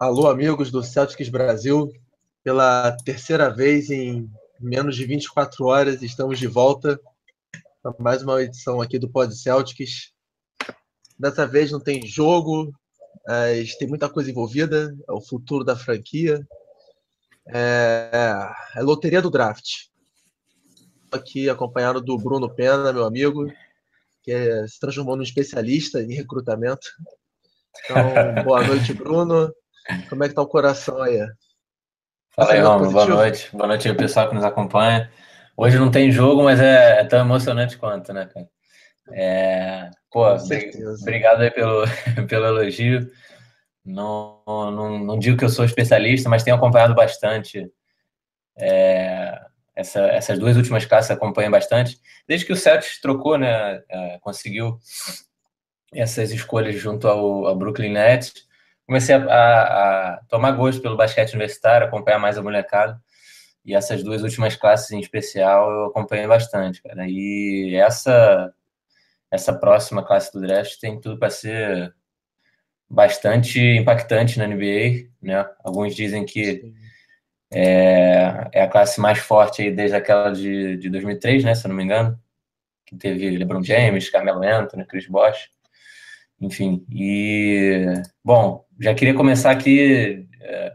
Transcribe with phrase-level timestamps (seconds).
[0.00, 1.92] Alô, amigos do Celtics Brasil.
[2.44, 7.00] Pela terceira vez em menos de 24 horas, estamos de volta
[7.82, 10.12] para mais uma edição aqui do Pod Celtics.
[11.18, 12.72] Dessa vez não tem jogo,
[13.26, 14.96] mas tem muita coisa envolvida.
[15.08, 16.46] É o futuro da franquia.
[17.48, 19.88] É, é loteria do draft.
[21.10, 23.52] Aqui acompanhado do Bruno Pena, meu amigo,
[24.22, 26.86] que é, se transformou num especialista em recrutamento.
[27.84, 29.52] Então, boa noite, Bruno.
[30.08, 31.18] Como é que tá o coração aí?
[32.30, 32.92] Fala aí, Romulo.
[32.92, 33.48] Boa noite.
[33.52, 35.10] Boa noite aí, pessoal que nos acompanha.
[35.56, 38.48] Hoje não tem jogo, mas é, é tão emocionante quanto, né, cara?
[39.12, 39.90] É...
[40.10, 40.24] Pô,
[41.02, 41.84] obrigado aí pelo,
[42.28, 43.10] pelo elogio.
[43.84, 47.66] Não, não, não digo que eu sou especialista, mas tenho acompanhado bastante.
[48.56, 49.40] É...
[49.74, 51.98] Essa, essas duas últimas classes acompanham bastante.
[52.26, 54.76] Desde que o Celtics trocou, né, é, conseguiu
[55.94, 58.47] essas escolhas junto ao, ao Brooklyn Nets,
[58.88, 62.98] comecei a, a, a, tomar gosto pelo basquete universitário, acompanhar mais a molecada.
[63.64, 67.06] E essas duas últimas classes em especial eu acompanhei bastante, cara.
[67.06, 68.52] E essa
[69.30, 71.94] essa próxima classe do draft tem tudo para ser
[72.88, 75.46] bastante impactante na NBA, né?
[75.62, 76.72] Alguns dizem que
[77.52, 81.54] é, é, a classe mais forte aí desde aquela de, de 2003, né?
[81.54, 82.18] Se eu não me engano,
[82.86, 85.50] que teve LeBron James, Carmelo Anthony, Chris Bosh
[86.40, 86.84] enfim.
[86.92, 87.84] E,
[88.24, 90.72] bom, já queria começar aqui é,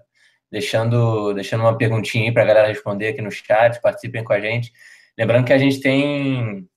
[0.51, 4.39] deixando, deixando uma perguntinha aí para a galera responder aqui no chat, participem com a
[4.39, 4.71] gente.
[5.17, 6.67] Lembrando que a gente tem.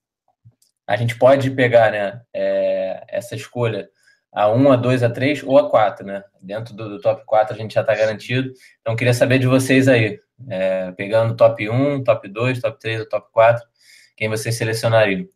[0.86, 3.88] A gente pode pegar né, é, essa escolha
[4.32, 6.22] a 1, a 2, a 3 ou a 4, né?
[6.42, 8.52] Dentro do, do top 4 a gente já está garantido.
[8.80, 13.08] Então, queria saber de vocês aí, é, pegando top 1, top 2, top 3 ou
[13.08, 13.66] top 4,
[14.14, 15.26] quem vocês selecionariam?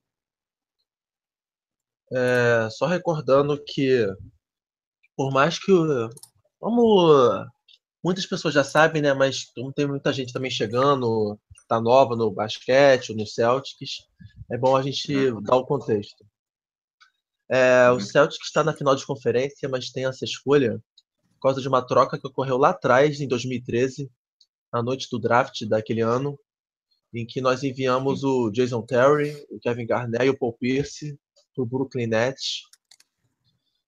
[2.12, 4.06] É, só recordando que,
[5.16, 5.72] por mais que,
[6.58, 7.46] como
[8.02, 11.38] muitas pessoas já sabem, né, mas como tem muita gente também chegando,
[11.68, 14.06] tá nova no basquete, no Celtics,
[14.50, 16.24] é bom a gente dar o contexto.
[17.48, 20.82] É, o Celtics está na final de conferência, mas tem essa escolha
[21.34, 24.10] por causa de uma troca que ocorreu lá atrás, em 2013,
[24.72, 26.38] na noite do draft daquele ano,
[27.14, 31.18] em que nós enviamos o Jason Terry, o Kevin Garnett e o Paul Pierce
[31.60, 32.62] para o Brooklyn Nets.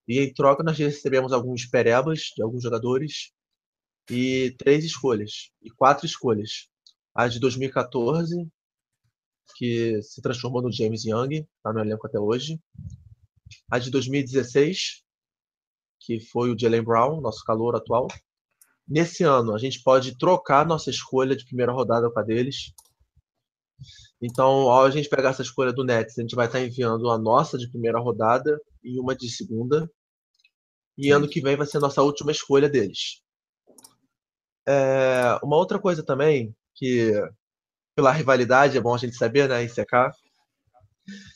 [0.07, 3.33] E em troca nós recebemos alguns perebas de alguns jogadores
[4.11, 6.69] e três escolhas, e quatro escolhas.
[7.15, 8.49] A de 2014,
[9.57, 12.61] que se transformou no James Young, está no elenco até hoje.
[13.71, 15.05] A de 2016,
[16.01, 18.09] que foi o Jalen Brown, nosso calor atual.
[18.89, 22.73] Nesse ano, a gente pode trocar nossa escolha de primeira rodada com a deles
[24.21, 27.19] então, ao a gente pegar essa escolha do Nets, a gente vai estar enviando a
[27.19, 29.91] nossa de primeira rodada e uma de segunda.
[30.97, 33.21] E ano que vem vai ser a nossa última escolha deles.
[34.67, 37.13] É, uma outra coisa também, que
[37.97, 40.13] pela rivalidade é bom a gente saber, né, em CK,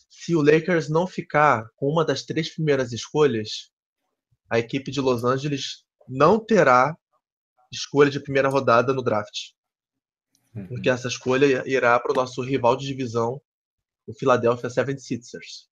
[0.08, 3.70] se o Lakers não ficar com uma das três primeiras escolhas,
[4.48, 6.96] a equipe de Los Angeles não terá
[7.72, 9.55] escolha de primeira rodada no draft
[10.64, 13.40] porque essa escolha irá para o nosso rival de divisão,
[14.06, 15.66] o Philadelphia 76ers.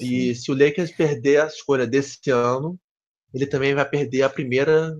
[0.00, 2.78] E se o Lakers perder a escolha desse ano,
[3.32, 4.96] ele também vai perder a primeira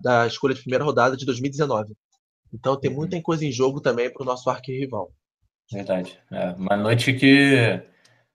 [0.00, 1.94] da escolha de primeira rodada de 2019.
[2.52, 2.96] Então tem uhum.
[2.98, 5.12] muita coisa em jogo também para o nosso arquirrival.
[5.72, 6.20] Verdade.
[6.30, 7.82] É uma noite que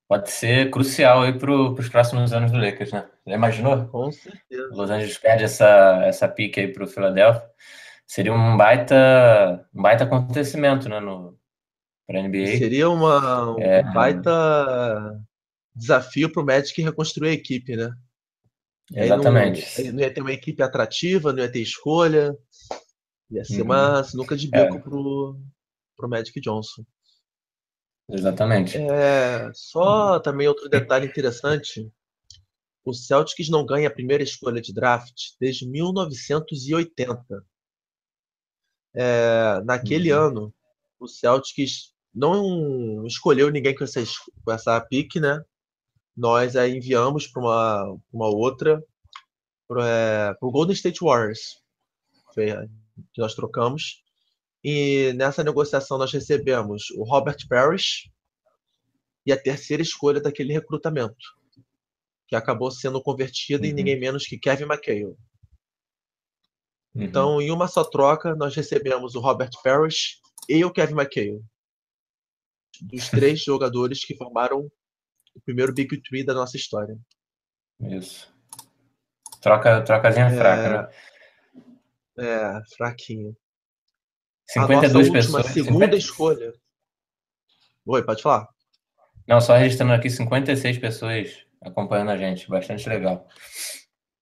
[0.08, 3.08] pode ser crucial aí para os próximos anos do Lakers, né?
[3.26, 3.86] Já imaginou?
[3.88, 4.70] Com certeza.
[4.72, 7.48] Los Angeles perde essa, essa pique aí para o Philadelphia
[8.10, 11.38] seria um baita, um baita acontecimento, né, no
[12.08, 12.58] para NBA.
[12.58, 13.84] Seria uma, um é...
[13.94, 15.22] baita
[15.76, 17.94] desafio para o Magic reconstruir a equipe, né?
[18.92, 19.84] Exatamente.
[19.84, 22.36] Não, não, ia ter uma equipe atrativa, não ia ter escolha.
[23.30, 23.66] Ia ser uhum.
[23.66, 24.80] uma sinuca de bico é.
[24.80, 25.40] pro,
[25.96, 26.84] pro Magic Johnson.
[28.10, 28.76] Exatamente.
[28.76, 31.88] É, só também outro detalhe interessante.
[32.84, 37.46] O Celtics não ganha a primeira escolha de draft desde 1980.
[38.96, 40.20] É, naquele uhum.
[40.20, 40.54] ano,
[41.00, 44.02] o Celtics não escolheu ninguém com essa,
[44.44, 45.44] com essa pique, né?
[46.16, 48.84] Nós a enviamos para uma, uma outra,
[49.68, 51.62] para é, o Golden State Warriors,
[53.14, 54.04] que nós trocamos.
[54.64, 58.12] E nessa negociação nós recebemos o Robert Parrish
[59.26, 61.16] e a terceira escolha daquele recrutamento,
[62.28, 63.70] que acabou sendo convertida uhum.
[63.70, 65.16] em ninguém menos que Kevin McHale.
[66.96, 67.04] Uhum.
[67.04, 71.42] Então, em uma só troca, nós recebemos o Robert Parrish e o Kevin McHale.
[72.82, 74.72] Dos três jogadores que formaram
[75.36, 76.98] o primeiro Big Three da nossa história.
[77.80, 78.34] Isso.
[79.42, 80.90] Troca, trocazinha é, fraca, né?
[82.18, 83.36] É, fraquinho.
[84.48, 85.46] 52 pessoas.
[85.48, 85.96] segunda 50...
[85.96, 86.54] escolha.
[87.86, 88.48] Oi, pode falar.
[89.28, 92.50] Não, só registrando aqui 56 pessoas acompanhando a gente.
[92.50, 93.28] Bastante legal.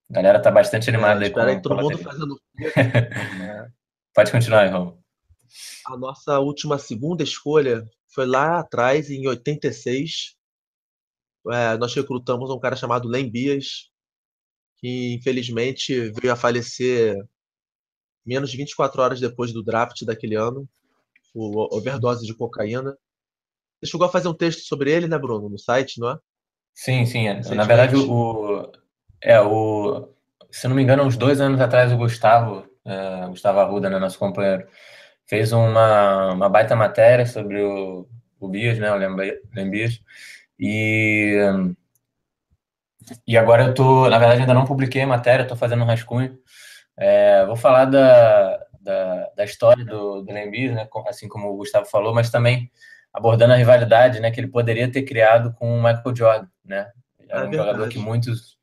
[0.09, 1.30] A galera tá bastante animada é, aí.
[1.30, 2.39] Espera aí, todo mundo fazendo.
[2.75, 3.68] é.
[4.13, 5.00] Pode continuar Romulo.
[5.86, 10.36] A nossa última segunda escolha foi lá atrás, em 86.
[11.50, 13.89] É, nós recrutamos um cara chamado Lembias,
[14.77, 17.15] que infelizmente veio a falecer
[18.25, 20.68] menos de 24 horas depois do draft daquele ano,
[21.33, 22.98] o overdose de cocaína.
[23.80, 26.19] Você chegou a fazer um texto sobre ele, né, Bruno, no site, não é?
[26.74, 27.27] Sim, sim.
[27.27, 27.39] É.
[27.56, 28.71] Na verdade, o,
[29.21, 30.09] é, o,
[30.51, 34.19] se não me engano, uns dois anos atrás, o Gustavo, é, Gustavo Arruda, né, nosso
[34.19, 34.67] companheiro,
[35.25, 38.07] fez uma, uma baita matéria sobre o,
[38.39, 38.97] o Bias, né, o
[39.53, 40.01] Lembias,
[40.59, 41.37] e,
[43.27, 46.37] e agora eu tô, na verdade, ainda não publiquei a matéria, estou fazendo um rascunho,
[46.95, 51.85] é, vou falar da, da, da história do, do Lembias, né, assim como o Gustavo
[51.85, 52.71] falou, mas também
[53.13, 56.91] abordando a rivalidade, né, que ele poderia ter criado com o Michael Jordan, né,
[57.29, 58.56] era é um jogador que muitos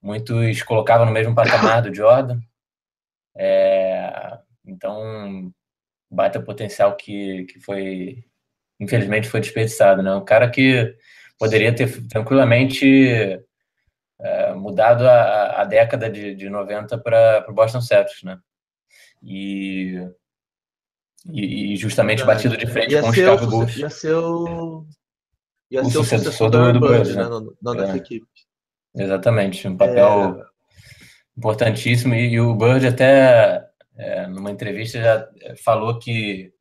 [0.00, 2.40] muitos colocavam no mesmo patamar do Jordan,
[3.36, 5.52] é, então
[6.10, 8.24] baita potencial que, que foi
[8.80, 10.14] infelizmente foi desperdiçado, né?
[10.14, 10.96] Um cara que
[11.38, 13.40] poderia ter tranquilamente
[14.20, 18.38] é, mudado a, a, década de, de 90 para o Boston Celtics, né?
[19.22, 20.00] E,
[21.26, 23.76] e, justamente batido de frente ia com o Chicago o, Bulls.
[23.76, 24.86] Ia ser o,
[25.70, 27.24] ia o ser o sucessor do, do Bird, né?
[27.62, 27.96] Na, na é.
[27.96, 28.26] equipe.
[28.94, 30.44] Exatamente, um papel é...
[31.36, 32.14] importantíssimo.
[32.14, 33.64] E, e, o Bird até,
[33.96, 35.28] é, numa entrevista, já
[35.64, 36.52] falou que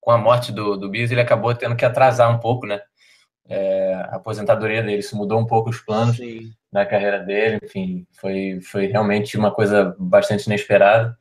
[0.00, 2.80] com a morte do, do Bis, ele acabou tendo que atrasar um pouco, né?
[3.48, 6.50] É, a aposentadoria dele, isso mudou um pouco os planos Sim.
[6.72, 11.16] da carreira dele, enfim, foi, foi realmente uma coisa bastante inesperada.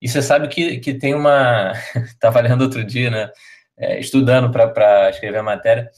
[0.00, 1.72] E você sabe que, que tem uma.
[2.06, 3.30] Estava lendo outro dia, né?
[3.76, 5.90] É, estudando para escrever a matéria,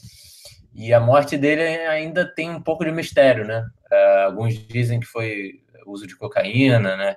[0.73, 3.63] e a morte dele ainda tem um pouco de mistério, né?
[3.93, 7.15] É, alguns dizem que foi uso de cocaína, né?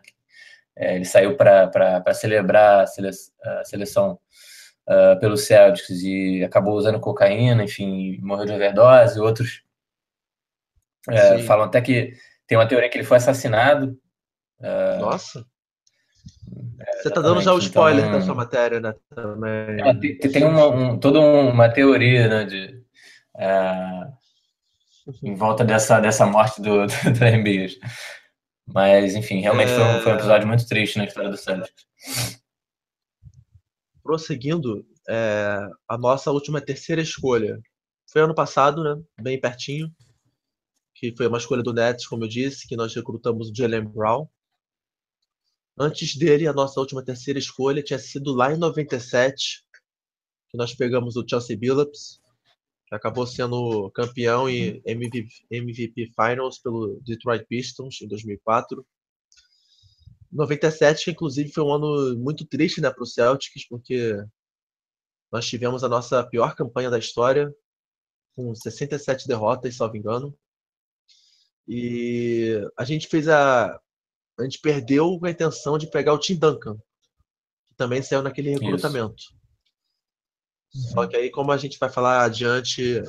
[0.76, 4.18] É, ele saiu para celebrar a seleção
[4.86, 9.18] uh, pelo Celtics e acabou usando cocaína, enfim, morreu de overdose.
[9.18, 9.62] Outros
[11.08, 12.12] uh, falam até que
[12.46, 13.98] tem uma teoria que ele foi assassinado.
[14.60, 15.46] Uh, Nossa!
[17.02, 18.94] Você está dando já o spoiler então, da sua matéria, né?
[19.14, 19.80] Também.
[19.80, 22.82] É, tem, tem uma, um, toda uma teoria né, de,
[25.22, 27.76] em volta dessa, dessa morte do, do, do
[28.66, 29.74] Mas, enfim, realmente é...
[29.74, 31.86] foi, um, foi um episódio muito triste na história do Celtics
[34.06, 35.58] prosseguindo, é,
[35.88, 37.60] a nossa última terceira escolha
[38.08, 39.02] foi ano passado, né?
[39.20, 39.92] Bem pertinho.
[40.94, 44.26] Que foi uma escolha do Nets, como eu disse, que nós recrutamos o Jalen Brown.
[45.78, 49.62] Antes dele, a nossa última terceira escolha tinha sido lá em 97,
[50.48, 52.20] que nós pegamos o Chelsea Billups,
[52.86, 58.86] que acabou sendo campeão e MVP, MVP Finals pelo Detroit Pistons em 2004.
[60.30, 64.16] 97, inclusive, foi um ano muito triste né, para o Celtics, porque
[65.32, 67.52] nós tivemos a nossa pior campanha da história,
[68.34, 70.36] com 67 derrotas, salvo engano.
[71.66, 73.80] E a gente fez a.
[74.38, 76.76] A gente perdeu com a intenção de pegar o Tim Duncan,
[77.66, 79.24] que também saiu naquele recrutamento.
[79.32, 79.45] Uhum.
[80.92, 83.02] Só que aí, como a gente vai falar adiante,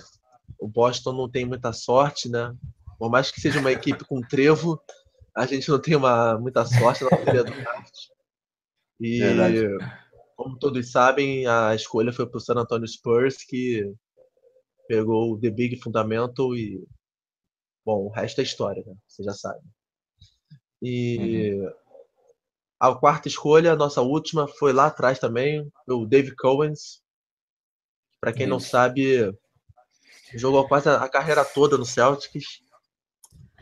[0.60, 2.56] o Boston não tem muita sorte, né?
[2.98, 4.82] Por mais que seja uma equipe com trevo,
[5.36, 7.94] a gente não tem uma, muita sorte na maioria do draft.
[9.00, 9.68] E, Verdade.
[10.36, 13.94] como todos sabem, a escolha foi para o San Antonio Spurs, que
[14.88, 16.84] pegou o The Big Fundamental e.
[17.86, 18.96] Bom, o resto é história, né?
[19.08, 19.62] Você já sabe.
[20.82, 21.72] E uhum.
[22.80, 27.02] a quarta escolha, a nossa última, foi lá atrás também, o Dave Cowens.
[28.20, 28.50] Para quem Isso.
[28.50, 29.32] não sabe,
[30.36, 32.62] jogou quase a carreira toda no Celtics.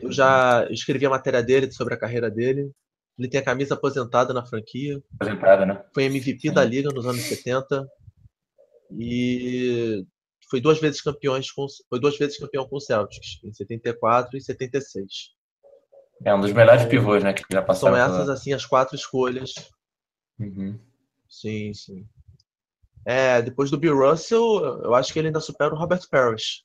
[0.00, 2.70] Eu já escrevi a matéria dele sobre a carreira dele.
[3.18, 5.02] Ele tem a camisa aposentada na franquia.
[5.18, 5.82] Aposentada, né?
[5.94, 6.54] Foi MVP Sim.
[6.54, 7.86] da liga nos anos 70.
[8.98, 10.04] E
[10.50, 14.40] foi duas vezes campeões com, foi duas vezes campeão com o Celtics, em 74 e
[14.40, 15.34] 76.
[16.24, 17.96] É um dos melhores então, pivôs, né, que já passaram.
[17.96, 18.32] São essas pela...
[18.34, 19.54] assim as quatro escolhas.
[20.38, 20.78] Uhum.
[21.28, 22.06] Sim, sim.
[23.06, 26.64] É, depois do Bill Russell, eu acho que ele ainda supera o Robert Parrish.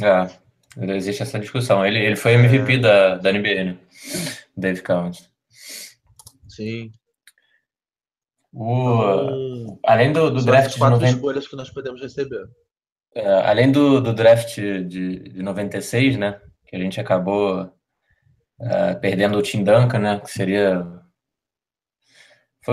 [0.00, 0.28] É,
[0.76, 1.84] Existe essa discussão.
[1.84, 2.78] Ele, ele foi MVP é...
[2.78, 3.78] da, da NBA, né?
[4.56, 5.28] Dave Cowens.
[6.48, 6.90] Sim.
[8.52, 11.08] O, então, além do, do draft de 90...
[11.08, 12.48] escolhas que nós podemos receber.
[13.14, 16.40] É, além do, do draft de, de 96, né?
[16.66, 20.20] Que a gente acabou uh, perdendo o Tim Duncan, né?
[20.20, 20.86] Que seria.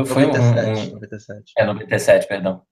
[0.03, 0.93] Foi, 97, foi um, um...
[0.93, 1.53] 97.
[1.57, 2.65] É, 97, perdão.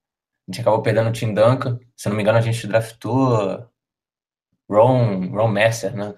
[0.46, 1.78] A gente acabou perdendo o Tim Duncan.
[1.96, 3.66] Se não me engano, a gente draftou
[4.68, 6.14] Ron, Ron Messer, né?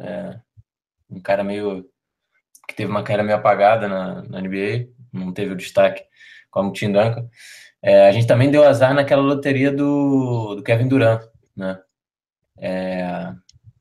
[0.00, 0.40] É,
[1.10, 1.88] um cara meio.
[2.68, 6.04] que teve uma carreira meio apagada na, na NBA, não teve o destaque
[6.50, 7.28] como o Tim Duncan.
[7.82, 11.22] É, a gente também deu azar naquela loteria do, do Kevin Durant,
[11.56, 11.82] né?
[12.58, 13.32] É,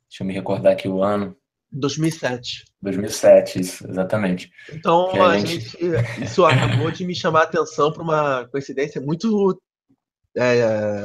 [0.09, 1.35] deixa eu me recordar aqui o ano.
[1.71, 2.65] 2007.
[2.81, 4.51] 2007, isso, exatamente.
[4.71, 5.69] Então, a, a gente...
[5.69, 6.23] gente...
[6.23, 9.61] isso acabou de me chamar a atenção para uma coincidência muito
[10.35, 10.63] é,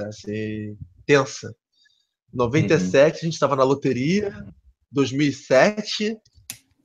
[0.09, 1.55] assim, tensa.
[2.33, 3.21] 97 uhum.
[3.21, 4.33] a gente estava na loteria,
[4.91, 6.17] 2007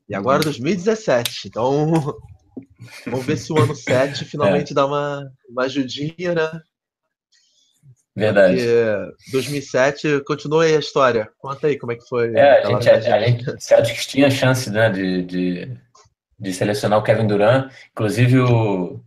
[0.07, 0.45] e agora uhum.
[0.45, 1.47] 2017.
[1.47, 1.91] Então,
[3.05, 4.75] vamos ver se o ano 7 finalmente é.
[4.75, 6.61] dá uma, uma ajudinha, né?
[8.15, 8.57] Verdade.
[8.57, 11.29] Porque 2007, continua aí a história.
[11.37, 12.35] Conta aí como é que foi.
[12.35, 15.77] É, a gente, a, a gente Celtics tinha chance né, de, de,
[16.37, 17.71] de, selecionar o Kevin Durant.
[17.91, 19.01] Inclusive, o,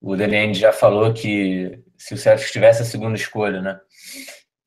[0.00, 3.80] o Deliane já falou que se o Celtics tivesse a segunda escolha, né,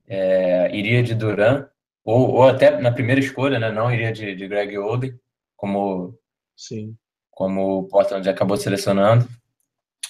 [0.07, 1.65] é, iria de Durant,
[2.03, 5.17] ou, ou até na primeira escolha, né, não iria de, de Greg Oden,
[5.55, 6.17] como,
[6.57, 6.97] Sim.
[7.29, 9.25] como o Portland acabou selecionando.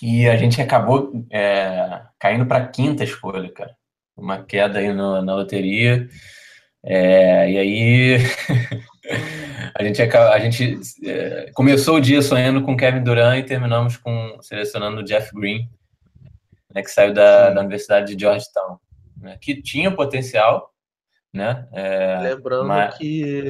[0.02, 3.76] E a gente acabou é, caindo para a quinta escolha, cara.
[4.16, 6.08] Uma queda aí no, na loteria.
[6.84, 8.18] É, e aí
[9.76, 14.38] a gente, a gente é, começou o dia sonhando com Kevin Durant e terminamos com
[14.42, 15.70] selecionando o Jeff Green,
[16.74, 18.80] né, que saiu da, da Universidade de Georgetown,
[19.18, 20.72] né, que tinha potencial,
[21.34, 21.68] né?
[21.72, 22.98] É, Lembrando mas...
[22.98, 23.44] que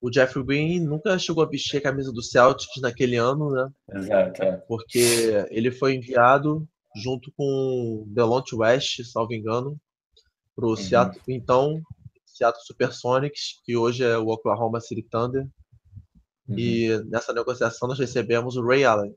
[0.00, 3.68] o Jeff Green nunca chegou a vestir a camisa do Celtics naquele ano, né?
[3.94, 4.42] Exato.
[4.42, 4.56] É.
[4.68, 9.76] Porque ele foi enviado junto com Delonte West, salvo engano,
[10.54, 10.76] para o uhum.
[10.76, 11.80] Seattle, então
[12.26, 15.46] Seattle Supersonics, que hoje é o Oklahoma City Thunder.
[16.48, 16.58] Uhum.
[16.58, 19.14] E nessa negociação nós recebemos o Ray Allen,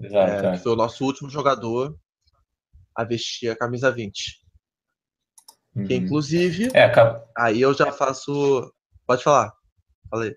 [0.00, 1.96] Exato, é, que foi o nosso último jogador
[2.94, 4.42] a vestir a camisa 20.
[5.74, 5.86] Uhum.
[5.86, 6.92] Que inclusive, é,
[7.36, 8.72] aí eu já faço.
[9.06, 9.52] Pode falar.
[10.14, 10.36] Falei.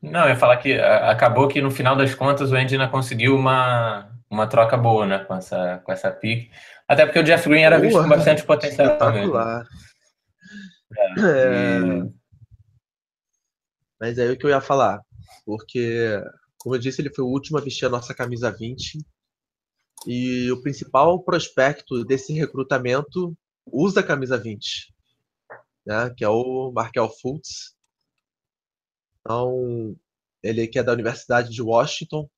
[0.00, 3.34] Não, eu ia falar que acabou que no final das contas o Andy ainda conseguiu
[3.34, 6.48] uma, uma troca boa, né, com essa, com essa pick.
[6.86, 9.28] Até porque o Jeff Green era visto com bastante potencial também.
[10.96, 11.80] É, é...
[14.00, 15.00] Mas é aí o que eu ia falar.
[15.44, 16.22] Porque,
[16.58, 18.96] como eu disse, ele foi o último a vestir a nossa camisa 20.
[20.06, 23.36] E o principal prospecto desse recrutamento
[23.66, 24.94] usa a camisa 20,
[25.84, 26.14] né?
[26.16, 27.74] que é o Markel Fultz,
[29.20, 29.96] então,
[30.42, 32.28] ele que é da Universidade de Washington,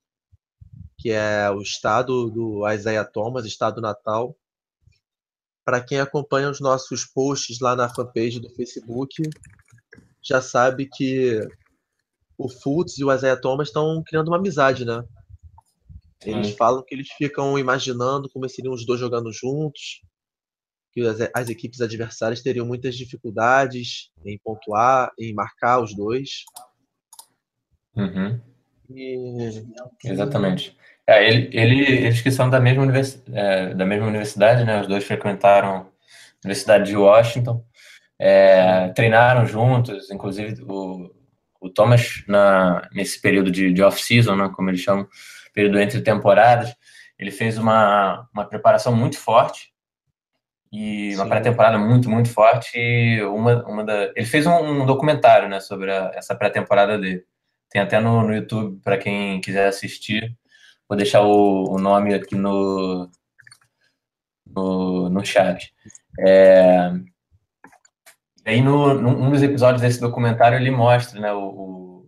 [0.99, 4.37] que é o estado do Isaiah Thomas, estado natal.
[5.65, 9.23] Para quem acompanha os nossos posts lá na fanpage do Facebook,
[10.23, 11.41] já sabe que
[12.37, 15.05] o Fultz e o Isaiah Thomas estão criando uma amizade, né?
[16.25, 20.03] Eles falam que eles ficam imaginando como seriam os dois jogando juntos,
[20.93, 26.45] que as, as, equipes adversárias teriam muitas dificuldades em pontuar, em marcar os dois.
[27.97, 28.41] Uhum.
[28.91, 29.65] E...
[30.05, 30.77] Exatamente.
[31.07, 34.81] É, ele, ele, eles que são da mesma, univers, é, da mesma universidade, né?
[34.81, 35.87] Os dois frequentaram a
[36.45, 37.65] Universidade de Washington,
[38.19, 41.11] é, treinaram juntos, inclusive o,
[41.61, 45.09] o Thomas, na, nesse período de, de off-season, né, como eles chamam,
[45.53, 46.75] período entre temporadas,
[47.19, 49.73] ele fez uma, uma preparação muito forte
[50.73, 52.71] e uma pré-temporada muito, muito forte.
[52.77, 57.25] E uma, uma da, ele fez um, um documentário né, sobre a, essa pré-temporada dele.
[57.73, 60.37] Tem até no, no YouTube para quem quiser assistir.
[60.87, 63.11] Vou deixar o, o nome aqui no,
[64.47, 65.73] no, no chat.
[66.21, 66.93] É,
[68.45, 72.07] aí, no, num dos episódios desse documentário, ele mostra, né, o,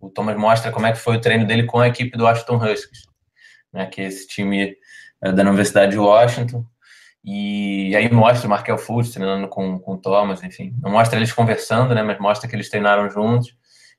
[0.00, 2.56] o, Thomas mostra como é que foi o treino dele com a equipe do Washington
[2.56, 3.06] Huskies,
[3.72, 4.74] né, que é esse time
[5.22, 6.64] é, da Universidade de Washington.
[7.22, 10.74] E aí mostra o Markel Fultz treinando com, com o Thomas, enfim.
[10.82, 13.54] Não mostra eles conversando, né, mas mostra que eles treinaram juntos.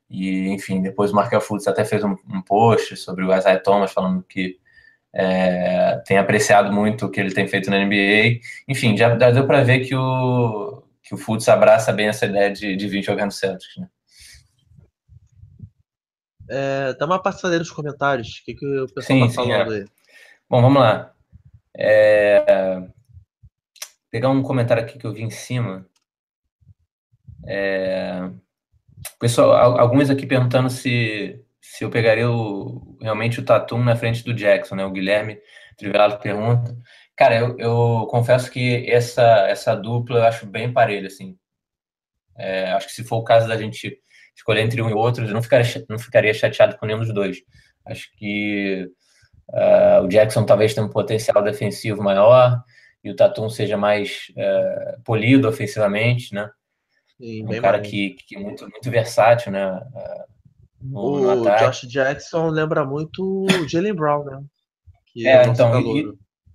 [0.10, 3.92] E, enfim, depois o Markel Fultz até fez um, um, post sobre o Isaiah Thomas,
[3.92, 4.60] falando que
[5.14, 8.40] é, tem apreciado muito o que ele tem feito na NBA.
[8.68, 12.52] Enfim, já, já deu para ver que o, que o Fultz abraça bem essa ideia
[12.52, 13.88] de, de vir jogando Celtics, né?
[16.48, 18.40] É, dá uma passadeira nos comentários.
[18.40, 19.78] O que, que o pessoal sim, tá falando é.
[19.78, 19.86] aí?
[20.50, 21.12] Bom, vamos lá.
[21.76, 22.88] É,
[24.12, 25.86] pegar um comentário aqui que eu vi em cima.
[27.48, 28.30] É,
[29.20, 34.34] Pessoal, alguns aqui perguntando se, se eu pegaria o, realmente o Tatum na frente do
[34.34, 34.86] Jackson, né?
[34.86, 35.40] O Guilherme
[35.78, 36.76] Trivelato pergunta.
[37.16, 41.38] Cara, eu, eu confesso que essa, essa dupla eu acho bem parelha, assim.
[42.38, 43.98] É, acho que se for o caso da gente
[44.36, 47.38] escolher entre um e outro, eu não ficaria, não ficaria chateado com nenhum dos dois.
[47.86, 48.90] Acho que
[49.50, 52.62] uh, o Jackson talvez tenha um potencial defensivo maior
[53.04, 56.50] e o Tatum seja mais uh, polido ofensivamente, né?
[57.20, 59.82] Sim, um cara que, que é muito, muito versátil, né?
[60.82, 64.44] No, o no Josh Jackson lembra muito o Jalen Brown, né?
[65.08, 66.14] Que é, é então, e,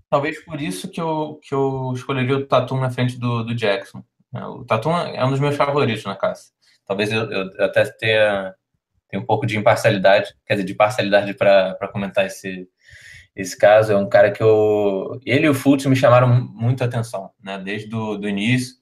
[0.09, 4.05] talvez por isso que eu, que eu escolheria o Tatum na frente do, do Jackson.
[4.33, 4.45] Né?
[4.47, 6.51] O Tatum é um dos meus favoritos na classe.
[6.87, 8.55] Talvez eu, eu até tenha,
[9.09, 12.69] tenha um pouco de imparcialidade, quer dizer, de parcialidade para comentar esse,
[13.35, 13.93] esse caso.
[13.93, 15.19] É um cara que eu.
[15.25, 17.59] Ele e o Fultz me chamaram muito a atenção, né?
[17.59, 18.80] Desde do, do início.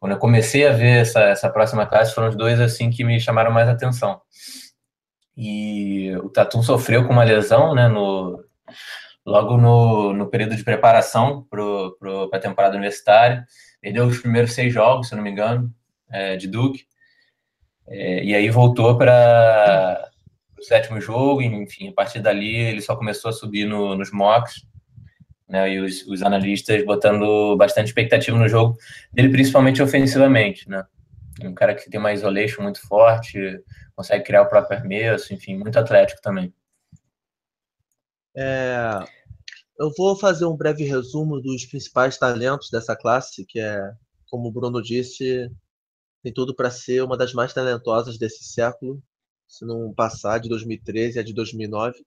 [0.00, 3.20] Quando eu comecei a ver essa, essa próxima classe, foram os dois assim que me
[3.20, 4.20] chamaram mais atenção.
[5.36, 7.86] E o Tatum sofreu com uma lesão, né?
[7.86, 8.42] No,
[9.26, 13.46] logo no, no período de preparação para a temporada universitária.
[13.80, 15.72] Perdeu os primeiros seis jogos, se não me engano,
[16.10, 16.86] é, de Duke.
[17.86, 20.10] É, e aí voltou para
[20.58, 24.66] o sétimo jogo, enfim, a partir dali ele só começou a subir no, nos mocks,
[25.50, 28.78] né, e os, os, analistas botando bastante expectativa no jogo
[29.12, 30.84] dele, principalmente ofensivamente, né.
[31.42, 33.38] Um cara que tem uma isolation muito forte,
[33.96, 36.54] consegue criar o próprio arremesso, enfim, muito atlético também.
[38.36, 39.04] É,
[39.78, 43.80] eu vou fazer um breve resumo dos principais talentos dessa classe, que é,
[44.30, 45.50] como o Bruno disse,
[46.22, 49.02] tem tudo para ser uma das mais talentosas desse século,
[49.48, 52.04] se não passar de 2013 a de 2009.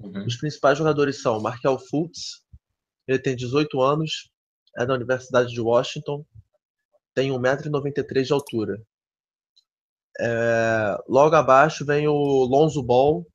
[0.00, 0.24] Uhum.
[0.26, 2.42] Os principais jogadores são Markel Fultz,
[3.06, 4.30] ele tem 18 anos,
[4.76, 6.24] é da Universidade de Washington,
[7.14, 8.82] tem 1,93m de altura.
[10.18, 12.14] É, logo abaixo vem o
[12.44, 13.26] Lonzo Ball,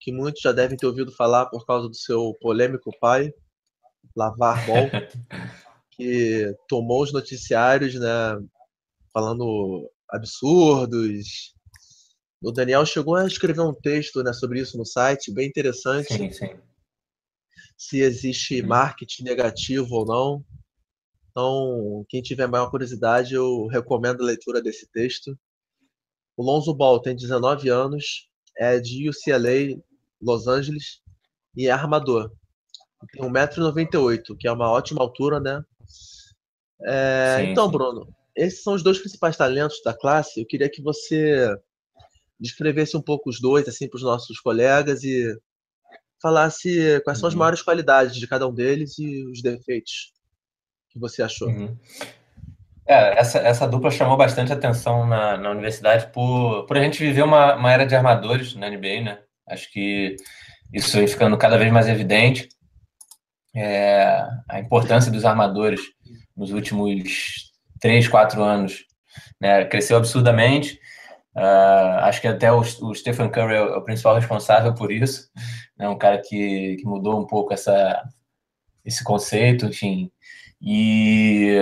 [0.00, 3.32] que muitos já devem ter ouvido falar por causa do seu polêmico pai,
[4.16, 4.88] Lavar Ball,
[5.92, 8.08] que tomou os noticiários, né,
[9.12, 11.54] falando absurdos.
[12.42, 16.14] O Daniel chegou a escrever um texto né, sobre isso no site, bem interessante.
[16.14, 16.58] Sim, sim.
[17.76, 20.44] Se existe marketing negativo ou não.
[21.30, 25.38] Então, quem tiver maior curiosidade, eu recomendo a leitura desse texto.
[26.36, 29.78] O Lonzo Ball tem 19 anos, é de UCLA,
[30.20, 31.02] Los Angeles,
[31.54, 32.32] e é armador.
[33.12, 35.62] Tem 1,98m, que é uma ótima altura, né?
[36.82, 37.72] É, sim, então, sim.
[37.72, 40.40] Bruno, esses são os dois principais talentos da classe.
[40.40, 41.54] Eu queria que você
[42.40, 45.36] descrevesse um pouco os dois, assim, para os nossos colegas e
[46.20, 47.40] falasse quais são as uhum.
[47.40, 50.12] maiores qualidades de cada um deles e os defeitos
[50.90, 51.48] que você achou.
[51.48, 51.76] Uhum.
[52.86, 57.22] É, essa, essa dupla chamou bastante atenção na, na universidade por, por a gente viver
[57.22, 59.18] uma, uma era de armadores na NBA, né?
[59.48, 60.16] Acho que
[60.72, 62.48] isso vem ficando cada vez mais evidente.
[63.54, 65.80] É, a importância dos armadores
[66.36, 68.84] nos últimos três, quatro anos
[69.40, 70.78] né, cresceu absurdamente.
[71.34, 75.30] Uh, acho que até o, o, Stephen Curry é o principal responsável por isso.
[75.78, 78.02] É né, um cara que, que mudou um pouco essa,
[78.84, 80.10] esse conceito, enfim.
[80.60, 81.56] E,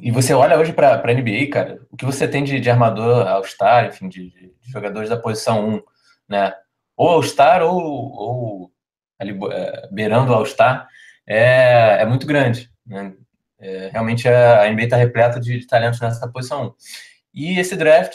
[0.00, 3.26] e você olha hoje para a NBA, cara, o que você tem de, de armador
[3.26, 5.82] All-Star, enfim, de, de, jogadores da posição 1,
[6.28, 6.54] né?
[6.96, 8.72] Ou All-Star ou, ou
[9.18, 10.88] ali, é, beirando o All-Star,
[11.26, 12.70] é, é muito grande.
[12.86, 13.12] Né?
[13.60, 16.74] É, realmente a NBA está repleta de, de, talentos nessa posição.
[17.32, 18.14] E esse draft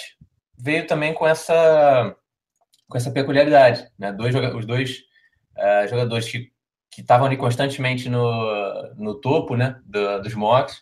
[0.58, 2.16] veio também com essa,
[2.88, 3.88] com essa peculiaridade.
[3.98, 4.12] Né?
[4.12, 5.00] Dois, os dois
[5.58, 6.52] uh, jogadores que
[6.98, 10.82] estavam ali constantemente no, no topo né, do, dos mocks,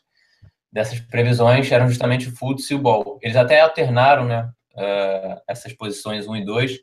[0.71, 3.19] dessas previsões, eram justamente o Fultz e o Ball.
[3.21, 6.79] Eles até alternaram né, uh, essas posições 1 e 2,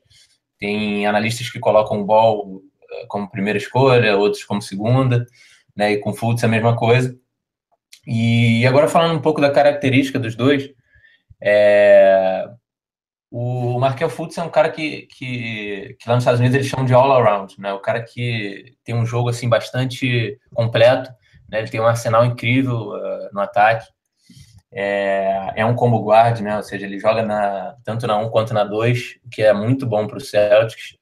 [0.59, 5.25] tem analistas que colocam o Ball eh, como primeira escolha, outros como segunda,
[5.77, 5.93] né?
[5.93, 7.17] E com Fultz a mesma coisa.
[8.07, 10.71] E agora falando um pouco da característica dos dois,
[11.41, 12.49] é...
[13.31, 16.87] o Markel Fultz é um cara que, que, que, lá nos Estados Unidos eles chamam
[16.87, 17.73] de all-around, né?
[17.73, 21.11] O cara que tem um jogo assim bastante completo,
[21.49, 21.61] né?
[21.61, 23.87] Ele tem um arsenal incrível uh, no ataque
[24.73, 26.57] é, é um combo guard, né?
[26.57, 29.87] Ou seja, ele joga na, tanto na 1 quanto na 2, o que é muito
[29.87, 30.97] bom para o Celtics.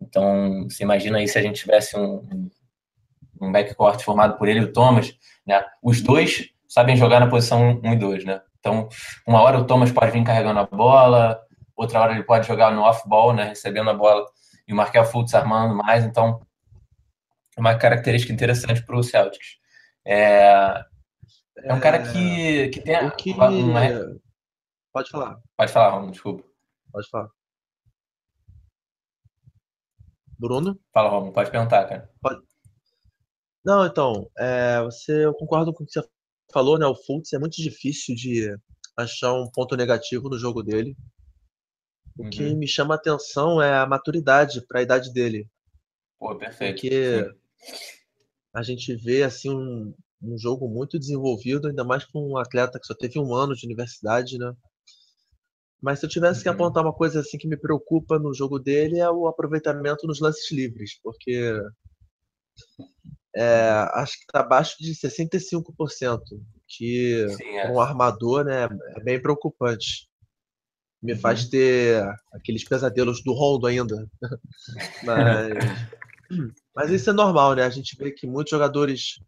[0.00, 2.48] Então, você imagina aí se a gente tivesse um,
[3.40, 5.12] um backcourt formado por ele e o Thomas,
[5.46, 5.64] né?
[5.82, 8.40] Os dois sabem jogar na posição 1 e 2, né?
[8.60, 8.88] Então,
[9.26, 11.40] uma hora o Thomas pode vir carregando a bola,
[11.74, 13.44] outra hora ele pode jogar no off-ball, né?
[13.44, 14.24] Recebendo a bola
[14.68, 16.04] e o Markel Fultz armando mais.
[16.04, 16.40] Então,
[17.56, 19.58] é uma característica interessante para o Celtics.
[20.04, 20.84] É,
[21.58, 23.32] é um cara que, que tem o que...
[23.32, 23.80] uma...
[24.92, 25.40] Pode falar.
[25.56, 26.44] Pode falar, Romulo, desculpa.
[26.92, 27.28] Pode falar.
[30.38, 30.78] Bruno?
[30.92, 32.10] Fala, Romulo, pode perguntar, cara.
[32.20, 32.40] Pode.
[33.64, 36.02] Não, então, é, você, eu concordo com o que você
[36.52, 36.86] falou, né?
[36.86, 38.54] O Fultz é muito difícil de
[38.96, 40.96] achar um ponto negativo no jogo dele.
[42.18, 42.30] O uhum.
[42.30, 45.48] que me chama a atenção é a maturidade para a idade dele.
[46.18, 46.74] Pô, perfeito.
[46.74, 47.30] Porque
[48.54, 52.86] a gente vê assim um, um jogo muito desenvolvido, ainda mais com um atleta que
[52.86, 54.52] só teve um ano de universidade, né?
[55.80, 56.54] Mas se eu tivesse que uhum.
[56.56, 60.50] apontar uma coisa assim que me preocupa no jogo dele é o aproveitamento nos lances
[60.52, 61.58] livres, porque
[63.34, 66.20] é, acho que está abaixo de 65%,
[66.66, 67.70] que Sim, é.
[67.70, 70.08] um armador né, é bem preocupante.
[71.02, 71.18] Me uhum.
[71.18, 74.06] faz ter aqueles pesadelos do Rondo ainda.
[75.04, 75.54] mas,
[76.74, 77.62] mas isso é normal, né?
[77.62, 79.20] A gente vê que muitos jogadores,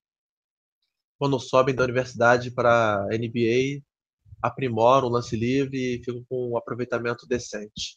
[1.18, 3.82] quando sobem da universidade para NBA,
[4.42, 7.96] aprimoram o lance livre e ficam com um aproveitamento decente.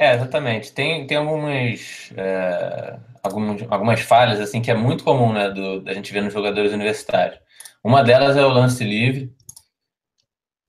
[0.00, 0.72] É, exatamente.
[0.72, 5.92] Tem, tem algumas, é, algumas, algumas falhas assim que é muito comum né, do, da
[5.92, 7.38] gente ver nos jogadores universitários.
[7.84, 9.30] Uma delas é o lance livre,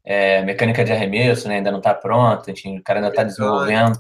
[0.04, 3.98] é, mecânica de arremesso, né, ainda não está pronta, o cara ainda está desenvolvendo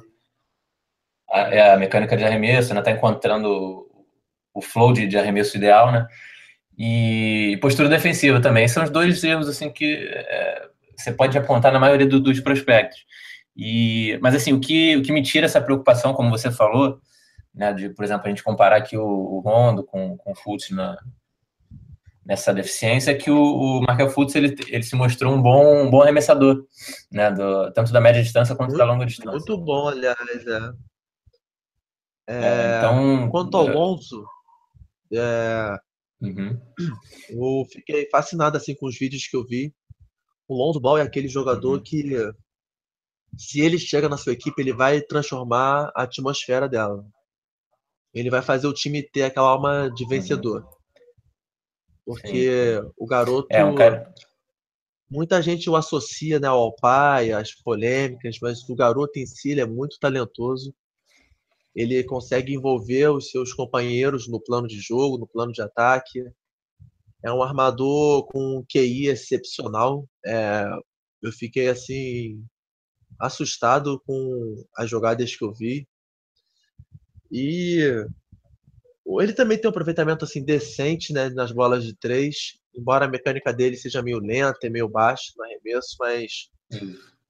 [1.29, 3.87] a, é, a, mecânica de arremesso, ainda está encontrando
[4.53, 6.07] o flow de, de arremesso ideal, né?
[6.77, 8.67] E postura defensiva também.
[8.67, 10.67] São os dois erros assim que é,
[10.97, 13.05] você pode apontar na maioria do, dos prospectos.
[13.55, 16.99] E, mas assim, o que, o que me tira essa preocupação, como você falou,
[17.53, 20.69] né, de, por exemplo, a gente comparar aqui o, o Rondo com, com o Fultz
[20.69, 20.97] na,
[22.25, 25.89] nessa deficiência, é que o, o Markel Fultz ele, ele se mostrou um bom, um
[25.89, 26.65] bom arremessador,
[27.11, 29.31] né, do, tanto da média distância quanto muito, da longa distância.
[29.31, 30.73] Muito bom, aliás, é.
[32.27, 34.23] É, é, então, quanto ao Alonso,
[35.11, 35.77] é,
[36.21, 36.57] uhum.
[37.29, 39.73] eu fiquei fascinado assim com os vídeos que eu vi
[40.51, 41.83] o Lonzo Ball é aquele jogador uhum.
[41.83, 42.13] que,
[43.37, 47.05] se ele chega na sua equipe, ele vai transformar a atmosfera dela.
[48.13, 50.09] Ele vai fazer o time ter aquela alma de uhum.
[50.09, 50.67] vencedor.
[52.05, 52.91] Porque Sim.
[52.97, 53.47] o garoto.
[53.49, 54.13] É um cara...
[55.09, 59.65] Muita gente o associa né, ao pai, às polêmicas, mas o garoto em si é
[59.65, 60.73] muito talentoso.
[61.75, 66.23] Ele consegue envolver os seus companheiros no plano de jogo, no plano de ataque.
[67.23, 70.07] É um armador com um QI excepcional.
[70.25, 70.65] É,
[71.21, 72.41] eu fiquei assim
[73.21, 75.87] assustado com as jogadas que eu vi.
[77.31, 77.79] E
[79.21, 83.53] ele também tem um aproveitamento assim decente né, nas bolas de três, embora a mecânica
[83.53, 86.49] dele seja meio lenta e meio baixa no arremesso, mas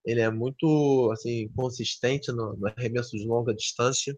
[0.05, 4.17] ele é muito assim consistente no, no arremesso de longa distância.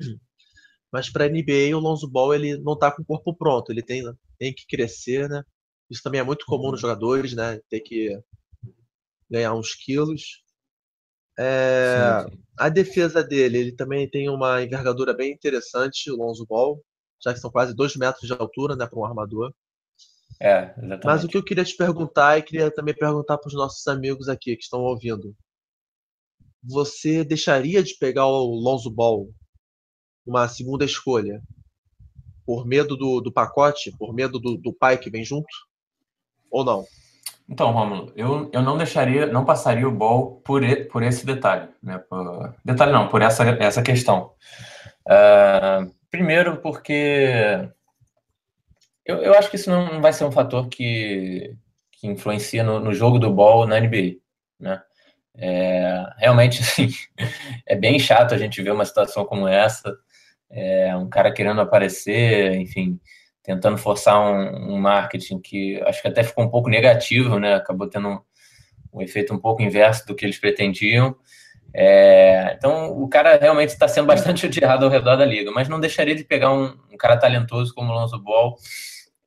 [0.92, 3.82] Mas para a NBA o Lonzo Ball ele não está com o corpo pronto, ele
[3.82, 4.04] tem,
[4.38, 5.42] tem que crescer, né?
[5.90, 6.88] Isso também é muito comum nos uhum.
[6.88, 7.60] jogadores, né?
[7.68, 8.16] Ter que
[9.28, 10.43] ganhar uns quilos.
[11.38, 12.44] É, sim, sim.
[12.56, 16.80] A defesa dele, ele também tem uma envergadura bem interessante, o Lonzo Ball,
[17.22, 19.52] já que são quase dois metros de altura, né, para um armador.
[20.40, 21.04] É, exatamente.
[21.04, 24.28] Mas o que eu queria te perguntar e queria também perguntar para os nossos amigos
[24.28, 25.34] aqui que estão ouvindo.
[26.62, 29.28] Você deixaria de pegar o Lonzo Ball
[30.26, 31.42] uma segunda escolha
[32.46, 35.48] por medo do, do pacote, por medo do, do pai que vem junto?
[36.50, 36.86] Ou não?
[37.48, 41.68] Então, Romulo, eu, eu não deixaria, não passaria o ball por, por esse detalhe.
[41.82, 41.98] Né?
[41.98, 44.32] Por, detalhe não, por essa, essa questão.
[45.06, 47.68] Uh, primeiro, porque
[49.04, 51.54] eu, eu acho que isso não vai ser um fator que,
[51.92, 54.16] que influencia no, no jogo do ball na NBA.
[54.58, 54.82] Né?
[55.36, 56.88] É, realmente, assim,
[57.66, 59.94] é bem chato a gente ver uma situação como essa
[60.54, 62.98] é, um cara querendo aparecer, enfim,
[63.44, 67.54] tentando forçar um, um, marketing que acho que até ficou um pouco negativo, né?
[67.54, 68.20] Acabou tendo um,
[68.94, 71.14] um efeito um pouco inverso do que eles pretendiam.
[71.72, 75.78] É, então, o cara realmente está sendo bastante odiado ao redor da liga, mas não
[75.78, 78.56] deixaria de pegar um, um cara talentoso como o Lonzo Ball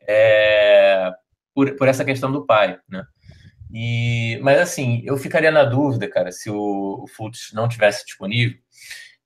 [0.01, 1.11] é,
[1.53, 3.03] por, por essa questão do pai, né?
[3.71, 8.57] E, mas assim, eu ficaria na dúvida, cara, se o, o Fultz não tivesse disponível,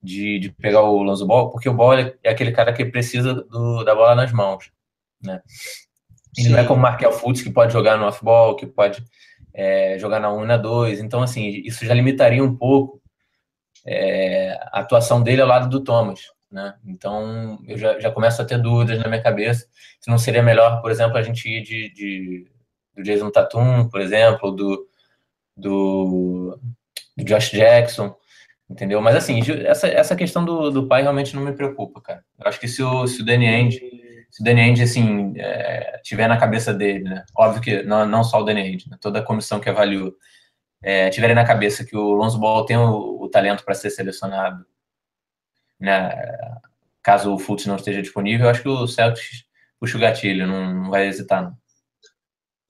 [0.02, 3.84] de, de pegar o Lonzo Ball, porque o Ball é aquele cara que precisa do,
[3.84, 4.70] da bola nas mãos,
[5.22, 5.40] né?
[6.36, 6.52] Ele Sim.
[6.52, 9.04] não é como o Markel Fultz, que pode jogar no off-ball, que pode
[9.52, 11.00] é, jogar na 1 e na 2.
[11.00, 13.02] Então, assim, isso já limitaria um pouco
[13.86, 16.74] é, a atuação dele ao lado do Thomas, né?
[16.86, 19.66] Então, eu já, já começo a ter dúvidas na minha cabeça
[20.00, 22.48] se não seria melhor, por exemplo, a gente ir de, de
[22.96, 24.86] do Jason Tatum, por exemplo, do,
[25.56, 26.58] do,
[27.16, 28.14] do Josh Jackson,
[28.72, 29.02] Entendeu?
[29.02, 32.24] Mas assim, essa, essa questão do, do pai realmente não me preocupa, cara.
[32.38, 33.78] Eu acho que se o, se o Danny Ainge,
[34.32, 37.22] se o Danny Ainge, assim, é, tiver na cabeça dele, né?
[37.36, 38.96] Óbvio que não, não só o Danny Ainge, né?
[38.98, 40.16] toda a comissão que avaliou,
[40.82, 44.64] é, tiverem na cabeça que o Lonzo Ball tem o, o talento para ser selecionado,
[45.78, 46.10] né?
[47.02, 49.44] Caso o Fultz não esteja disponível, eu acho que o Celtics
[49.78, 51.58] puxa o gatilho, não, não vai hesitar, não.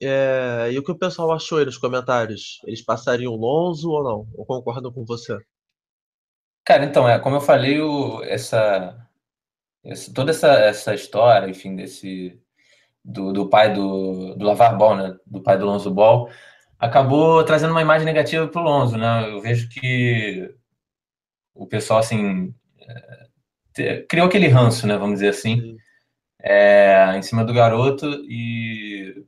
[0.01, 2.59] É, e o que o pessoal achou aí nos comentários?
[2.65, 4.27] Eles passariam Lonzo ou não?
[4.35, 5.37] Ou concordam com você?
[6.65, 9.02] Cara, então, é, como eu falei, o, essa,
[10.13, 12.39] toda essa, essa história, enfim, desse
[13.03, 15.15] do, do pai do, do Lavar Ball, né?
[15.25, 16.29] Do pai do Lonzo Ball,
[16.79, 19.29] acabou trazendo uma imagem negativa para o Lonzo, né?
[19.29, 20.53] Eu vejo que
[21.53, 22.53] o pessoal, assim,
[23.77, 24.97] é, criou aquele ranço, né?
[24.97, 25.77] Vamos dizer assim,
[26.41, 29.25] é, em cima do garoto e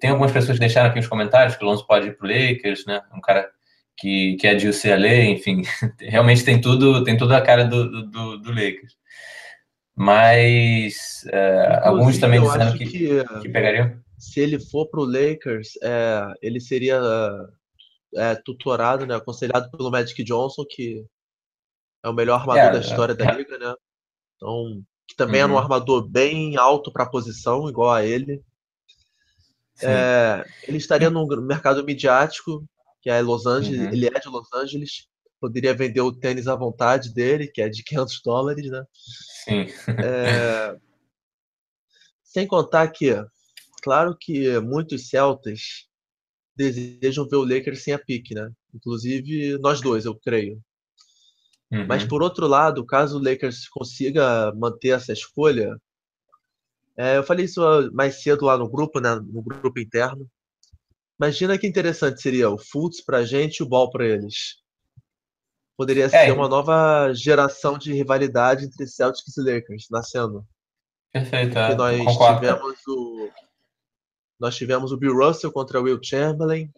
[0.00, 2.84] tem algumas pessoas que deixaram aqui nos comentários que o Lonzo pode ir pro Lakers,
[2.86, 3.00] né?
[3.14, 3.48] Um cara
[3.96, 5.62] que, que é de UCLA, enfim,
[6.00, 8.96] realmente tem tudo, tem tudo a cara do, do, do Lakers.
[9.98, 14.00] Mas é, alguns também dizendo que, que, que, pegariam.
[14.16, 17.00] Se ele for pro Lakers, é, ele seria
[18.14, 21.04] é, tutorado, né, aconselhado pelo Magic Johnson, que
[22.04, 23.34] é o melhor armador é, da história da é.
[23.34, 23.74] liga, né?
[24.36, 25.50] Então, que também uhum.
[25.50, 28.40] é um armador bem alto para a posição, igual a ele.
[29.82, 32.64] É, ele estaria no mercado midiático,
[33.00, 33.92] que é Los Angeles, uhum.
[33.92, 35.08] ele é de Los Angeles,
[35.40, 38.84] poderia vender o tênis à vontade dele, que é de 500 dólares, né?
[39.48, 39.66] Sim.
[40.02, 40.78] É,
[42.22, 43.14] sem contar que,
[43.82, 45.88] claro que muitos Celtas
[46.54, 48.50] desejam ver o Lakers sem a pique, né?
[48.74, 50.60] Inclusive nós dois, eu creio.
[51.70, 51.86] Uhum.
[51.86, 55.76] Mas por outro lado, caso o Lakers consiga manter essa escolha,
[56.96, 57.60] é, eu falei isso
[57.92, 60.28] mais cedo lá no grupo, né, no grupo interno.
[61.18, 64.56] Imagina que interessante seria o Fultz pra gente e o Ball para eles.
[65.78, 70.44] Poderia é, ser uma nova geração de rivalidade entre Celtics e Lakers nascendo.
[71.12, 72.40] Perfeito, é, nós concordo.
[72.40, 73.30] tivemos o
[74.40, 76.70] nós tivemos o Bill Russell contra o Will Chamberlain,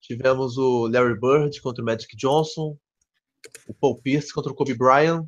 [0.00, 2.78] tivemos o Larry Bird contra o Magic Johnson,
[3.66, 5.26] o Paul Pierce contra o Kobe Bryant,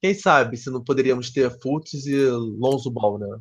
[0.00, 3.40] quem sabe se não poderíamos ter Fultz e Lonzo Ball, né?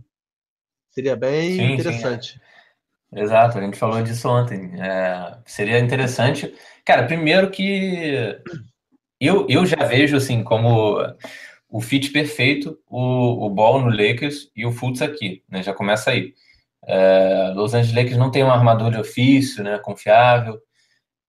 [0.91, 2.34] Seria bem sim, interessante.
[2.34, 2.50] Sim, é.
[3.13, 4.71] Exato, a gente falou disso ontem.
[4.82, 6.54] É, seria interessante.
[6.86, 8.38] Cara, primeiro que
[9.19, 10.97] eu, eu já vejo assim como
[11.69, 15.62] o fit perfeito o, o Ball no Lakers e o Fultz aqui, né?
[15.63, 16.34] Já começa aí.
[16.86, 19.78] É, Los Angeles Lakers não tem um armador de ofício, né?
[19.80, 20.60] Confiável.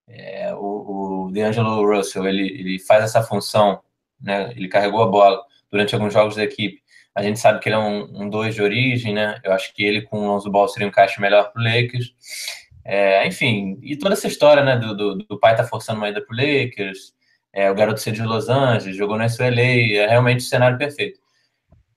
[0.08, 3.82] É, o, o DeAngelo Russell ele, ele faz essa função
[4.22, 4.52] né?
[4.56, 6.80] Ele carregou a bola durante alguns jogos da equipe.
[7.14, 9.38] A gente sabe que ele é um, um dois de origem, né?
[9.44, 12.14] Eu acho que ele com o Lonzo Ball seria um encaixe melhor para o Lakers.
[12.84, 16.20] É, enfim, e toda essa história, né, do, do, do pai tá forçando uma ida
[16.20, 17.14] pro Lakers,
[17.52, 21.20] é, o garoto ser de Los Angeles, jogou no SLA, é realmente o cenário perfeito.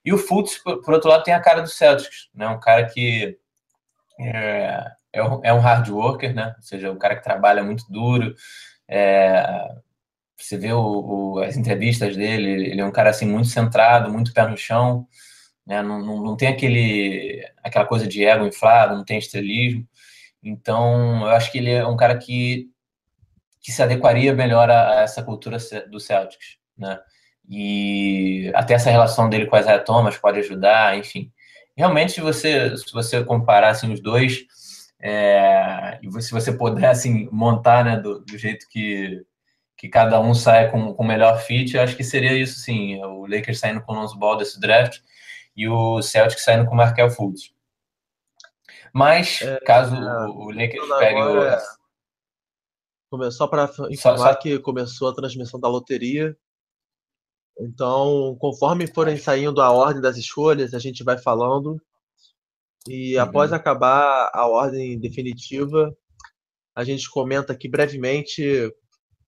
[0.04, 2.86] E o Fultz, por, por, outro lado, tem a cara do Celtics, né, um cara
[2.86, 3.36] que
[4.20, 7.84] é, é, um, é um hard worker, né, ou seja, um cara que trabalha muito
[7.90, 8.34] duro,
[8.88, 9.68] é,
[10.36, 14.32] você vê o, o, as entrevistas dele, ele é um cara assim muito centrado, muito
[14.32, 15.06] pé no chão,
[15.66, 15.82] né?
[15.82, 19.86] não, não, não tem aquele, aquela coisa de ego inflado, não tem estrelismo.
[20.42, 22.70] Então, eu acho que ele é um cara que,
[23.60, 25.58] que se adequaria melhor a, a essa cultura
[25.90, 27.00] do Celtics, né?
[27.48, 31.32] E até essa relação dele com a Isaiah Thomas pode ajudar, enfim.
[31.76, 34.46] Realmente, se você, se você comparar assim, os dois,
[35.00, 39.22] é, e se você puder assim, montar né, do, do jeito que,
[39.76, 43.26] que cada um saia com o melhor fit, eu acho que seria isso sim, o
[43.26, 45.00] Lakers saindo com o Lonzo Ball desse draft
[45.54, 47.54] e o Celtic saindo com o Markel Fultz.
[48.92, 51.76] Mas, é, caso é, o Lakers pegue o...
[53.30, 54.34] Só para informar só, só...
[54.34, 56.36] que começou a transmissão da loteria.
[57.58, 61.80] Então, conforme forem saindo a ordem das escolhas, a gente vai falando.
[62.88, 63.22] E uhum.
[63.22, 65.96] após acabar a ordem definitiva,
[66.74, 68.72] a gente comenta aqui brevemente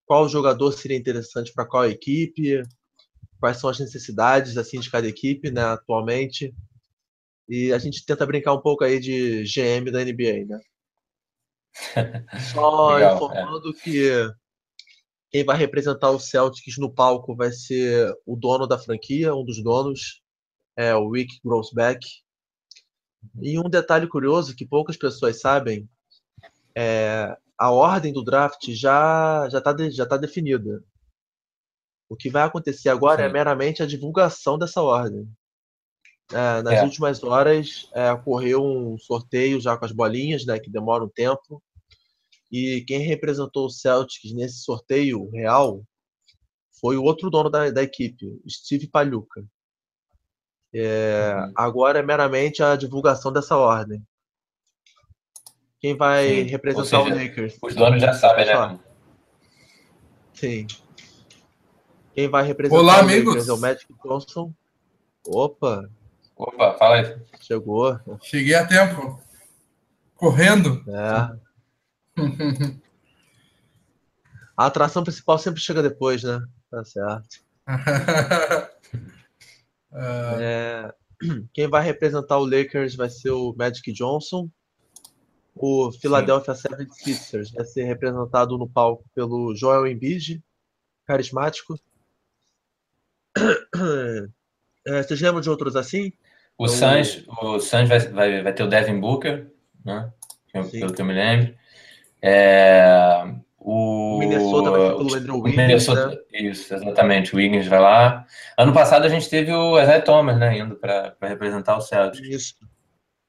[0.09, 2.63] qual jogador seria interessante para qual equipe,
[3.39, 6.55] quais são as necessidades assim de cada equipe, né, atualmente.
[7.47, 10.61] E a gente tenta brincar um pouco aí de GM da NBA, né?
[12.53, 13.15] Só Legal, é.
[13.15, 13.73] informando é.
[13.75, 14.31] que
[15.31, 19.63] quem vai representar o Celtics no palco vai ser o dono da franquia, um dos
[19.63, 20.23] donos,
[20.75, 22.01] é o Rick Grossbeck.
[23.43, 25.87] E um detalhe curioso que poucas pessoas sabem
[26.75, 30.83] é a ordem do draft já já está já tá definida.
[32.09, 33.31] O que vai acontecer agora é Sim.
[33.31, 35.29] é meramente a divulgação dessa ordem.
[36.33, 36.85] É, nas é.
[36.85, 41.63] últimas horas é, ocorreu um sorteio já com as bolinhas, né, que demora um tempo.
[42.51, 45.83] E quem representou o Celtics nesse sorteio real
[46.81, 49.45] foi o outro dono da, da equipe, Steve Paluca.
[50.73, 51.53] É, uhum.
[51.57, 54.03] Agora é meramente a divulgação dessa ordem.
[55.81, 56.43] Quem vai Sim.
[56.43, 57.59] representar seja, o Lakers?
[57.63, 58.79] Os donos já sabem, né?
[60.35, 60.67] Sim.
[62.15, 63.27] Quem vai representar Olá, o amigos.
[63.27, 64.53] Lakers é o Magic Johnson.
[65.27, 65.89] Opa!
[66.37, 67.17] Opa, fala aí.
[67.41, 67.99] Chegou.
[68.23, 69.21] Cheguei a tempo.
[70.15, 70.85] Correndo?
[70.89, 71.39] É.
[74.57, 76.41] A atração principal sempre chega depois, né?
[76.69, 77.41] Tá certo.
[79.93, 80.93] é,
[81.53, 84.51] quem vai representar o Lakers vai ser o Magic Johnson.
[85.61, 90.43] O Philadelphia 76ers vai ser representado no palco pelo Joel Embiid,
[91.05, 91.79] carismático.
[94.87, 96.15] É, vocês lembram de outros assim?
[96.57, 99.53] O então, Suns, o Suns vai, vai, vai ter o Devin Booker,
[99.85, 100.11] né?
[100.51, 101.55] Pelo que eu me lembro.
[102.23, 103.23] É,
[103.59, 105.57] o Minnesota vai ser pelo Andrew Wiggins.
[105.57, 106.41] Minnesota, né?
[106.41, 107.35] Isso, exatamente.
[107.35, 108.27] O Wiggins vai lá.
[108.57, 110.59] Ano passado a gente teve o Isaiah Thomas, né?
[110.59, 112.29] Indo para representar o Celtics.
[112.29, 112.55] Isso.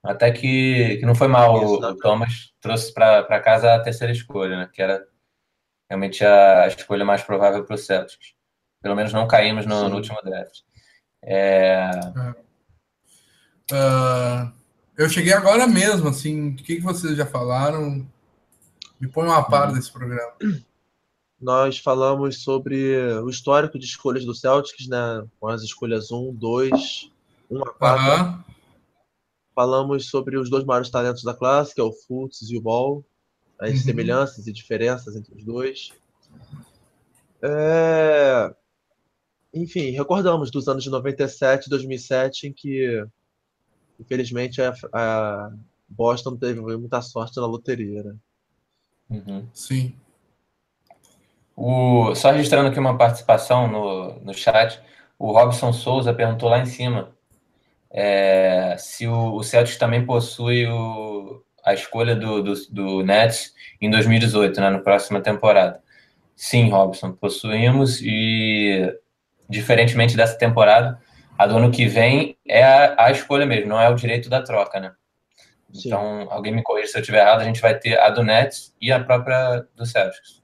[0.10, 4.12] Até que, que não foi mal Isso, o, o Thomas trouxe para casa a terceira
[4.12, 4.70] escolha, né?
[4.74, 5.06] Que era
[5.88, 8.34] realmente a, a escolha mais provável para o Celtics.
[8.82, 10.62] Pelo menos não caímos no, no último draft.
[11.22, 11.92] É...
[13.72, 14.52] Uh,
[14.98, 18.04] eu cheguei agora mesmo, assim, o que, que vocês já falaram?
[19.00, 20.34] Me põe uma par desse programa.
[21.40, 25.24] Nós falamos sobre o histórico de escolhas do Celtics, né?
[25.40, 27.12] Com as escolhas 1, 2,
[27.52, 28.24] 1 a 4.
[28.24, 28.49] Uhum.
[29.60, 33.04] Falamos sobre os dois maiores talentos da classe, que é o Fultz e o Ball,
[33.60, 33.78] as uhum.
[33.80, 35.92] semelhanças e diferenças entre os dois.
[37.42, 38.56] É...
[39.54, 43.06] Enfim, recordamos dos anos de 97 e 2007, em que,
[44.00, 45.52] infelizmente, a, a
[45.90, 48.16] Boston teve muita sorte na loteria, né?
[49.10, 49.46] Uhum.
[49.52, 49.94] Sim.
[51.54, 54.82] O, só registrando aqui uma participação no, no chat,
[55.18, 57.14] o Robson Souza perguntou lá em cima
[57.92, 63.90] é, se o, o Celtics também possui o, a escolha do, do, do Nets em
[63.90, 65.82] 2018, né, na próxima temporada.
[66.36, 68.96] Sim, Robson, possuímos e,
[69.50, 71.02] diferentemente dessa temporada,
[71.38, 74.42] a do ano que vem é a, a escolha mesmo, não é o direito da
[74.42, 74.94] troca, né?
[75.74, 75.90] Sim.
[75.90, 78.74] Então, alguém me corrija se eu estiver errado, a gente vai ter a do Nets
[78.82, 80.42] e a própria do Celtics.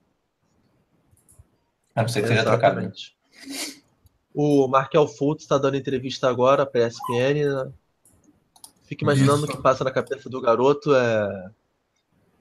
[1.96, 2.92] A não ser que seja trocado.
[4.36, 7.46] O Markel Fultz está dando entrevista agora para a ESPN.
[7.46, 7.72] Né?
[8.84, 10.94] Fica imaginando o que passa na cabeça do garoto.
[10.94, 11.52] É...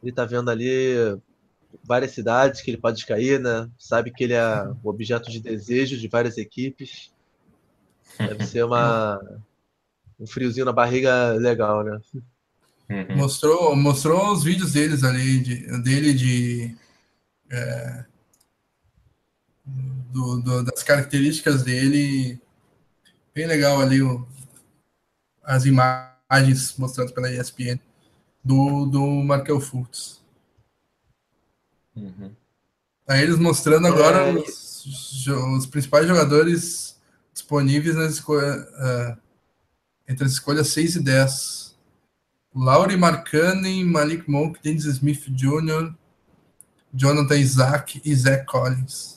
[0.03, 1.17] Ele está vendo ali
[1.85, 3.71] várias cidades que ele pode cair, né?
[3.79, 7.13] Sabe que ele é o objeto de desejo de várias equipes.
[8.19, 9.21] Deve ser uma
[10.19, 12.01] um friozinho na barriga legal, né?
[13.17, 16.77] Mostrou, mostrou os vídeos deles ali, de, dele de.
[17.51, 18.05] É,
[19.65, 22.41] do, do, das características dele.
[23.35, 24.27] Bem legal ali o,
[25.43, 27.81] as imagens mostradas pela ESPN
[28.43, 30.23] do, do Markel Fultz.
[31.97, 32.35] Uhum.
[33.07, 34.33] Aí eles mostrando agora é...
[34.33, 36.99] os, os, principais jogadores
[37.33, 39.17] disponíveis nas uh,
[40.09, 41.75] entre as escolhas 6 e 10.
[42.55, 45.93] Laurie Marcani, Malik Monk, Dennis Smith Jr.,
[46.93, 49.14] Jonathan Isaac e Zach Collins.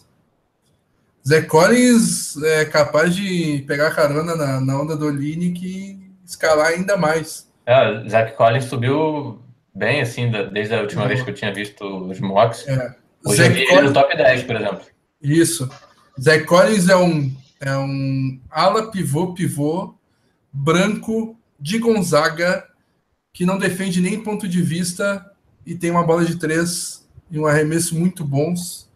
[1.28, 6.96] Zach Collins é capaz de pegar carona na, na onda do Olinick e escalar ainda
[6.96, 7.52] mais.
[7.66, 9.42] É, Zach Collins subiu
[9.76, 11.08] bem, assim, desde a última uhum.
[11.10, 12.66] vez que eu tinha visto os mocks.
[12.66, 12.96] É.
[13.26, 13.84] Hoje Zach Collins...
[13.84, 14.82] no top 10, por exemplo.
[15.22, 15.70] Isso.
[16.18, 19.96] Zach Collins é um, é um ala pivô, pivô,
[20.54, 22.64] branco, de Gonzaga,
[23.34, 25.30] que não defende nem ponto de vista
[25.66, 28.87] e tem uma bola de três e um arremesso muito bons.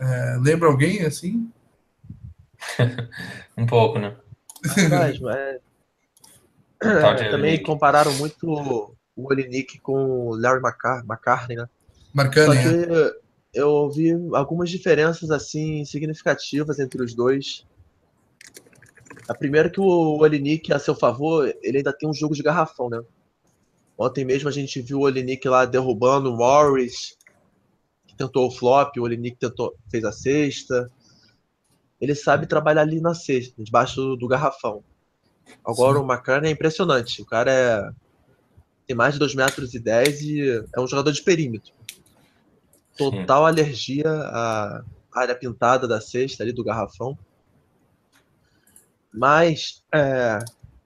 [0.00, 1.50] É, lembra alguém assim?
[3.56, 4.16] um pouco, né?
[4.90, 5.60] Mas, mas...
[6.80, 8.46] É, também compararam muito
[9.16, 11.68] o Olinick com o Larry McCar McCartney, né?
[12.14, 13.12] Marcani, Só que é.
[13.52, 17.66] eu vi algumas diferenças assim significativas entre os dois.
[19.28, 22.88] A primeira que o Olinick, a seu favor, ele ainda tem um jogo de garrafão,
[22.88, 23.02] né?
[23.98, 27.17] Ontem mesmo a gente viu o Olinick lá derrubando o Morris, que
[28.18, 30.90] tentou o flop, o Olinick tentou, fez a sexta.
[32.00, 34.82] Ele sabe trabalhar ali na sexta, debaixo do garrafão.
[35.64, 36.04] Agora Sim.
[36.04, 37.22] o McCartney é impressionante.
[37.22, 37.90] O cara é
[38.88, 41.72] tem mais de 2 metros e 10 e é um jogador de perímetro.
[42.96, 43.48] Total Sim.
[43.48, 47.16] alergia à área pintada da cesta ali do garrafão.
[49.12, 50.38] Mas é,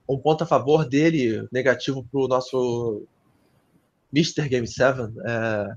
[0.09, 3.07] um ponto a favor dele, negativo para o nosso
[4.12, 4.49] Mr.
[4.49, 5.76] Game 7, é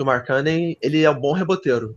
[0.00, 1.94] que o Markkanen, ele é um bom reboteiro.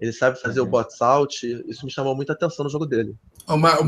[0.00, 0.66] Ele sabe fazer uhum.
[0.66, 3.16] o bot out, isso me chamou muita atenção no jogo dele.
[3.48, 3.84] O, Mar o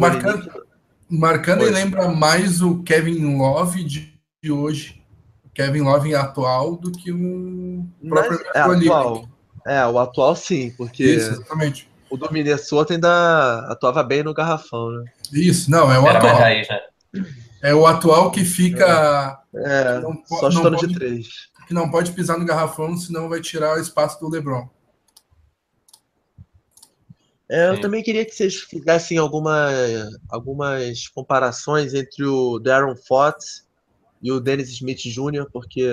[1.08, 5.00] Markkanen lembra mais o Kevin Love de, de hoje.
[5.44, 9.28] O Kevin Love atual do que o próprio Mas, é, atual.
[9.64, 14.90] É, o atual sim, porque Isso, exatamente o do Minnesota ainda atuava bem no garrafão,
[14.90, 15.04] né?
[15.32, 16.36] Isso, não, é o Era atual.
[16.36, 16.80] Raiz, né?
[17.62, 21.26] É o atual que fica É, não, só chutando de três.
[21.68, 24.66] Que não pode pisar no garrafão, senão vai tirar o espaço do LeBron.
[27.46, 29.68] É, eu também queria que vocês fizessem alguma,
[30.30, 33.66] algumas comparações entre o Darren Fox
[34.22, 35.88] e o Dennis Smith Jr., porque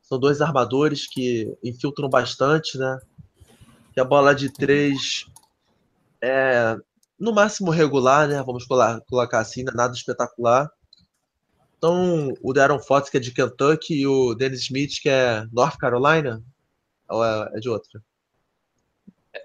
[0.00, 3.00] são dois armadores que infiltram bastante, né?
[3.92, 5.26] Que a bola de três
[6.22, 6.76] é
[7.18, 8.40] no máximo regular, né?
[8.44, 10.70] Vamos colocar assim, é nada espetacular.
[11.78, 15.78] Então, o Darren Fox, que é de Kentucky, e o Dennis Smith, que é North
[15.78, 16.42] Carolina,
[17.08, 18.02] ou é, é de outra?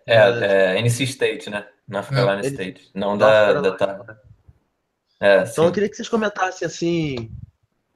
[0.08, 1.68] É, é, é NC State, né?
[1.88, 2.90] North Carolina é, State.
[2.96, 4.18] Não da, da tá.
[5.20, 5.66] É, então sim.
[5.66, 7.32] eu queria que vocês comentassem assim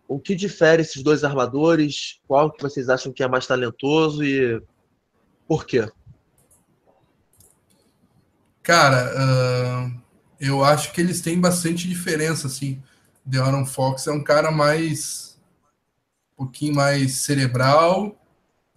[0.07, 4.61] o que difere esses dois armadores, qual que vocês acham que é mais talentoso e
[5.47, 5.85] por quê?
[8.63, 10.01] Cara, uh,
[10.39, 12.81] eu acho que eles têm bastante diferença, assim.
[13.35, 15.37] Aaron Fox é um cara mais
[16.33, 18.15] um pouquinho mais cerebral,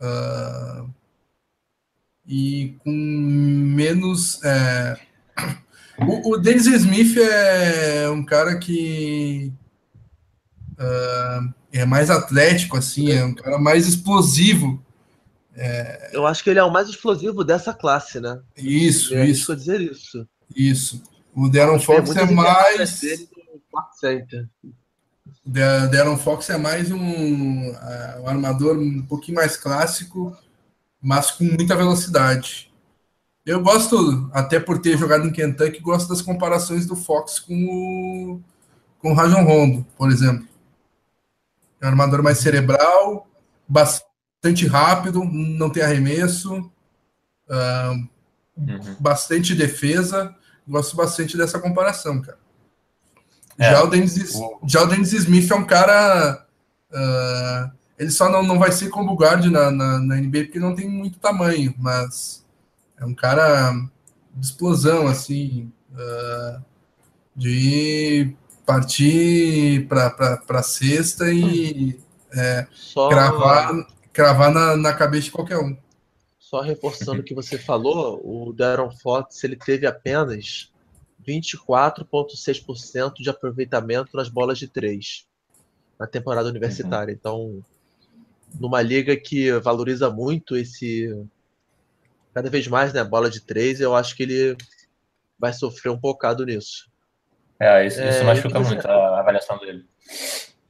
[0.01, 0.91] uh,
[2.27, 4.43] e com menos.
[4.43, 4.97] É...
[5.99, 9.53] O, o Dennis Smith é um cara que
[10.79, 14.83] uh, é mais atlético, assim, é um cara mais explosivo.
[15.55, 16.11] É...
[16.15, 18.41] Eu acho que ele é o mais explosivo dessa classe, né?
[18.57, 19.55] Isso, é isso.
[19.55, 20.27] dizer isso.
[20.57, 21.03] Isso.
[21.35, 23.29] O Darren Fox é mais.
[25.47, 30.37] O Darren Fox é mais um, uh, um armador um pouquinho mais clássico
[31.01, 32.71] mas com muita velocidade.
[33.47, 38.41] Eu gosto, até por ter jogado em Kentucky, gosto das comparações do Fox com o,
[38.99, 40.47] com o Rajon Rondo, por exemplo.
[41.81, 43.27] É um armador mais cerebral,
[43.66, 46.59] bastante rápido, não tem arremesso,
[47.49, 48.09] uh,
[48.57, 48.97] uhum.
[49.01, 50.35] bastante defesa.
[50.68, 52.39] Gosto bastante dessa comparação, cara.
[53.61, 53.71] É.
[53.73, 54.33] Já, o Dennis,
[54.67, 56.47] já o Dennis Smith é um cara
[56.91, 60.75] uh, ele só não, não vai ser como guard na, na, na NBA porque não
[60.75, 62.43] tem muito tamanho, mas
[62.99, 63.73] é um cara
[64.35, 66.65] de explosão, assim, uh,
[67.37, 68.35] de
[68.65, 72.01] partir para a cesta e
[72.33, 73.11] é, só...
[73.11, 75.77] cravar, cravar na, na cabeça de qualquer um.
[76.39, 80.73] Só reforçando o que você falou, o Darren Fox ele teve apenas
[81.27, 85.27] 24,6% de aproveitamento nas bolas de três
[85.99, 87.12] na temporada universitária.
[87.12, 87.18] Uhum.
[87.18, 87.62] Então,
[88.59, 91.14] numa liga que valoriza muito esse
[92.33, 94.57] cada vez mais, né, bola de três, eu acho que ele
[95.39, 96.89] vai sofrer um bocado nisso.
[97.59, 99.85] É, isso, isso é, machuca muito a avaliação dele.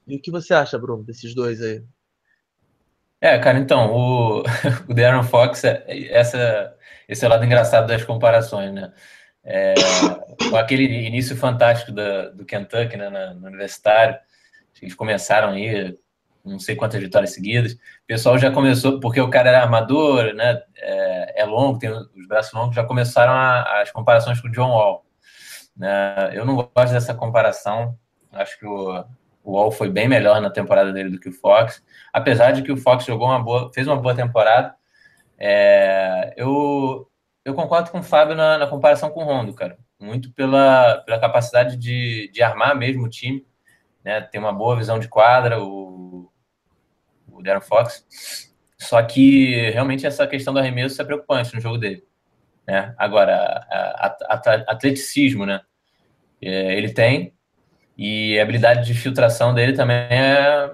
[0.06, 1.84] E o que você acha, Bruno, desses dois aí?
[3.20, 4.42] É, cara, então, o,
[4.88, 6.74] o Darren Fox, é, essa,
[7.06, 8.92] esse é o lado engraçado das comparações, né?
[9.44, 9.74] É,
[10.50, 14.18] com aquele início fantástico da, do Kentucky, né, na, no universitário,
[14.80, 15.96] eles começaram aí
[16.44, 17.72] não sei quantas vitórias seguidas.
[17.72, 20.62] O pessoal já começou, porque o cara era armador, né?
[20.76, 24.70] É, é longo, tem os braços longos, já começaram a, as comparações com o John
[24.70, 25.04] Wall.
[25.76, 26.30] Né?
[26.32, 27.96] Eu não gosto dessa comparação.
[28.32, 29.04] Acho que o,
[29.44, 31.82] o Wall foi bem melhor na temporada dele do que o Fox.
[32.12, 34.74] Apesar de que o Fox jogou uma boa, fez uma boa temporada.
[35.38, 37.09] É, eu,
[37.44, 39.78] eu concordo com o Fábio na, na comparação com o Rondo, cara.
[39.98, 43.46] Muito pela, pela capacidade de, de armar mesmo o time.
[44.04, 46.30] Né, tem uma boa visão de quadra, o,
[47.30, 48.06] o Darren Fox.
[48.78, 52.02] Só que realmente essa questão do arremesso é preocupante no jogo dele.
[52.66, 52.94] Né?
[52.96, 55.60] Agora, a, a, a, atleticismo, né?
[56.42, 57.34] É, ele tem,
[58.02, 60.72] e a habilidade de filtração dele também é,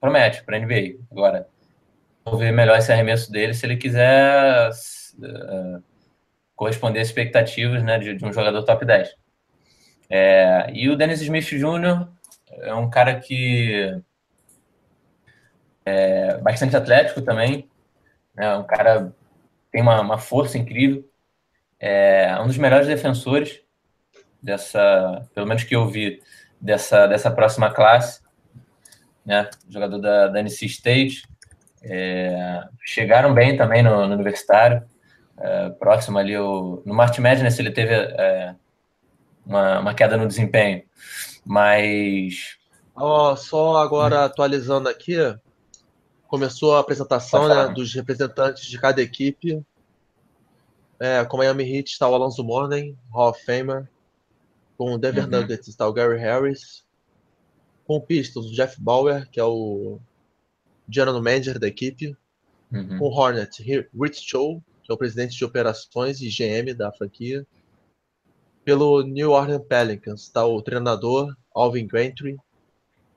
[0.00, 1.00] promete para a NBA.
[1.10, 1.48] Agora,
[2.24, 4.70] vou ver melhor esse arremesso dele se ele quiser
[5.18, 5.82] uh,
[6.54, 9.14] corresponder às expectativas né, de, de, um jogador top 10.
[10.10, 12.08] É, e o Dennis Smith Jr.
[12.62, 14.00] é um cara que
[15.84, 17.68] é bastante atlético também,
[18.36, 19.12] é um cara
[19.70, 21.08] tem uma, uma força incrível,
[21.78, 23.60] é um dos melhores defensores
[24.42, 26.22] dessa, pelo menos que eu vi
[26.60, 28.20] dessa dessa próxima classe,
[29.24, 29.48] né?
[29.68, 31.22] Jogador da, da NC State,
[31.82, 34.82] é, chegaram bem também no, no universitário,
[35.40, 38.54] é, próximo ali o, no March Madness ele teve é,
[39.46, 40.82] uma, uma queda no desempenho,
[41.44, 42.58] mas
[42.94, 45.16] oh, só agora atualizando aqui,
[46.26, 49.64] começou a apresentação né, dos representantes de cada equipe.
[51.00, 53.88] É, com o Miami Heat está o Alonso Mourning, Hall of Famer.
[54.76, 55.30] Com o Denver uhum.
[55.30, 56.84] Nuggets está o Gary Harris.
[57.86, 59.98] Com o Pistons, o Jeff Bauer, que é o
[60.88, 62.16] general manager da equipe.
[62.70, 62.98] Uhum.
[62.98, 67.46] Com o Hornet, Rich Chow, que é o presidente de operações e GM da franquia.
[68.64, 72.38] Pelo New Orleans Pelicans está o treinador Alvin Gantry.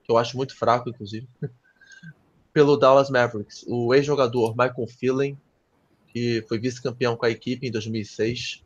[0.04, 1.26] que eu acho muito fraco, inclusive,
[2.52, 3.64] pelo Dallas Mavericks.
[3.66, 5.36] O ex-jogador Michael Phelan,
[6.08, 8.62] que foi vice-campeão com a equipe em 2006.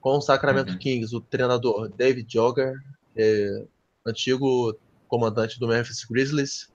[0.00, 0.78] Com o Sacramento uhum.
[0.78, 2.74] Kings, o treinador David Jogger,
[3.14, 3.64] é,
[4.04, 6.68] antigo comandante do Memphis Grizzlies.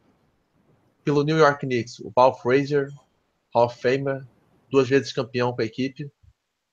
[1.04, 2.90] Pelo New York Knicks, o Paul Frazier,
[3.54, 4.26] Hall of Famer,
[4.76, 6.12] duas vezes campeão com a equipe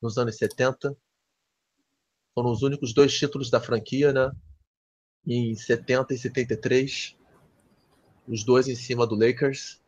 [0.00, 0.96] nos anos 70.
[2.34, 4.32] Foram os únicos dois títulos da franquia, né?
[5.24, 7.16] Em 70 e 73.
[8.26, 9.80] Os dois em cima do Lakers.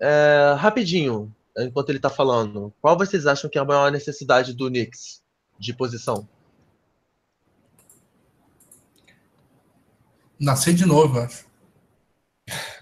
[0.00, 4.68] É, rapidinho, enquanto ele está falando, qual vocês acham que é a maior necessidade do
[4.68, 5.22] Knicks
[5.58, 6.26] de posição?
[10.40, 11.46] Nascer de novo, acho.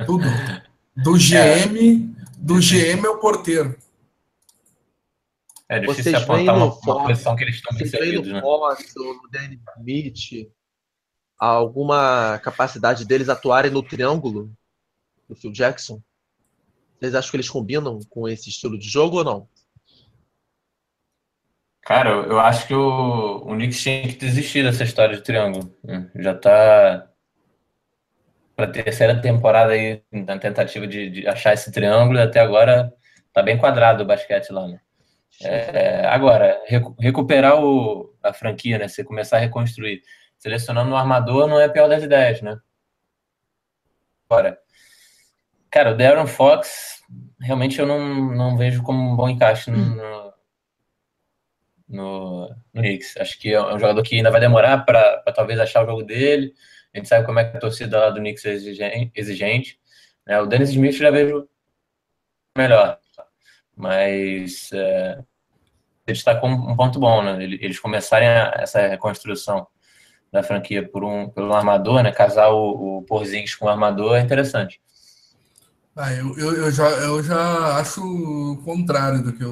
[0.06, 0.24] Tudo.
[1.02, 2.36] Do GM, é.
[2.36, 3.76] do GM é o porteiro.
[5.68, 8.40] É difícil vocês apontar uma, uma posição que eles estão bem servidos, né?
[8.40, 10.50] Fox, no Danny Smith,
[11.38, 14.52] alguma capacidade deles atuarem no triângulo
[15.28, 16.02] do Phil Jackson?
[16.98, 19.48] Vocês acham que eles combinam com esse estilo de jogo ou não?
[21.82, 25.74] Cara, eu acho que o, o Knicks tinha que desistir dessa história de triângulo.
[26.16, 27.09] Já tá
[28.60, 32.92] para a terceira temporada aí na tentativa de, de, achar esse triângulo e até agora
[33.32, 34.80] tá bem quadrado o basquete lá, né?
[35.42, 36.60] É, agora,
[36.98, 38.88] recuperar o, a franquia, né?
[38.88, 40.02] Você começar a reconstruir.
[40.38, 42.58] Selecionando um armador não é a pior das ideias, né?
[44.28, 44.58] Agora,
[45.70, 47.02] cara, o Darren Fox,
[47.40, 50.34] realmente eu não, não vejo como um bom encaixe no, no,
[51.88, 53.16] no, no Knicks.
[53.16, 56.52] Acho que é um jogador que ainda vai demorar para talvez achar o jogo dele.
[56.94, 59.78] A gente sabe como é que a torcida lá do Knicks é exigente.
[60.26, 60.40] Né?
[60.40, 61.48] O Dennis Smith já vejo
[62.56, 62.98] melhor.
[63.76, 65.22] Mas é,
[66.06, 67.42] ele está com um ponto bom, né?
[67.42, 69.66] Eles começarem a, essa reconstrução
[70.32, 72.12] da franquia por um, pelo armador, né?
[72.12, 74.80] Casar o, o Porzingis com o armador é interessante.
[75.96, 79.44] Ah, eu, eu, eu, já, eu já acho o contrário do que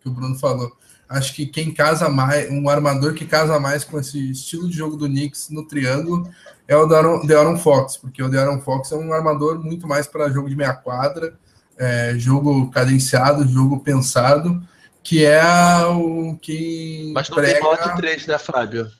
[0.00, 0.76] que o Bruno falou.
[1.08, 4.96] Acho que quem casa mais, um armador que casa mais com esse estilo de jogo
[4.96, 6.30] do Knicks no triângulo
[6.66, 10.50] é o De'Aaron Fox, porque o De'Aaron Fox é um armador muito mais para jogo
[10.50, 11.32] de meia quadra,
[11.78, 14.62] é, jogo cadenciado, jogo pensado,
[15.02, 15.42] que é
[15.86, 18.90] o que Mas não prega, tem bola de três, né, Fábio?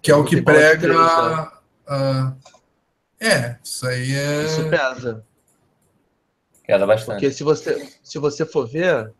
[0.00, 0.78] Que é o que prega...
[0.78, 1.48] Três, né?
[1.88, 2.36] uh,
[3.18, 4.44] é, isso aí é...
[4.44, 5.24] Isso pesa.
[6.64, 7.14] Pesa bastante.
[7.14, 9.12] Porque se você, se você for ver,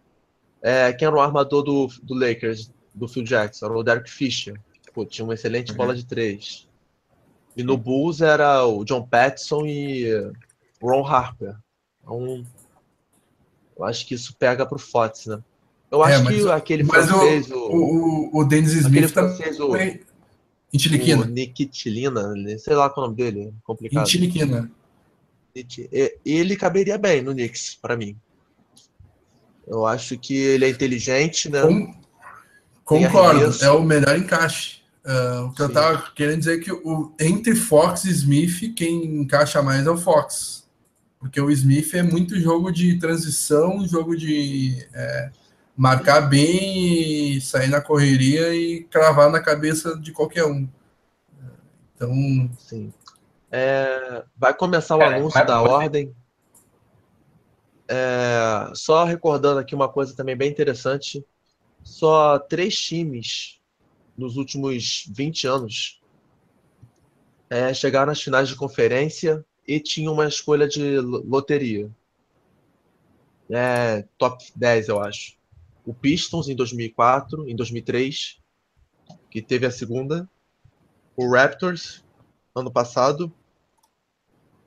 [0.62, 4.58] é, quem era o armador do, do Lakers, do Phil Jackson, era o Derek Fisher.
[4.94, 5.76] Pô, tinha uma excelente uhum.
[5.78, 6.68] bola de três.
[7.56, 10.06] E no Bulls era o John Patson e
[10.80, 11.56] Ron Harper.
[12.02, 12.44] Então,
[13.76, 15.42] eu acho que isso pega pro Fox, né?
[15.90, 19.60] Eu é, acho é, que aquele mas francês, o, o, o Dennis Smith tá francês,
[19.60, 19.74] o,
[20.72, 21.22] Intiliquina.
[21.22, 24.06] O Nikitilina, sei lá qual é o nome dele, complicado.
[24.06, 24.70] Intiliquina.
[26.24, 28.16] Ele caberia bem no Knicks, para mim.
[29.66, 31.62] Eu acho que ele é inteligente, né?
[31.62, 31.94] Com...
[32.84, 34.82] Concordo, é o melhor encaixe.
[35.04, 35.62] Uh, o que Sim.
[35.62, 39.90] eu tava querendo dizer é que o, entre Fox e Smith, quem encaixa mais é
[39.90, 40.68] o Fox.
[41.18, 45.30] Porque o Smith é muito jogo de transição, jogo de é,
[45.76, 50.68] marcar bem, sair na correria e cravar na cabeça de qualquer um.
[51.94, 52.50] Então.
[52.58, 52.92] Sim.
[53.50, 56.14] É, vai começar o anúncio da ordem.
[57.95, 61.22] É, só recordando aqui uma coisa também bem interessante:
[61.84, 63.61] só três times
[64.16, 66.01] nos últimos 20 anos
[67.51, 71.90] é, chegaram às finais de conferência e tinham uma escolha de loteria.
[73.51, 75.36] É, top 10, eu acho.
[75.84, 78.40] O Pistons em 2004, em 2003,
[79.30, 80.26] que teve a segunda.
[81.14, 82.03] O Raptors,
[82.55, 83.30] ano passado.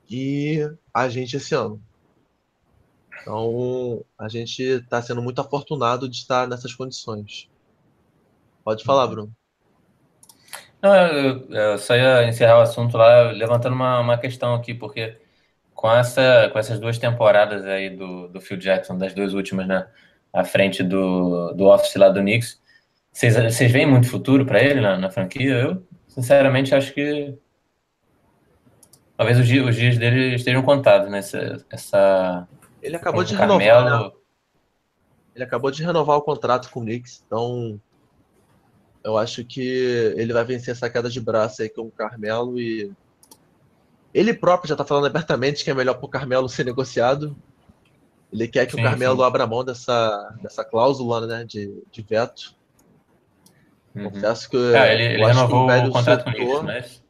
[0.08, 0.60] E
[0.94, 1.82] a gente esse ano.
[3.20, 7.48] Então, a gente está sendo muito afortunado de estar nessas condições.
[8.64, 9.10] Pode falar, uhum.
[9.10, 9.36] Bruno.
[10.82, 15.18] Não, eu, eu só ia encerrar o assunto lá levantando uma, uma questão aqui, porque
[15.74, 19.86] com, essa, com essas duas temporadas aí do, do Phil Jackson, das duas últimas, né,
[20.32, 22.60] à frente do, do office lá do Knicks,
[23.12, 25.54] vocês, vocês veem muito futuro para ele na, na franquia?
[25.54, 27.34] Eu, sinceramente, acho que
[29.16, 31.18] talvez os dias, os dias dele estejam contados, né?
[31.18, 32.48] Essa, essa
[32.82, 33.84] ele acabou de renovar.
[33.84, 34.10] Né?
[35.34, 37.80] Ele acabou de renovar o contrato com o Knicks, então
[39.04, 42.90] eu acho que ele vai vencer essa queda de braço aí com o Carmelo e
[44.12, 47.36] ele próprio já está falando abertamente que é melhor para o Carmelo ser negociado.
[48.32, 49.22] Ele quer que sim, o Carmelo sim.
[49.22, 52.56] abra mão dessa, dessa cláusula né, de, de veto.
[53.94, 54.10] Uhum.
[54.10, 54.56] Confesso que.
[54.56, 57.02] É, ele, ele renovou o, o contrato com o Knicks, mas.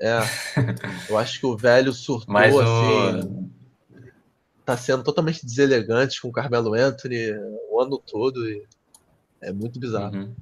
[0.00, 0.18] É.
[1.08, 2.60] Eu acho que o velho surtou Mas o...
[2.60, 3.45] assim.
[4.66, 7.32] Tá sendo totalmente deselegante com o Carmelo Anthony
[7.70, 8.46] o ano todo.
[8.46, 8.66] E
[9.40, 10.14] é muito bizarro.
[10.14, 10.34] Uhum.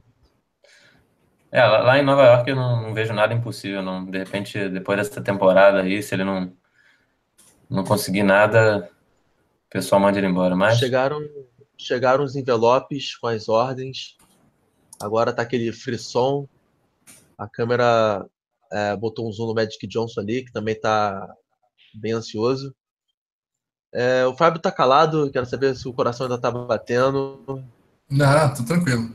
[1.52, 4.04] É, lá em Nova York eu não, não, vejo nada impossível, não.
[4.04, 6.52] De repente, depois dessa temporada aí, se ele não,
[7.70, 8.90] não conseguir nada,
[9.66, 10.56] o pessoal manda ele embora.
[10.56, 10.78] Mas...
[10.78, 11.20] Chegaram,
[11.78, 14.16] chegaram os envelopes com as ordens.
[15.00, 16.48] Agora tá aquele frisson.
[17.38, 18.26] A câmera
[18.72, 21.36] é, botou um zoom no Magic Johnson ali, que também tá
[21.94, 22.74] bem ansioso.
[23.94, 27.62] É, o Fábio tá calado, quero saber se o coração ainda tá batendo.
[28.10, 29.14] Não, tô tranquilo.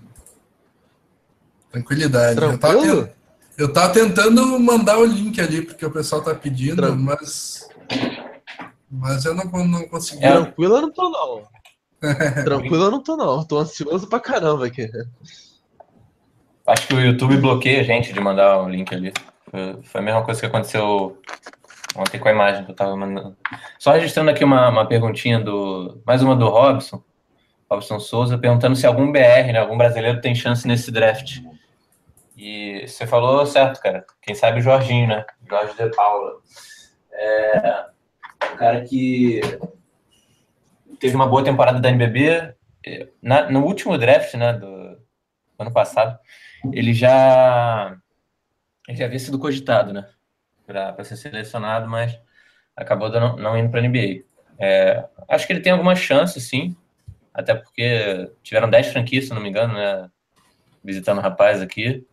[1.69, 2.35] Tranquilidade.
[2.37, 2.85] Tranquilo?
[2.85, 3.13] Eu tava,
[3.57, 6.95] eu tava tentando mandar o link ali, porque o pessoal tá pedindo, Tran...
[6.95, 7.67] mas.
[8.89, 10.23] Mas eu não, não consegui.
[10.23, 10.31] É.
[10.31, 11.43] Tranquilo eu não tô, não.
[12.45, 13.43] Tranquilo eu não tô, não.
[13.43, 14.89] Tô ansioso pra caramba aqui.
[16.65, 19.11] Acho que o YouTube bloqueia a gente de mandar um link ali.
[19.83, 21.21] Foi a mesma coisa que aconteceu
[21.95, 23.35] ontem com a imagem que eu tava mandando.
[23.79, 26.03] Só registrando aqui uma, uma perguntinha do.
[26.05, 27.01] Mais uma do Robson.
[27.71, 31.39] Robson Souza, perguntando se algum BR, né, algum brasileiro tem chance nesse draft.
[32.35, 34.05] E você falou certo, cara.
[34.21, 35.25] Quem sabe o Jorginho, né?
[35.49, 36.41] Jorge de Paula.
[37.13, 37.85] É
[38.51, 39.39] um cara que
[40.99, 42.53] teve uma boa temporada da NBB.
[43.21, 44.99] Na, no último draft, né, do
[45.57, 46.19] ano passado,
[46.73, 47.95] ele já
[48.89, 50.05] ele já havia sido cogitado, né,
[50.65, 52.19] para ser selecionado, mas
[52.79, 54.23] acabou não, não indo para a NBA.
[54.57, 56.75] É, acho que ele tem alguma chance, sim,
[57.33, 60.09] até porque tiveram 10 franquias, se não me engano, né,
[60.83, 62.05] visitando o rapaz aqui.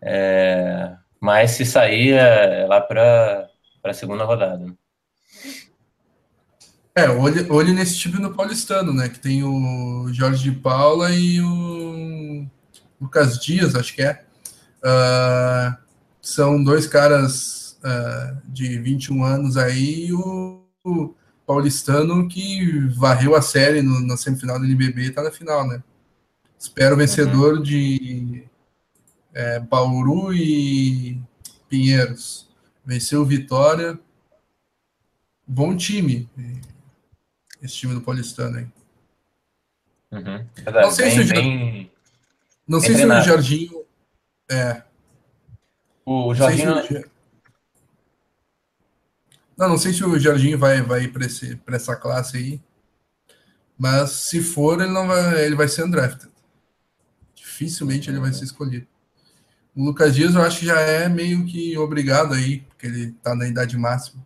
[0.00, 3.48] É, mas se sair é lá para
[3.82, 4.58] a segunda rodada.
[4.58, 4.72] Né?
[6.94, 9.08] É, olhe, olhe nesse time no paulistano, né?
[9.08, 12.46] Que tem o Jorge de Paula e o
[13.00, 14.24] Lucas Dias, acho que é.
[14.78, 15.76] Uh,
[16.20, 21.14] são dois caras uh, de 21 anos aí o, o,
[21.46, 25.82] paulistano que varreu a série no, na semifinal do NBB e tá na final, né?
[26.58, 27.62] Espero o vencedor uhum.
[27.62, 28.44] de
[29.32, 31.20] é, Bauru e
[31.68, 32.48] Pinheiros.
[32.84, 33.98] Venceu o Vitória.
[35.46, 36.28] Bom time.
[37.62, 38.66] Esse time do Paulistano aí.
[40.10, 40.46] Uhum.
[40.72, 41.92] Não sei bem, se o, bem...
[42.66, 43.84] não sei se o Jorginho.
[44.50, 44.82] É.
[46.04, 47.08] O Jorginho.
[49.58, 52.60] Não, não sei se o Jorginho vai, vai para essa classe aí.
[53.76, 56.30] Mas se for, ele não vai, ele vai ser undrafted.
[57.34, 58.86] Dificilmente ele vai ser escolhido.
[59.74, 63.34] O Lucas Dias eu acho que já é meio que obrigado aí, porque ele está
[63.34, 64.24] na idade máxima.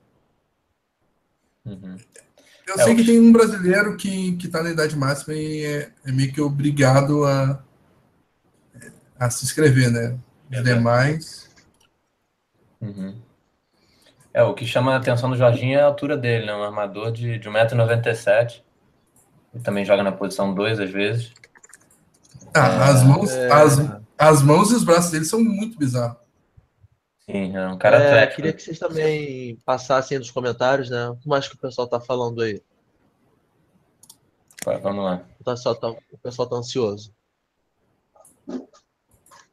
[1.65, 1.97] Uhum.
[2.67, 5.93] Eu é, sei que tem um brasileiro que, que tá na idade máxima e é,
[6.05, 7.63] é meio que obrigado a,
[9.19, 10.19] a se inscrever, né?
[10.51, 11.49] É demais.
[12.81, 13.21] Uhum.
[14.35, 16.55] É, o que chama a atenção do Jorginho é a altura dele, né?
[16.55, 18.63] Um armador de, de 1,97m.
[19.55, 21.33] Ele também joga na posição 2 às vezes.
[22.55, 23.53] Ah, as, mãos, é...
[23.53, 23.79] as,
[24.17, 26.17] as mãos e os braços dele são muito bizarros.
[27.27, 28.37] Sim, é um cara é, atlético.
[28.37, 31.09] Queria que vocês também passassem nos comentários, né?
[31.11, 32.61] O que mais que o pessoal tá falando aí?
[34.65, 35.23] Vai, vamos lá.
[35.41, 37.15] O pessoal tá, o pessoal tá ansioso.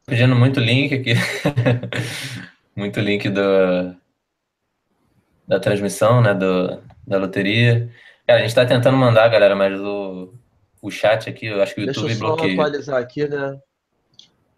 [0.05, 1.13] Pedindo muito link aqui.
[2.75, 3.95] muito link do,
[5.49, 6.35] da transmissão, né?
[6.35, 7.91] Do, da loteria.
[8.27, 10.31] Cara, a gente tá tentando mandar, galera, mas o,
[10.79, 12.47] o chat aqui, eu acho que o Deixa YouTube bloqueia.
[12.47, 13.59] Deixa eu só atualizar aqui, né?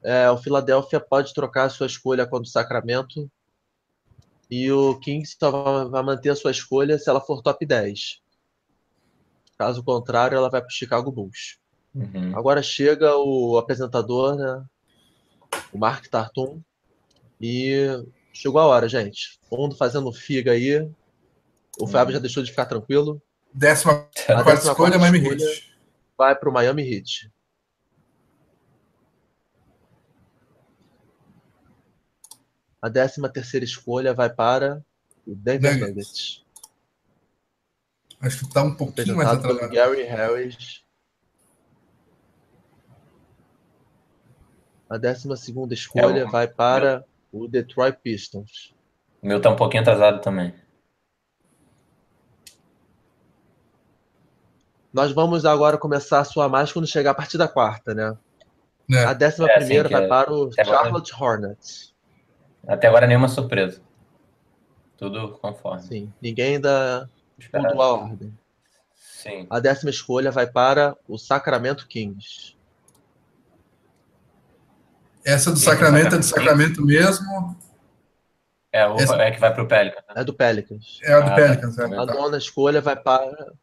[0.03, 3.31] É, o Philadelphia pode trocar a sua escolha contra o Sacramento.
[4.49, 8.19] E o Kings só vai manter a sua escolha se ela for top 10.
[9.57, 11.57] Caso contrário, ela vai para o Chicago Bulls.
[11.95, 12.37] Uhum.
[12.37, 14.65] Agora chega o apresentador, né?
[15.71, 16.61] O Mark Tartum.
[17.39, 18.03] E
[18.33, 19.39] chegou a hora, gente.
[19.49, 20.89] Todo mundo fazendo figa aí.
[21.79, 22.13] O Fábio uhum.
[22.13, 23.21] já deixou de ficar tranquilo.
[23.53, 25.75] Décima, a décima escolha, Miami Heat.
[26.17, 27.31] Vai para o Miami Heat.
[32.81, 34.83] A 13 terceira escolha vai para
[35.25, 36.43] o Denver Nuggets.
[38.19, 39.71] Acho que está um pouquinho mais atrasado.
[39.71, 40.83] Gary Harris.
[44.89, 47.05] A 12 segunda escolha é, vai para.
[47.31, 48.73] O Detroit Pistons.
[49.21, 50.53] O meu está um pouquinho atrasado também.
[54.93, 58.17] Nós vamos agora começar a sua mais quando chegar a partir da quarta, né?
[58.91, 59.05] É.
[59.05, 60.07] A décima é, primeira vai é.
[60.07, 61.95] para o Charlotte Hornets.
[62.67, 63.81] Até agora nenhuma surpresa.
[64.97, 65.81] Tudo conforme.
[65.83, 67.09] Sim, ninguém ainda
[67.53, 68.37] mudou a ordem.
[68.95, 69.47] Sim.
[69.49, 72.55] A décima escolha vai para o Sacramento Kings.
[75.23, 77.55] Essa do Sacramento é do Sacramento mesmo?
[78.71, 79.15] É, o, Essa...
[79.15, 80.03] é que vai pro Pelicans.
[80.07, 80.21] Né?
[80.21, 80.99] É do Pelicans.
[81.03, 81.83] É a do ah, Pelicans, é.
[81.83, 83.53] A nona escolha vai para.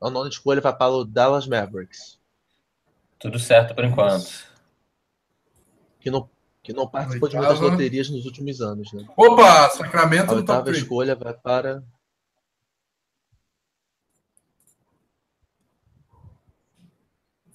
[0.00, 2.18] A nona escolha vai para o Dallas Mavericks.
[3.18, 4.48] Tudo certo por enquanto.
[6.00, 6.30] Que não,
[6.62, 7.54] que não participou Oitava.
[7.54, 9.06] de muitas loterias nos últimos anos, né?
[9.16, 9.68] Opa!
[9.70, 11.82] Sacramento a oitava escolha vai para.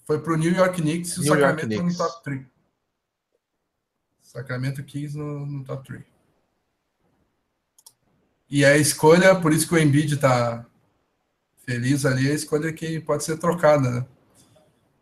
[0.06, 2.53] Foi para o New York Knicks e o Sacramento no top 3.
[4.34, 6.04] Sacramento Kings no, no top 3.
[8.50, 10.66] E a escolha, por isso que o Embiid está
[11.66, 14.06] feliz ali, a escolha que pode ser trocada, né?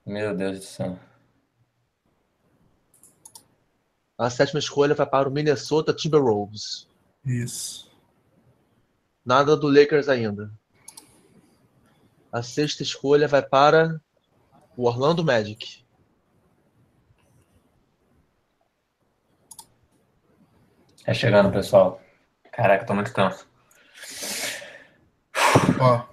[0.05, 0.99] Meu Deus do céu.
[4.17, 6.88] A sétima escolha vai para o Minnesota Timberwolves.
[7.25, 7.89] Isso.
[9.25, 10.51] Nada do Lakers ainda.
[12.32, 13.99] A sexta escolha vai para
[14.77, 15.80] o Orlando Magic.
[21.06, 22.02] É chegando, pessoal.
[22.52, 23.47] Caraca, tô muito canso.
[25.80, 26.12] Ó.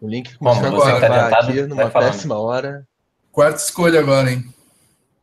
[0.00, 2.86] O link começou agora, tá vai aqui numa péssima hora.
[3.32, 4.54] Quarta escolha agora, hein?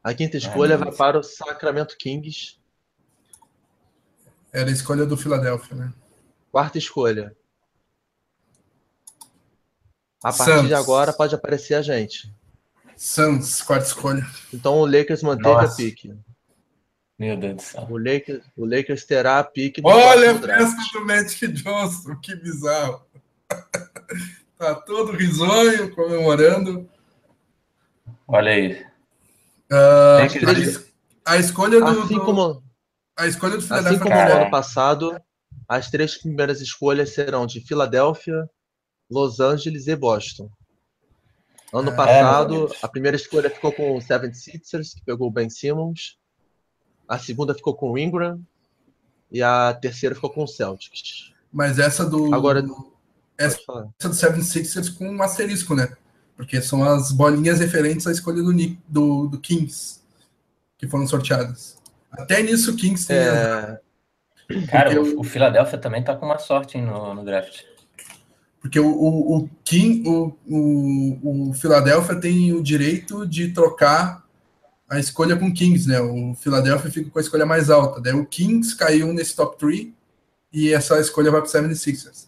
[0.03, 2.59] A quinta escolha vai para o Sacramento Kings.
[4.53, 5.93] Era a escolha do Philadelphia, né?
[6.51, 7.35] Quarta escolha.
[10.23, 10.67] A partir Santos.
[10.67, 12.34] de agora pode aparecer a gente.
[12.97, 14.25] Suns, quarta escolha.
[14.53, 15.73] Então o Lakers manteve Nossa.
[15.73, 16.13] a pique.
[17.17, 17.87] Meu Deus do céu.
[17.89, 19.81] O Lakers, o Lakers terá a pique.
[19.83, 23.01] Olha a festa do Magic Johnson, que bizarro.
[24.57, 26.89] tá todo risonho, comemorando.
[28.27, 28.85] Olha aí.
[29.71, 30.19] Uh,
[31.25, 32.01] a, escolha do.
[32.01, 32.63] Assim como,
[33.17, 33.97] a escolha do Philadelphia.
[33.97, 35.21] Assim como no ano passado,
[35.67, 38.49] as três primeiras escolhas serão de Filadélfia,
[39.09, 40.49] Los Angeles e Boston.
[41.75, 45.49] Ano é, passado, a primeira escolha ficou com o Seven Sixers, que pegou o Ben
[45.49, 46.17] Simmons.
[47.07, 48.39] A segunda ficou com o Ingram.
[49.29, 51.33] E a terceira ficou com o Celtics.
[51.51, 52.33] Mas essa do.
[52.33, 52.63] Agora.
[53.37, 53.59] Essa,
[53.99, 55.93] essa do Seven Sixers com um asterisco, né?
[56.37, 58.53] Porque são as bolinhas referentes à escolha do,
[58.87, 59.99] do, do Kings
[60.77, 61.77] que foram sorteadas.
[62.11, 63.17] Até nisso o Kings tem.
[63.17, 63.79] É...
[64.69, 67.63] Cara, o, o Philadelphia também tá com uma sorte hein, no, no draft.
[68.65, 74.25] Porque o, o, o, King, o, o, o Philadelphia tem o direito de trocar
[74.89, 75.99] a escolha com o Kings, né?
[75.99, 78.01] O Philadelphia fica com a escolha mais alta.
[78.01, 79.89] Daí o Kings caiu nesse top 3
[80.51, 82.25] e essa escolha vai para o 76ers.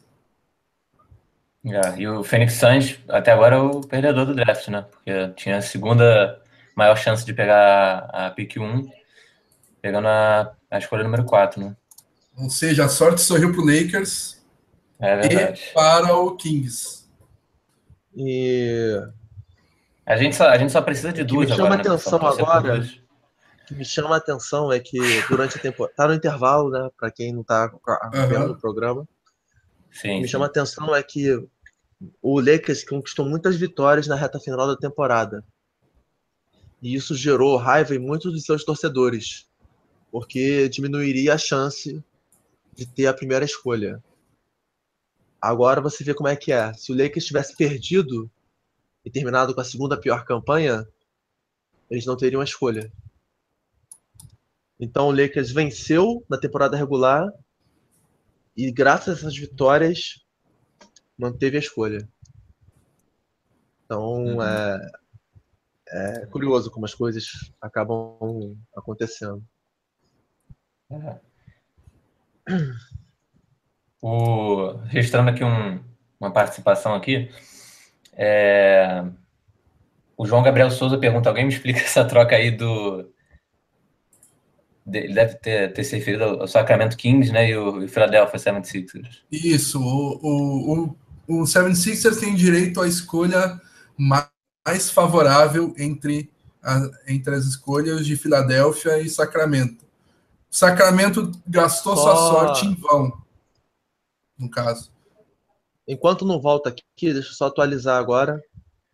[1.66, 4.86] Yeah, e o Phoenix Suns, até agora, é o perdedor do draft, né?
[4.92, 6.40] Porque tinha a segunda
[6.76, 8.88] maior chance de pegar a pick 1,
[9.82, 11.76] pegando a, a escolha número 4, né?
[12.38, 14.37] Ou seja, a sorte sorriu para o Lakers
[15.00, 17.08] é e para o Kings.
[18.16, 19.00] E
[20.06, 21.52] a gente só, a gente só precisa de duas.
[21.52, 24.72] O que me chama agora, né, atenção né, agora, o que me chama a atenção
[24.72, 24.98] é que
[25.30, 27.72] durante a temporada, tá no intervalo, né, para quem não tá
[28.28, 28.52] vendo uhum.
[28.52, 29.08] o programa.
[29.92, 30.32] Sim, o que me sim.
[30.32, 31.48] chama a atenção é que
[32.22, 35.44] o Lakers conquistou muitas vitórias na reta final da temporada.
[36.82, 39.48] E isso gerou raiva em muitos dos seus torcedores,
[40.12, 42.04] porque diminuiria a chance
[42.76, 44.02] de ter a primeira escolha.
[45.42, 46.74] Agora você vê como é que é.
[46.74, 48.30] Se o Lakers tivesse perdido
[49.06, 50.88] e terminado com a segunda pior campanha,
[51.90, 52.92] eles não teriam a escolha.
[54.80, 57.28] Então o Lakers venceu na temporada regular
[58.56, 60.26] e graças a essas vitórias
[61.18, 62.08] manteve a escolha.
[63.86, 64.44] Então uhum.
[64.44, 64.92] é,
[65.90, 67.26] é curioso como as coisas
[67.62, 69.44] acabam acontecendo.
[70.92, 71.20] É.
[74.08, 75.82] O, registrando aqui um,
[76.18, 77.30] uma participação aqui,
[78.14, 79.04] é,
[80.16, 83.06] o João Gabriel Souza pergunta: alguém me explica essa troca aí do.
[84.90, 89.18] Ele deve ter, ter se referido ao Sacramento Kings né, e o Philadelphia 76ers.
[89.30, 90.96] Isso, o, o,
[91.28, 93.60] o, o 76ers tem direito à escolha
[93.98, 96.32] mais favorável entre,
[96.64, 96.80] a,
[97.10, 99.86] entre as escolhas de Filadélfia e Sacramento.
[100.50, 102.04] Sacramento gastou Só...
[102.04, 103.12] sua sorte em vão,
[104.38, 104.92] no caso.
[105.88, 106.84] Enquanto não volta aqui,
[107.14, 108.42] deixa eu só atualizar agora.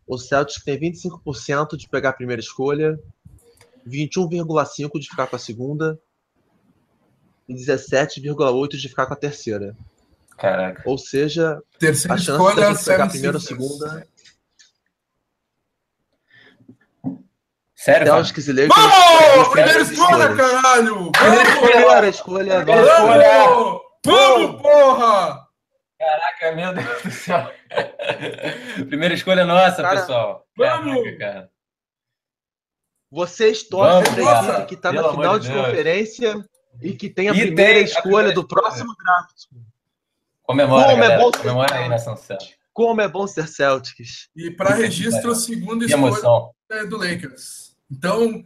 [0.06, 3.00] O Celtics tem 25% de pegar a primeira escolha,
[3.88, 6.00] 21,5% de ficar com a segunda
[7.48, 9.76] e 17,8% de ficar com a terceira.
[10.38, 10.84] Caraca.
[10.86, 14.08] Ou seja, terceira a chance escolha, de pegar a primeira ou segunda
[17.84, 18.08] Sério?
[18.08, 18.76] Celtics e Lakers.
[18.76, 19.48] Vamos!
[19.50, 21.12] Primeira escolha, caralho!
[21.12, 23.83] Primeira escolha, Primeira escolha!
[24.06, 25.48] Vamos, porra!
[25.98, 27.52] Caraca, meu Deus do céu.
[28.88, 30.48] Primeira escolha nossa, cara, pessoal.
[30.58, 30.96] Vamos!
[30.96, 31.52] Caraca, cara.
[33.10, 36.50] Vocês torcem para a equipe que está na final de, de conferência
[36.82, 39.44] e que tem a e primeira tem escolha a primeira do próximo draft.
[40.42, 41.14] Comemora, Como galera.
[41.14, 42.58] é bom Comemora aí, Nação Celtics.
[42.74, 44.30] Como é bom ser Celtics.
[44.36, 47.78] E para registro, a segunda escolha é do Lakers.
[47.90, 48.44] Então,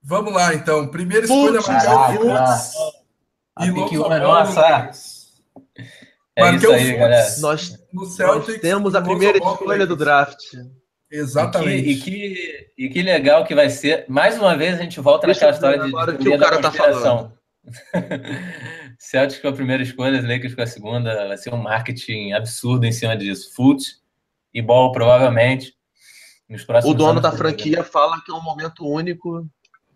[0.00, 0.88] vamos lá, então.
[0.88, 3.03] Primeira escolha, Markel
[3.56, 3.92] Fultz.
[3.92, 4.90] E Lonzo Nossa!
[6.36, 7.36] É Markel isso aí, galera.
[7.40, 10.40] Nós, nós temos a primeira escolha do draft.
[11.10, 11.88] Exatamente.
[11.88, 14.04] E que, e que, e, que, legal que vai ser.
[14.08, 16.72] Mais uma vez a gente volta Deixa naquela história de, de que o cara tá
[16.72, 17.32] falando.
[18.98, 22.92] Celtics com a primeira escolha, Lakers com a segunda, vai ser um marketing absurdo em
[22.92, 23.54] cima disso.
[23.54, 23.84] Foot
[24.52, 25.72] e ball, provavelmente.
[26.48, 29.48] Nos próximos o dono da franquia fala que é um momento único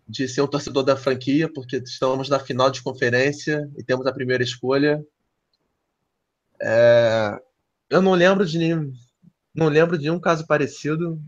[0.09, 4.13] de ser um torcedor da franquia, porque estamos na final de conferência e temos a
[4.13, 5.05] primeira escolha.
[6.61, 7.39] É...
[7.91, 8.93] Eu não lembro de nenhum,
[9.55, 11.21] não lembro de nenhum caso parecido.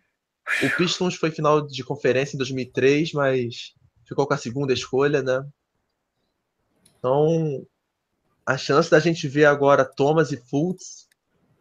[0.62, 3.74] O Pistons foi final de conferência em 2003, mas
[4.07, 5.47] ficou com a segunda escolha, né?
[6.99, 7.66] Então,
[8.45, 11.09] a chance da gente ver agora Thomas e Fultz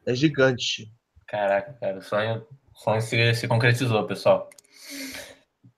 [0.05, 0.91] é gigante.
[1.27, 4.49] Caraca, cara, o sonho, sonho se, se concretizou, pessoal.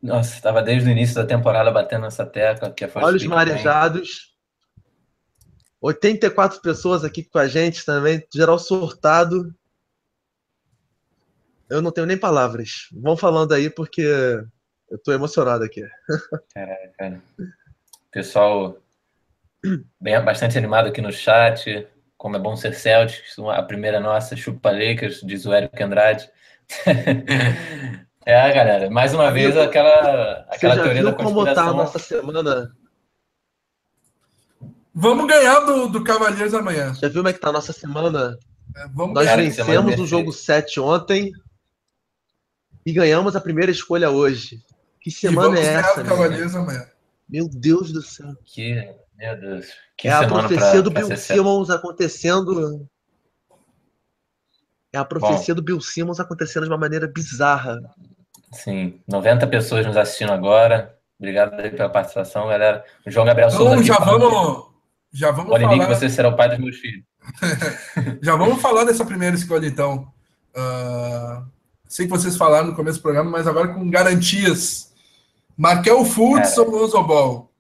[0.02, 2.72] Nossa, estava desde o início da temporada batendo nessa tecla.
[2.72, 4.32] Que é Olhos marejados.
[5.80, 9.54] 84 pessoas aqui com a gente também, geral surtado.
[11.70, 12.88] Eu não tenho nem palavras.
[12.92, 14.02] Vão falando aí porque
[14.90, 15.84] eu tô emocionado aqui.
[16.54, 17.22] Caraca, cara.
[18.12, 18.78] Pessoal
[20.00, 21.88] bem, bastante animado aqui no chat.
[22.18, 26.30] Como é bom ser Celtics, a primeira nossa, chupa Lakers, diz o Érico Andrade.
[28.26, 31.34] é, galera, mais uma vez aquela, aquela teoria da conspiração.
[31.34, 32.72] como tá nossa semana?
[34.94, 36.94] Vamos ganhar do, do Cavaleiros amanhã.
[36.94, 38.38] Já viu como é que tá a nossa semana?
[38.76, 41.32] É, vamos Nós vencemos o jogo 7 ontem
[42.86, 44.62] e ganhamos a primeira escolha hoje.
[45.00, 46.04] Que semana é essa?
[46.04, 46.86] Cavaleiros amanhã.
[47.28, 48.36] Meu Deus do céu.
[48.44, 49.68] Que meu Deus.
[49.96, 52.88] Que é a profecia pra, do Bill Simmons acontecendo.
[54.94, 57.80] É a profecia Bom, do Bill Simmons acontecendo de uma maneira bizarra.
[58.52, 60.98] Sim, 90 pessoas nos assistindo agora.
[61.18, 62.84] Obrigado pela participação, galera.
[63.06, 63.76] O João Gabriel Souza.
[63.76, 64.66] Então, já vamos,
[65.14, 65.80] já vamos Pode falar.
[65.80, 67.06] que você será o pai dos meus filhos.
[68.22, 70.12] já vamos falar dessa primeira escolha, então.
[70.56, 71.46] Uh,
[71.86, 74.92] sei que vocês falaram no começo do programa, mas agora com garantias.
[75.56, 77.52] Markel Fultz ou Lonzo Ball?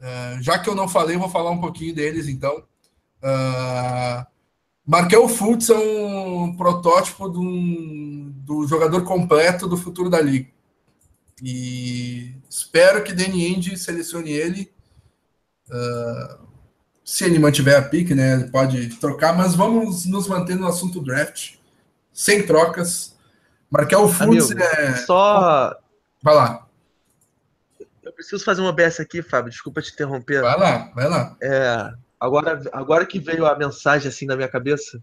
[0.00, 2.62] Uh, já que eu não falei, vou falar um pouquinho deles, então.
[3.22, 4.26] Uh,
[4.88, 10.48] Markel Fultz é um protótipo do, do jogador completo do futuro da liga.
[11.42, 14.72] E espero que Danny Ainge selecione ele.
[15.68, 16.48] Uh,
[17.04, 18.32] se ele mantiver a pique, né?
[18.32, 21.56] Ele pode trocar, mas vamos nos manter no assunto draft,
[22.10, 23.14] sem trocas.
[23.70, 24.96] Markel Fultz Amigo, é.
[24.96, 25.76] Só.
[26.22, 26.68] Vai lá
[28.18, 29.50] preciso fazer uma BS aqui, Fábio.
[29.50, 30.42] Desculpa te interromper.
[30.42, 31.36] Vai lá, vai lá.
[31.40, 35.02] É, agora, agora que veio a mensagem assim na minha cabeça,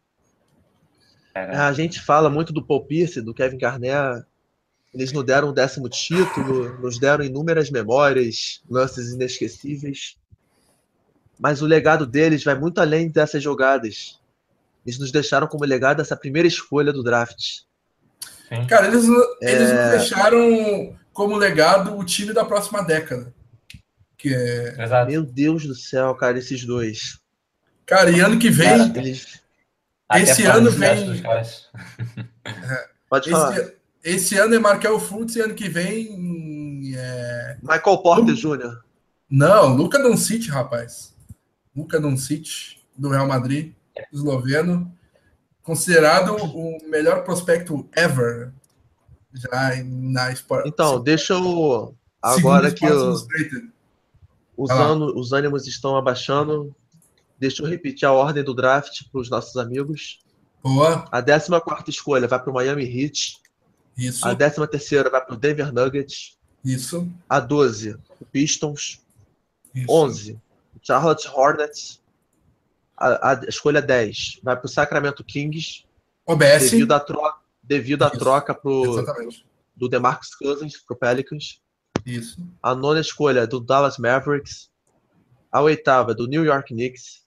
[1.35, 4.25] a gente fala muito do Paul Pierce, do Kevin Garnett.
[4.93, 10.15] Eles nos deram um décimo título, nos deram inúmeras memórias, lances inesquecíveis.
[11.37, 14.21] Mas o legado deles vai muito além dessas jogadas.
[14.85, 17.63] Eles nos deixaram como legado essa primeira escolha do draft.
[18.69, 19.03] Cara, eles,
[19.41, 19.81] eles é...
[19.81, 23.33] nos deixaram como legado o time da próxima década.
[24.17, 24.83] Que é...
[24.83, 25.11] Exato.
[25.11, 27.19] Meu Deus do céu, cara, esses dois.
[27.85, 28.67] Cara, e ano que vem.
[28.67, 29.41] Cara, eles...
[30.13, 31.23] Esse ano vem.
[32.45, 33.57] É, Pode falar.
[33.57, 36.93] Esse, esse, ano é Markel Fultz e ano que vem.
[36.95, 37.57] É...
[37.61, 38.57] Michael Porter Lu...
[38.57, 38.79] Jr.
[39.29, 41.15] Não, Luca Doncic, rapaz.
[41.75, 43.73] Luca Doncic, do Real Madrid,
[44.13, 44.91] esloveno.
[45.63, 48.53] Considerado o melhor prospecto ever
[49.33, 50.67] já na Sport.
[50.67, 51.95] Então, deixa eu.
[52.21, 53.15] Agora que eu,
[54.57, 56.75] os, anos, os ânimos estão abaixando,
[57.39, 60.19] deixa eu repetir a ordem do draft para os nossos amigos.
[60.63, 61.07] Boa.
[61.11, 63.37] A 14 escolha vai para o Miami Heat.
[63.97, 64.27] Isso.
[64.27, 64.59] A 13
[65.09, 66.37] vai para o Denver Nuggets.
[66.63, 67.07] Isso.
[67.29, 69.01] A 12, o Pistons.
[69.73, 69.91] Isso.
[69.91, 70.39] 11,
[70.81, 72.01] Charlotte Hornets.
[72.97, 75.85] A, a, escolha 10 vai para o Sacramento Kings.
[76.25, 76.71] OBS.
[76.71, 79.03] Devido à troca devido à troca pro,
[79.75, 81.61] do DeMarcus Cousins pro Pelicans.
[82.05, 82.37] Isso.
[82.61, 84.69] A nona escolha do Dallas Mavericks.
[85.51, 87.25] A oitava do New York Knicks.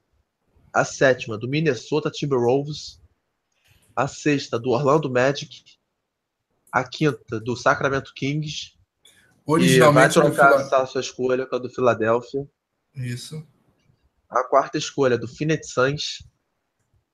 [0.72, 3.00] A sétima do Minnesota Timberwolves.
[3.96, 5.62] A sexta do Orlando Magic.
[6.70, 8.74] A quinta do Sacramento Kings.
[9.44, 12.46] Originalmente e vai trocar a sua escolha com a do Philadelphia.
[12.94, 13.46] Isso.
[14.28, 16.22] A quarta escolha do Phoenix Suns.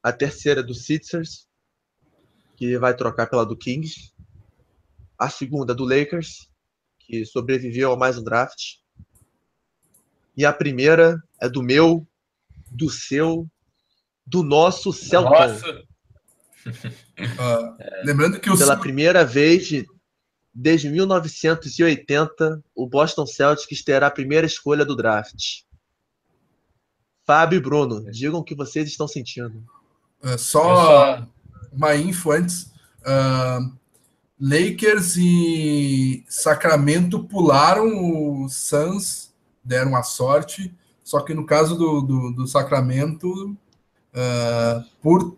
[0.03, 1.47] A terceira do Sixers
[2.57, 4.13] que vai trocar pela do Kings.
[5.19, 6.51] A segunda do Lakers,
[7.07, 8.77] que sobreviveu a mais um draft.
[10.37, 12.07] E a primeira é do meu,
[12.71, 13.47] do seu,
[14.27, 15.31] do nosso Celton.
[15.31, 15.83] Nossa.
[17.17, 19.69] Uh, lembrando que o pela primeira vez
[20.53, 25.63] desde 1980, o Boston Celtics terá a primeira escolha do draft.
[27.27, 29.63] Fábio e Bruno, digam o que vocês estão sentindo.
[30.23, 31.27] Uh, só
[31.73, 32.73] uma info antes.
[33.01, 33.77] Uh,
[34.41, 39.33] Lakers e Sacramento pularam o Suns,
[39.63, 40.75] deram a sorte.
[41.03, 43.57] Só que no caso do, do, do Sacramento,
[44.15, 45.37] uh, por,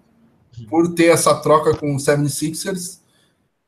[0.69, 3.01] por ter essa troca com o 76ers,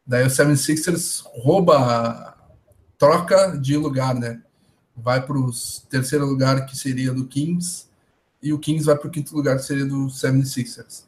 [0.07, 2.37] daí o 76ers rouba,
[2.97, 4.41] troca de lugar, né?
[4.97, 5.51] Vai para o
[5.91, 7.87] terceiro lugar, que seria do Kings,
[8.43, 11.05] e o Kings vai para o quinto lugar, que seria do 76ers.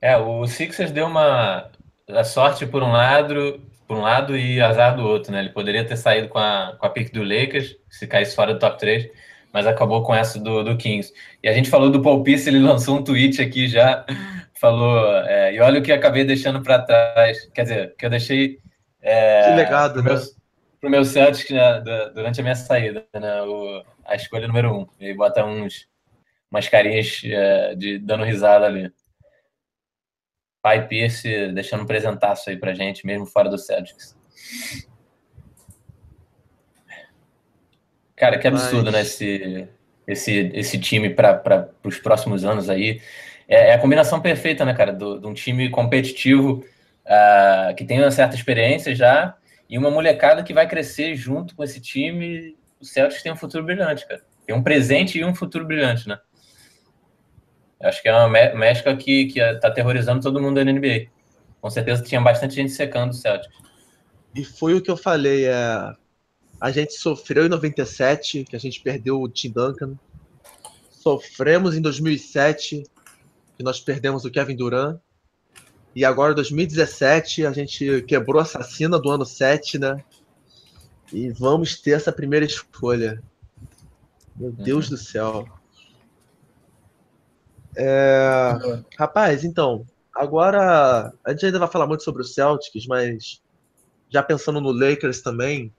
[0.00, 1.70] É, o Sixers deu uma
[2.08, 5.40] a sorte por um lado, por um lado e azar do outro, né?
[5.40, 8.58] Ele poderia ter saído com a, com a pick do Lakers, se caísse fora do
[8.58, 9.08] top 3,
[9.52, 11.12] mas acabou com essa do, do Kings.
[11.42, 14.04] E a gente falou do Paul Pierce, ele lançou um tweet aqui já,
[14.54, 18.58] falou, é, e olha o que acabei deixando para trás, quer dizer, que eu deixei...
[19.00, 20.20] É, que legado, pro né?
[20.80, 21.80] Pro meu Celtics né,
[22.14, 23.42] durante a minha saída, né?
[23.42, 24.86] O, a escolha número um.
[25.00, 25.88] E bota uns,
[26.50, 28.90] umas carinhas é, de dando risada ali.
[30.62, 34.16] Pai Pierce deixando um presentaço aí pra gente, mesmo fora do Celtics.
[38.16, 38.94] Cara, que absurdo, Mas...
[38.94, 39.00] né?
[39.02, 39.68] Esse,
[40.06, 43.00] esse, esse time para os próximos anos aí.
[43.46, 44.92] É, é, a combinação perfeita, né, cara?
[44.92, 46.64] De um time competitivo
[47.06, 49.36] uh, que tem uma certa experiência já
[49.68, 52.56] e uma molecada que vai crescer junto com esse time.
[52.80, 54.22] O Celtics tem um futuro brilhante, cara.
[54.46, 56.18] Tem um presente e um futuro brilhante, né?
[57.80, 61.06] Acho que é uma mescla que, que tá aterrorizando todo mundo da NBA.
[61.60, 63.56] Com certeza tinha bastante gente secando o Celtics.
[64.34, 65.92] E foi o que eu falei, é...
[66.60, 69.98] a gente sofreu em 97, que a gente perdeu o Tim Duncan.
[70.90, 72.84] Sofremos em 2007,
[73.56, 74.98] que nós perdemos o Kevin Durant.
[75.94, 80.04] E agora, em 2017, a gente quebrou a assassina do ano 7, né?
[81.12, 83.22] E vamos ter essa primeira escolha.
[84.36, 84.90] Meu Deus uhum.
[84.90, 85.57] do céu.
[87.80, 88.82] É...
[88.98, 93.40] Rapaz, então, agora a gente ainda vai falar muito sobre o Celtics, mas
[94.10, 95.72] já pensando no Lakers também,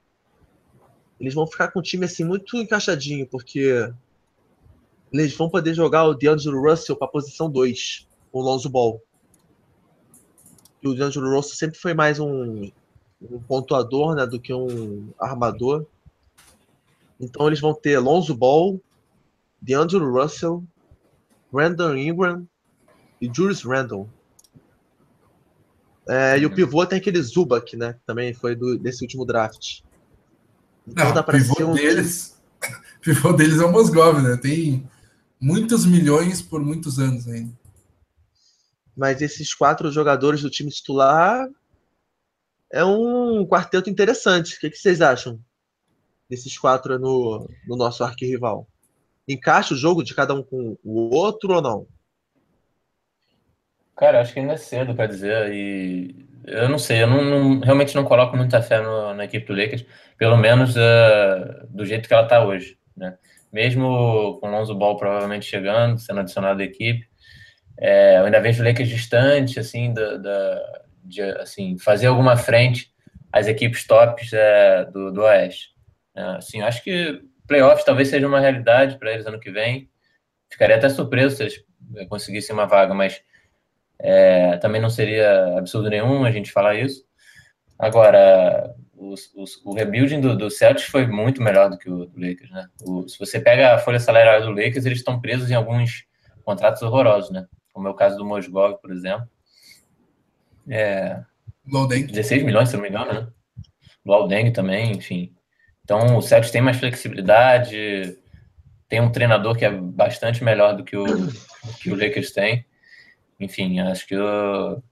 [1.19, 3.91] eles vão ficar com o time assim muito encaixadinho, porque
[5.11, 9.01] eles vão poder jogar o DeAngelo Russell para posição 2, o Lonzo Ball.
[10.81, 12.71] E o DeAngelo Russell sempre foi mais um,
[13.21, 15.85] um pontuador né, do que um armador.
[17.19, 18.79] Então eles vão ter Lonzo Ball,
[19.61, 20.63] DeAngelo Russell,
[21.51, 22.47] Brandon Ingram
[23.21, 24.09] e Julius Randle.
[26.07, 27.93] É, e o pivô tem aquele Zubac, né?
[27.93, 29.81] Que também foi do, desse último draft.
[30.87, 31.73] Então Não, dá pra pivô ser um...
[31.73, 32.41] deles,
[33.01, 34.35] pivô deles é o Mosgov, né?
[34.37, 34.89] Tem
[35.39, 37.53] muitos milhões por muitos anos ainda.
[38.97, 41.47] Mas esses quatro jogadores do time titular
[42.71, 44.55] é um quarteto interessante.
[44.55, 45.39] O que, que vocês acham
[46.29, 48.67] desses quatro no, no nosso arquirrival?
[49.29, 51.87] Encaixa o jogo de cada um com o outro ou não?
[53.95, 55.53] Cara, acho que ainda é cedo para dizer.
[55.53, 59.45] E eu não sei, eu não, não, realmente não coloco muita fé no, na equipe
[59.45, 59.85] do Lakers,
[60.17, 62.77] pelo menos uh, do jeito que ela está hoje.
[62.95, 63.17] Né?
[63.51, 67.07] Mesmo com o Lonzo Ball provavelmente chegando, sendo adicionado à equipe,
[67.77, 72.91] é, eu ainda vejo o Lakers distante, assim, da, da, de assim, fazer alguma frente
[73.31, 75.69] às equipes tops é, do, do Oeste.
[76.15, 79.89] É, assim, acho que playoffs talvez seja uma realidade para eles ano que vem.
[80.49, 83.21] Ficaria até surpreso se eles eh, conseguissem uma vaga, mas
[83.99, 87.03] é, também não seria absurdo nenhum a gente falar isso.
[87.77, 92.19] Agora, os, os, o rebuilding do, do, Celtics foi muito melhor do que o do
[92.19, 92.69] Lakers, né?
[92.83, 96.05] O, se você pega a folha salarial do Lakers, eles estão presos em alguns
[96.43, 97.47] contratos horrorosos, né?
[97.73, 99.27] Como é o caso do Mosgov, por exemplo.
[100.69, 101.21] É,
[101.65, 103.27] 16 milhões, se não me engano, né?
[104.05, 105.33] Do Aldeng também, enfim.
[105.89, 108.15] Então, o Celtics tem mais flexibilidade,
[108.87, 111.03] tem um treinador que é bastante melhor do que o,
[111.79, 112.63] que o Lakers tem.
[113.39, 114.83] Enfim, acho que o,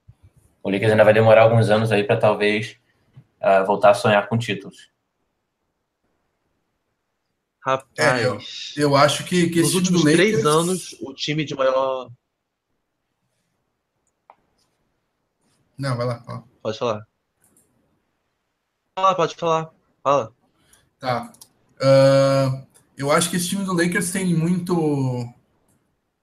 [0.63, 2.77] o Lakers ainda vai demorar alguns anos aí para talvez
[3.39, 4.89] uh, voltar a sonhar com títulos.
[7.63, 8.39] Rapaz, é, eu,
[8.75, 10.17] eu, acho que, que nos últimos Lakers...
[10.17, 12.09] três anos o time de maior.
[15.77, 16.23] Não, vai lá.
[16.23, 16.43] Fala.
[16.59, 17.07] Pode falar.
[18.95, 19.71] Fala, pode falar.
[20.03, 20.36] Fala.
[20.99, 21.31] Tá.
[21.79, 22.65] Uh,
[22.97, 25.27] eu acho que esse time do Lakers tem muito,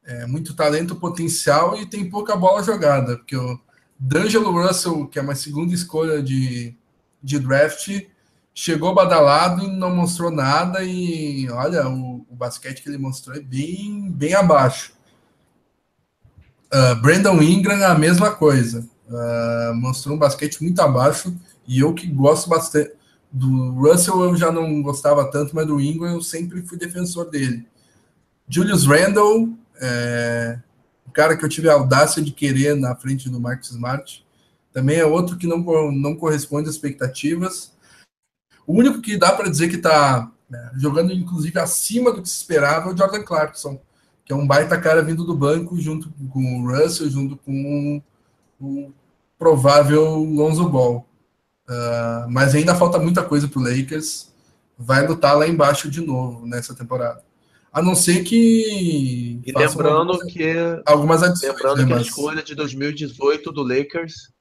[0.05, 3.61] é, muito talento potencial e tem pouca bola jogada, porque o
[3.99, 6.77] D'Angelo Russell, que é uma segunda escolha de,
[7.23, 7.89] de draft,
[8.55, 10.83] chegou badalado e não mostrou nada.
[10.83, 14.93] E olha, o, o basquete que ele mostrou é bem, bem abaixo.
[16.73, 18.89] Uh, Brandon Ingram, a mesma coisa.
[19.09, 21.35] Uh, mostrou um basquete muito abaixo.
[21.67, 22.93] E eu que gosto bastante.
[23.37, 27.67] Do Russell eu já não gostava tanto, mas do Ingram eu sempre fui defensor dele.
[28.49, 30.61] Julius Randle, é,
[31.05, 34.25] o cara que eu tive a audácia de querer na frente do Marcus Smart,
[34.73, 35.59] também é outro que não,
[35.91, 37.73] não corresponde às expectativas.
[38.65, 42.37] O único que dá para dizer que está né, jogando, inclusive, acima do que se
[42.37, 43.81] esperava é o Jordan Clarkson,
[44.25, 48.01] que é um baita cara vindo do banco, junto com o Russell, junto com
[48.61, 48.93] o
[49.37, 51.05] provável Lonzo Ball.
[51.69, 54.33] Uh, mas ainda falta muita coisa para o Lakers.
[54.77, 57.23] Vai lutar lá embaixo de novo nessa temporada.
[57.73, 59.41] A não ser que.
[59.45, 60.55] E lembrando que.
[60.87, 61.53] Algumas adições.
[61.53, 61.99] Lembrando né, que mas...
[61.99, 64.33] a escolha de 2018 do Lakers.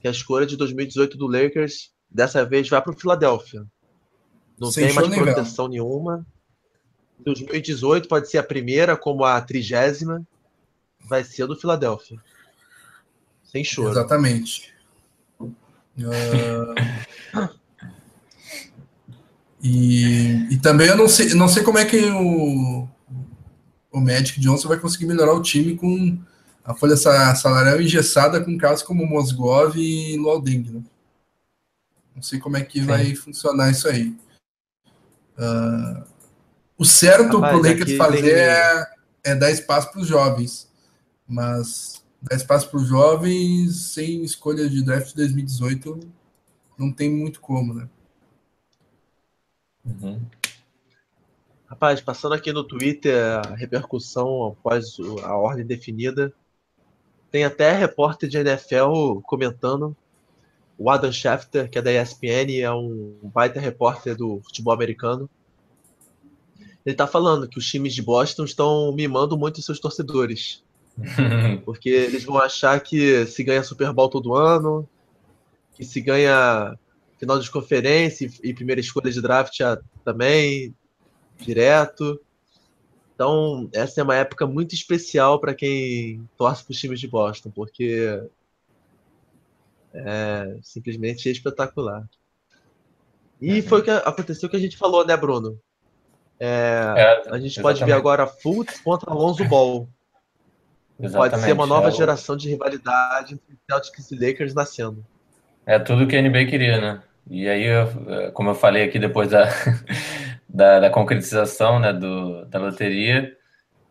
[0.00, 3.66] Que a escolha de 2018 do Lakers dessa vez vai para o Philadelphia.
[4.58, 6.24] Não Sem tem mais proteção nenhuma.
[7.20, 10.22] 2018 pode ser a primeira, como a trigésima.
[11.08, 12.18] Vai ser do Philadelphia.
[13.44, 13.90] Sem choro.
[13.90, 14.73] Exatamente.
[15.98, 16.74] Uh...
[19.62, 22.88] e, e também eu não sei, não sei como é que o,
[23.92, 26.18] o Magic Johnson vai conseguir melhorar o time com
[26.64, 30.62] a folha salarial engessada com casos como Mosgov e Loading.
[30.72, 30.82] Né?
[32.14, 32.86] Não sei como é que Sim.
[32.86, 34.14] vai funcionar isso aí.
[35.36, 36.04] Uh,
[36.78, 38.86] o certo para o Lakers fazer é,
[39.24, 40.68] é dar espaço para os jovens,
[41.26, 46.00] mas dar espaço para os jovens sem escolha de draft de 2018
[46.78, 47.88] não tem muito como, né?
[49.84, 50.20] Uhum.
[51.66, 56.32] Rapaz, passando aqui no Twitter a repercussão após a ordem definida,
[57.30, 59.96] tem até repórter de NFL comentando
[60.78, 65.28] o Adam Schefter, que é da ESPN, é um baita repórter do futebol americano.
[66.84, 70.62] Ele tá falando que os times de Boston estão mimando muito seus torcedores.
[71.64, 74.88] porque eles vão achar que se ganha Super Bowl todo ano,
[75.74, 76.76] que se ganha
[77.18, 79.58] final de conferência e primeira escolha de draft
[80.04, 80.74] também,
[81.38, 82.20] direto.
[83.14, 87.50] Então, essa é uma época muito especial para quem torce para os times de Boston,
[87.50, 88.22] porque
[89.92, 92.08] é simplesmente espetacular.
[93.40, 95.58] E foi o que aconteceu que a gente falou, né, Bruno?
[96.40, 99.88] É, é, a gente pode ver agora Fultz contra Alonso Ball.
[101.00, 105.04] Exatamente, pode ser uma nova é geração de rivalidade entre Celtics e Lakers nascendo.
[105.66, 107.02] É tudo que a NBA queria, né?
[107.28, 107.66] E aí,
[108.32, 109.48] como eu falei aqui depois da,
[110.48, 113.34] da, da concretização né, do, da loteria,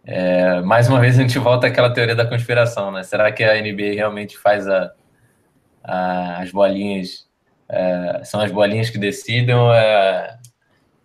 [0.05, 3.03] é, mais uma vez a gente volta àquela teoria da conspiração, né?
[3.03, 4.91] Será que a NBA realmente faz a,
[5.83, 7.27] as bolinhas
[7.69, 10.37] é, são as bolinhas que decidem ou é,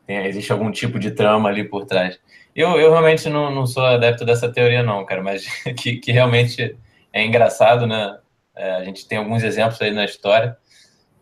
[0.07, 2.19] tem, existe algum tipo de trama ali por trás?
[2.59, 5.47] Eu, eu realmente não, não sou adepto dessa teoria, não, cara, mas
[5.79, 6.77] que, que realmente
[7.13, 8.19] é engraçado, né?
[8.57, 10.59] É, a gente tem alguns exemplos aí na história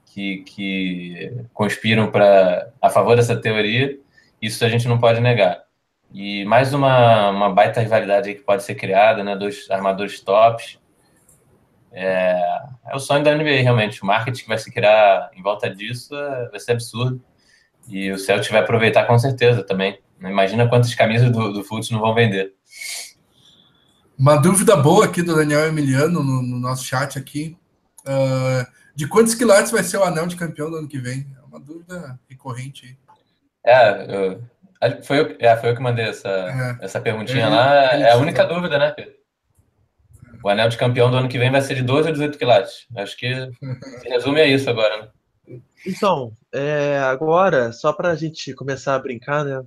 [0.07, 3.99] que, que conspiram para a favor dessa teoria,
[4.41, 5.63] isso a gente não pode negar.
[6.11, 9.37] E mais uma, uma baita rivalidade que pode ser criada, né?
[9.37, 10.79] Dois armadores tops,
[11.93, 12.41] é,
[12.87, 14.03] é o sonho da NBA, realmente.
[14.03, 17.23] O marketing que vai se criar em volta disso é, vai ser absurdo.
[17.91, 19.99] E o Celtic vai aproveitar com certeza também.
[20.21, 22.55] Imagina quantas camisas do, do Fultz não vão vender.
[24.19, 27.57] Uma dúvida boa aqui do Daniel Emiliano no, no nosso chat aqui.
[28.01, 31.27] Uh, de quantos quilates vai ser o anel de campeão do ano que vem?
[31.37, 32.97] É uma dúvida recorrente aí.
[33.67, 36.85] É, eu, foi, eu, é, foi eu que mandei essa, é.
[36.85, 37.95] essa perguntinha ele, lá.
[37.95, 39.15] É a única dúvida, né, Pedro?
[40.43, 42.87] O anel de campeão do ano que vem vai ser de 12 ou 18 quilates.
[42.97, 43.35] Acho que
[44.01, 45.61] se resume a isso agora, né?
[45.87, 49.63] Então, é, agora, só para a gente começar a brincar, né?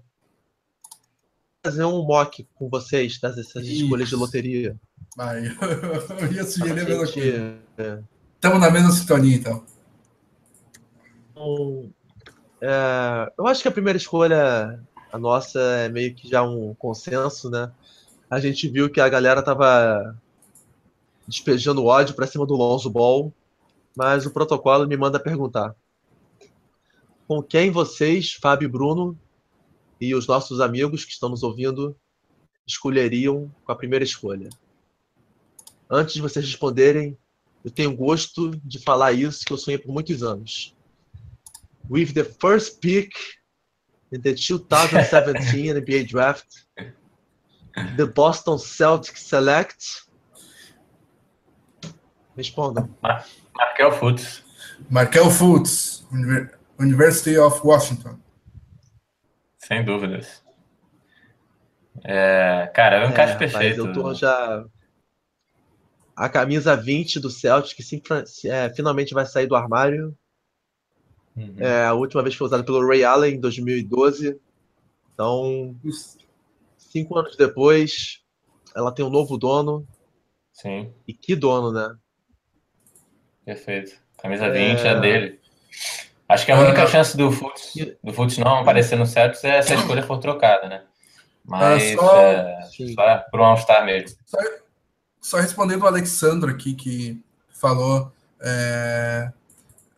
[1.63, 4.77] Fazer um mock com vocês dessas escolhas de loteria.
[5.15, 5.43] Vai,
[6.21, 7.57] eu ia sugerir a mesma coisa.
[8.35, 8.61] Estamos é.
[8.61, 9.65] na mesma sintonia, então.
[11.31, 11.91] então
[12.61, 14.79] é, eu acho que a primeira escolha,
[15.11, 17.71] a nossa, é meio que já um consenso, né?
[18.29, 20.15] A gente viu que a galera tava
[21.27, 23.33] despejando ódio para cima do Lonzo Ball,
[23.95, 25.75] mas o protocolo me manda perguntar:
[27.27, 29.17] com quem vocês, Fábio e Bruno,
[29.99, 31.95] e os nossos amigos que estão nos ouvindo,
[32.67, 34.49] escolheriam com a primeira escolha?
[35.89, 37.17] Antes de vocês responderem,
[37.63, 40.75] eu tenho gosto de falar isso que eu sonhei por muitos anos.
[41.89, 43.11] With the first pick
[44.11, 46.47] in the 2017 NBA Draft,
[47.97, 50.07] the Boston Celtics select
[52.39, 52.89] Responda.
[53.53, 54.43] Markel Fultz.
[54.89, 56.05] Markel Fultz.
[56.79, 58.17] University of Washington.
[59.69, 60.43] Sem dúvidas.
[62.03, 63.85] É, cara, é um encaixe é, perfeito.
[63.85, 64.65] eu tô já.
[66.15, 68.01] A camisa 20 do Celtic, que sim,
[68.45, 70.17] é, finalmente vai sair do armário.
[71.35, 71.55] Uhum.
[71.59, 74.39] É, a última vez foi usada pelo Ray Allen em 2012.
[75.13, 75.75] Então,
[76.75, 78.23] cinco anos depois,
[78.75, 79.87] ela tem um novo dono.
[80.51, 80.91] Sim.
[81.07, 81.95] E que dono, né?
[83.45, 83.95] Perfeito.
[84.17, 85.39] Camisa 20 é, é dele.
[86.29, 87.73] Acho que a única chance do Futs,
[88.03, 90.83] do Futs não aparecer no Celtics é se a escolha for trocada, né?
[91.43, 92.61] Mas só, é,
[92.93, 94.15] só pro All-Star mesmo.
[94.27, 94.37] Só,
[95.19, 97.19] só, respondendo o Alexandre aqui, que
[97.49, 98.11] falou.
[98.39, 99.31] É,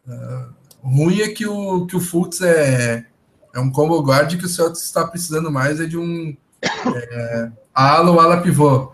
[0.08, 0.45] é,
[0.82, 3.06] ruim é que o, que o Fultz é,
[3.53, 8.10] é um combo guard que o Celtics está precisando mais é de um é, ala
[8.10, 8.94] ou ala pivô.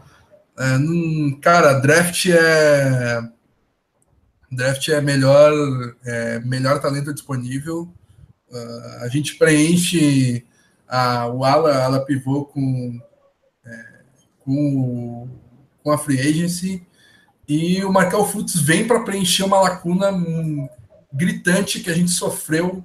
[0.58, 3.22] É, num, cara, draft é
[4.52, 5.52] draft é melhor
[6.06, 7.94] é, melhor talento disponível.
[8.50, 10.46] Uh, a gente preenche
[10.88, 13.00] a, o ala, ala pivô com,
[13.66, 13.86] é,
[14.40, 15.28] com,
[15.84, 16.88] com a free agency
[17.48, 20.12] e o Markel Fultz vem para preencher uma lacuna
[21.14, 22.84] gritante que a gente sofreu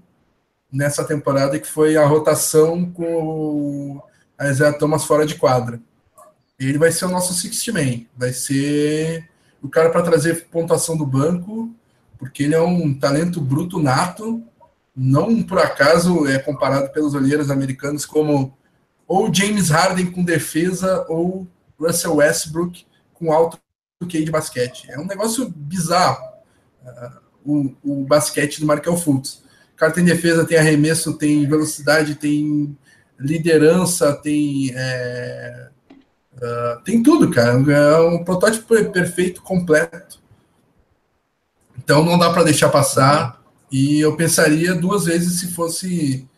[0.73, 4.01] nessa temporada, que foi a rotação com
[4.39, 5.81] a Isaiah Thomas fora de quadra.
[6.59, 9.29] Ele vai ser o nosso sixth man, vai ser
[9.63, 11.73] o cara para trazer pontuação do banco,
[12.19, 14.43] porque ele é um talento bruto nato,
[14.95, 18.57] não por acaso é comparado pelos olheiros americanos como
[19.07, 21.47] ou James Harden com defesa ou
[21.79, 22.85] Russell Westbrook
[23.15, 23.59] com alto
[24.09, 24.91] QI de basquete.
[24.91, 26.25] É um negócio bizarro
[26.83, 29.43] uh, o, o basquete do Markel Fultz.
[29.73, 32.77] O cara tem defesa, tem arremesso, tem velocidade, tem
[33.19, 35.69] liderança, tem é,
[36.37, 37.53] uh, tem tudo, cara.
[37.53, 40.21] É um protótipo perfeito, completo.
[41.77, 43.43] Então não dá para deixar passar.
[43.71, 46.29] E eu pensaria duas vezes se fosse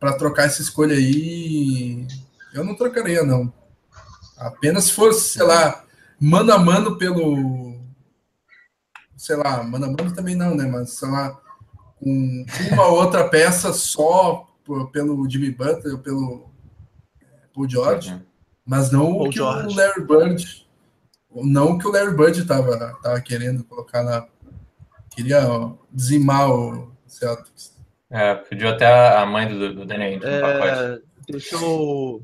[0.00, 2.06] para trocar essa escolha aí.
[2.52, 3.52] Eu não trocaria, não.
[4.36, 5.84] Apenas se fosse, sei lá,
[6.20, 7.80] mano a mano pelo.
[9.16, 10.66] Sei lá, mano a mano também não, né?
[10.66, 11.38] Mas, sei lá,
[12.00, 14.48] com uma outra peça só
[14.92, 16.50] pelo Jimmy Butler, pelo
[17.54, 18.20] Paul George.
[18.64, 19.68] Mas não Paul o que George.
[19.68, 20.66] o Larry Bird.
[21.34, 24.26] Não o que o Larry Bird tava, tava querendo colocar na,
[25.14, 25.42] Queria
[25.90, 27.76] dizimar o Celtics.
[28.10, 28.86] É, pediu até
[29.16, 31.04] a mãe do, do Danny Ainge no é, pacote.
[31.28, 32.22] Deixa eu...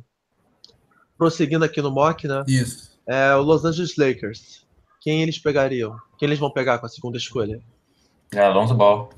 [1.17, 2.45] Prosseguindo aqui no mock, né?
[2.47, 2.99] Isso.
[3.07, 4.67] É o Los Angeles Lakers.
[5.01, 5.97] Quem eles pegariam?
[6.19, 7.61] Quem eles vão pegar com a segunda escolha?
[8.33, 9.11] É, Alonso Ball.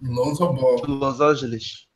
[0.00, 0.82] Lonzo Ball.
[0.86, 1.86] Los Angeles.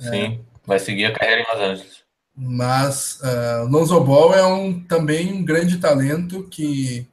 [0.00, 0.10] É.
[0.10, 2.04] Sim, vai seguir a carreira em Los Angeles.
[2.40, 7.08] Mas uh, Lonzo Ball é um, também um grande talento que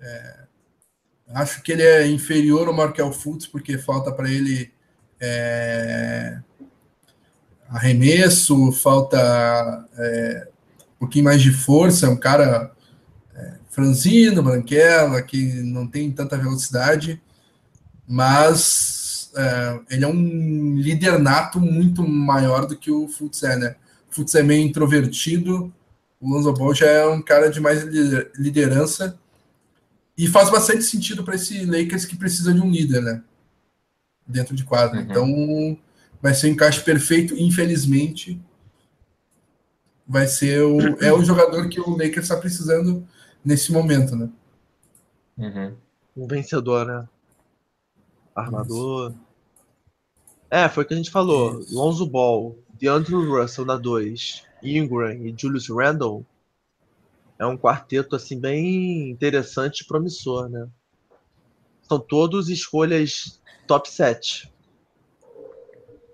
[0.00, 0.46] é,
[1.34, 4.72] Acho que ele é inferior ao Markel Fultz, porque falta para ele
[5.20, 6.38] é,
[7.68, 9.18] arremesso, falta
[9.98, 10.48] é,
[10.94, 12.06] um pouquinho mais de força.
[12.06, 12.72] É um cara
[13.70, 17.20] franzino, branquela, que não tem tanta velocidade,
[18.08, 19.30] mas
[19.90, 23.76] ele é um líder nato muito maior do que o Fultz é, né?
[24.16, 25.70] O Fultz é meio introvertido,
[26.18, 27.82] o Lonzo Ball já é um cara de mais
[28.34, 29.18] liderança
[30.16, 33.22] e faz bastante sentido para esse Lakers que precisa de um líder, né?
[34.26, 34.98] Dentro de quadra.
[34.98, 35.04] Uhum.
[35.04, 35.78] Então,
[36.22, 37.34] vai ser um encaixe perfeito.
[37.34, 38.40] Infelizmente,
[40.08, 43.06] vai ser o, é o jogador que o Lakers está precisando
[43.44, 44.30] nesse momento, né?
[45.36, 45.76] Uhum.
[46.16, 47.06] Um vencedor, né?
[48.34, 49.10] Armador.
[49.10, 49.20] Isso.
[50.50, 51.60] É, foi o que a gente falou.
[51.60, 51.74] Isso.
[51.74, 56.24] Lonzo Ball, DeAndre Russell na 2, Ingram e Julius Randle
[57.38, 60.68] é um quarteto assim bem interessante e promissor, né?
[61.82, 64.52] São todos escolhas top 7.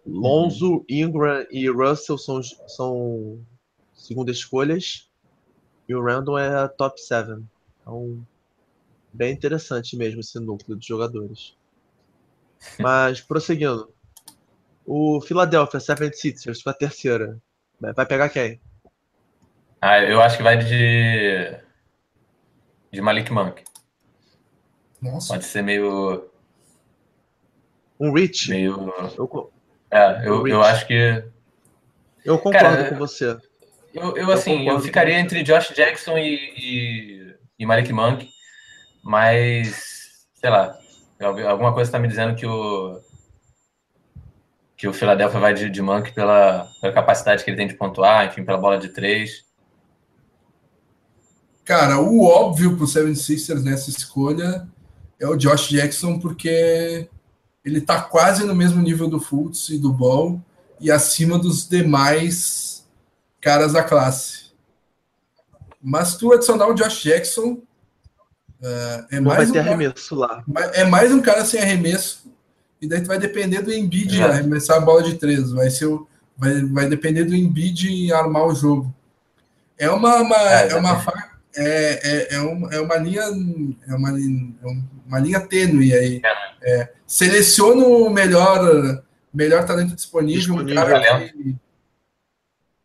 [0.04, 0.84] Lonzo, uhum.
[0.88, 3.40] Ingram e Russell são, são
[3.94, 5.08] segunda escolhas
[5.88, 7.42] e o Randall é top 7.
[7.80, 8.26] Então,
[9.12, 11.56] bem interessante mesmo esse núcleo de jogadores.
[12.78, 13.92] Mas, prosseguindo.
[14.84, 17.38] O Philadelphia 76ers foi a terceira.
[17.80, 18.60] Vai pegar quem?
[19.80, 21.56] Ah, eu acho que vai de.
[22.92, 23.64] De Malik Monk.
[25.00, 25.34] Nossa.
[25.34, 26.30] Pode ser meio.
[27.98, 28.50] Um Rich.
[28.50, 28.92] Meio.
[29.16, 29.52] Eu...
[29.90, 31.24] É, eu, um eu acho que.
[32.24, 33.36] Eu concordo Cara, com você.
[33.92, 38.28] Eu, eu assim, eu, eu ficaria entre Josh Jackson e, e, e Malik Monk,
[39.02, 40.26] mas.
[40.34, 40.78] Sei lá.
[41.20, 43.00] Alguma coisa está me dizendo que o.
[44.82, 48.26] Que o Philadelphia vai de, de Monk pela, pela capacidade que ele tem de pontuar,
[48.26, 49.44] enfim, pela bola de três.
[51.64, 54.68] Cara, o óbvio pro Seven Sisters nessa escolha
[55.20, 57.08] é o Josh Jackson, porque
[57.64, 60.42] ele está quase no mesmo nível do Fultz e do Ball
[60.80, 62.84] e acima dos demais
[63.40, 64.46] caras da classe.
[65.80, 70.44] Mas tu adicionar o Josh Jackson uh, é mais vai ter um, arremesso lá.
[70.72, 72.31] É mais um cara sem arremesso
[72.82, 74.24] e daí tu vai depender do Embiid é.
[74.24, 75.52] arremessar a bola de três.
[75.52, 76.06] Vai ser o,
[76.36, 78.92] vai, vai depender do Embiid armar o jogo.
[79.78, 81.04] É uma, uma é, é uma
[81.54, 84.66] é, é, é, uma, é uma linha é uma, é
[85.06, 86.20] uma linha tênue aí.
[86.60, 86.80] É.
[86.80, 89.02] é, seleciona o melhor
[89.32, 91.56] melhor talento disponível, disponível um cara que,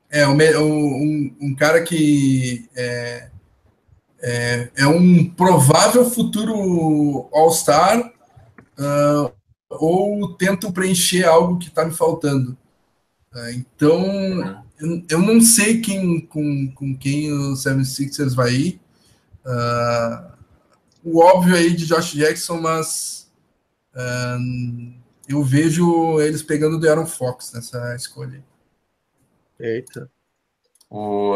[0.10, 3.30] é um, um, um cara que é,
[4.22, 7.99] é, é, um provável futuro All-Star
[8.80, 9.36] uh,
[9.69, 12.57] ou tento preencher algo que está me faltando.
[13.34, 18.81] Uh, então, eu, eu não sei quem, com, com quem o 76ers vai ir.
[19.45, 20.38] Uh,
[21.03, 23.31] o óbvio aí de Josh Jackson, mas
[23.94, 24.94] uh,
[25.27, 28.44] eu vejo eles pegando o Aaron Fox nessa escolha.
[29.60, 30.10] Eita.
[30.89, 31.34] O,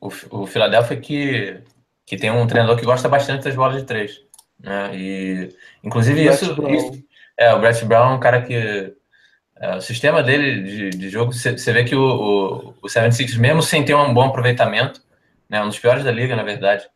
[0.00, 1.62] o, o Philadelphia que,
[2.06, 4.22] que tem um treinador que gosta bastante das bolas de três.
[4.58, 4.96] Né?
[4.96, 7.04] E, inclusive, isso, isso,
[7.38, 8.94] É, o Brett Brown é um cara que
[9.60, 13.62] é, o sistema dele de, de jogo, você vê que o, o, o 76 mesmo
[13.62, 15.00] sem ter um bom aproveitamento,
[15.48, 16.88] né, um dos piores da liga, na verdade,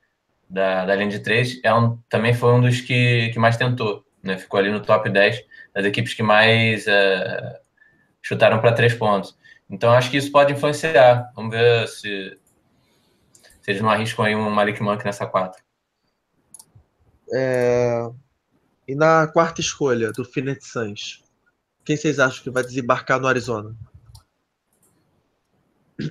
[0.49, 4.05] da, da linha de três, é um, também foi um dos que, que mais tentou.
[4.23, 5.43] Né, ficou ali no top 10
[5.75, 7.61] das equipes que mais é,
[8.21, 9.37] chutaram para três pontos.
[9.69, 11.33] Então, acho que isso pode influenciar.
[11.35, 12.39] Vamos ver se,
[13.61, 15.63] se eles não arriscam aí um Malik Monk nessa quatro.
[17.33, 18.11] É...
[18.93, 21.25] E na quarta escolha do Phoenix Suns?
[21.83, 23.75] Quem vocês acham que vai desembarcar no Arizona?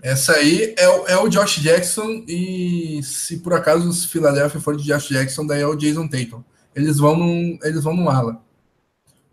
[0.02, 4.76] Essa aí é, o, é o Josh Jackson e se por acaso os Philadelphia for
[4.76, 6.44] de Josh Jackson, daí é o Jason Tatum.
[6.76, 8.42] Eles vão num, eles vão no ala.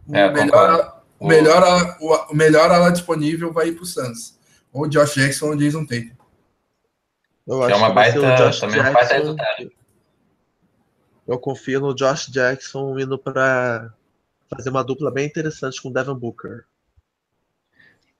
[0.07, 4.39] O é, melhor, o melhor, o, o melhor ala disponível vai ir para o Suns.
[4.71, 6.15] Ou Josh Jackson ou Jason Tatum.
[7.47, 9.78] Eu acho é uma baita, também Jackson, uma baita resultado.
[11.29, 13.93] Eu confio no Josh Jackson indo para
[14.49, 16.65] fazer uma dupla bem interessante com o Devin Booker.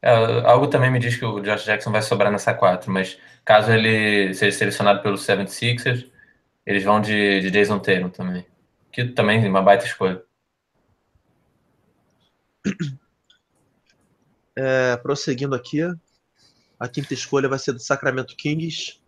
[0.03, 0.11] É,
[0.45, 4.35] algo também me diz que o Josh Jackson vai sobrar nessa 4, mas caso ele
[4.35, 6.07] seja selecionado pelo 76ers,
[6.67, 8.47] eles vão de, de Jason Tatum também.
[8.93, 10.23] Que também é uma baita escolha.
[14.55, 15.81] É, prosseguindo aqui,
[16.79, 19.01] a quinta escolha vai ser do Sacramento Kings.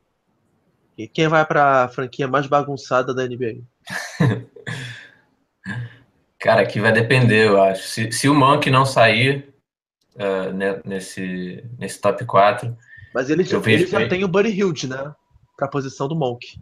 [0.97, 3.63] E quem vai para a franquia mais bagunçada da NBA?
[6.39, 7.83] Cara, aqui vai depender, eu acho.
[7.83, 9.55] Se, se o Monk não sair
[10.15, 10.53] uh,
[10.85, 12.77] nesse, nesse top 4.
[13.15, 15.15] Mas ele, já, ele já tem o Buddy Hilt, né?
[15.57, 16.59] Pra posição do Monk.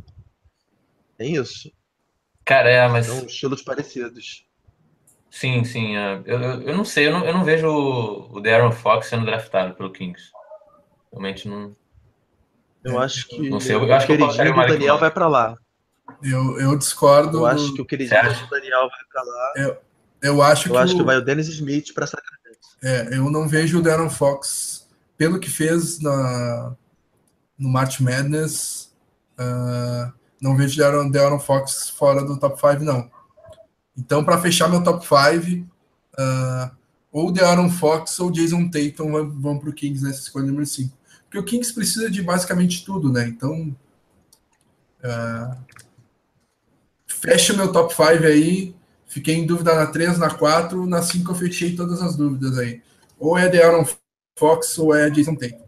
[1.16, 1.70] Tem isso.
[2.44, 3.06] Cara, é, mas.
[3.06, 4.44] São estilos parecidos.
[5.30, 5.96] Sim, sim.
[5.96, 9.06] Uh, eu, eu, eu, não sei, eu não, eu não vejo o, o Darren Fox
[9.06, 10.30] sendo draftado pelo Kings.
[11.12, 11.76] Realmente não.
[12.82, 13.48] Eu acho que.
[13.48, 15.56] Não sei, eu, eu acho que o Daniel vai para lá.
[16.22, 17.39] Eu, eu discordo.
[17.39, 19.52] Eu acho que o queridinho do Daniel vai pra lá.
[19.56, 19.76] Eu,
[20.22, 20.78] eu acho eu que.
[20.78, 20.97] acho o...
[20.98, 22.39] que vai o Dennis Smith pra Sacramento.
[22.82, 26.74] É, eu não vejo o Darren Fox, pelo que fez na,
[27.59, 28.93] no March Madness,
[29.39, 33.10] uh, não vejo o Darren, Darren Fox fora do top 5, não.
[33.97, 35.66] Então, para fechar meu top 5,
[36.18, 36.78] uh,
[37.10, 40.66] ou o Aaron Fox ou Jason Tatum vão, vão para o Kings nessa escolha número
[40.66, 40.97] 5.
[41.24, 43.26] Porque o Kings precisa de basicamente tudo, né?
[43.26, 43.74] Então,
[45.02, 45.56] uh,
[47.20, 48.74] fecha meu top 5 aí.
[49.07, 52.82] Fiquei em dúvida na 3, na 4, na 5 eu fechei todas as dúvidas aí.
[53.19, 53.86] Ou é de Aaron
[54.39, 55.66] Fox ou é Jason Tatum.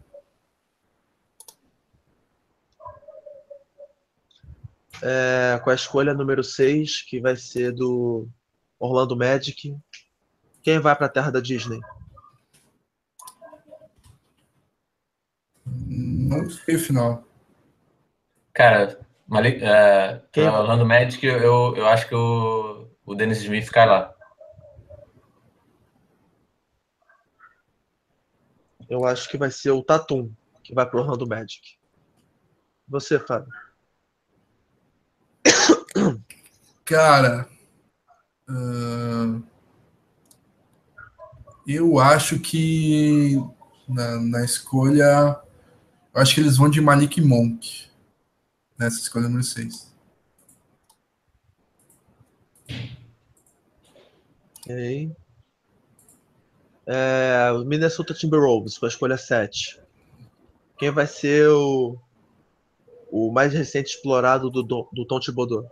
[5.03, 8.27] É, com a escolha número 6, que vai ser do
[8.79, 9.75] Orlando Magic.
[10.61, 11.79] Quem vai para a terra da Disney?
[15.65, 17.27] Não sei o final.
[18.53, 18.99] Cara,
[19.31, 20.45] Malik, uh, Quem?
[20.45, 24.13] Orlando Magic, eu, eu acho que o, o Dennis Smith cai lá.
[28.89, 30.29] Eu acho que vai ser o Tatum
[30.61, 31.77] que vai pro Orlando Magic.
[32.89, 33.47] Você, Fábio?
[36.83, 37.47] Cara,
[38.49, 39.41] uh,
[41.65, 43.41] eu acho que
[43.87, 45.39] na, na escolha,
[46.13, 47.90] eu acho que eles vão de Malik Monk
[48.81, 49.93] nessa escolha número 6.
[54.59, 55.15] Ok.
[56.87, 59.79] É, o Minnesota Timberwolves com a escolha 7.
[60.79, 61.95] Quem vai ser o,
[63.11, 65.69] o mais recente explorado do, do Tom Thibodeau?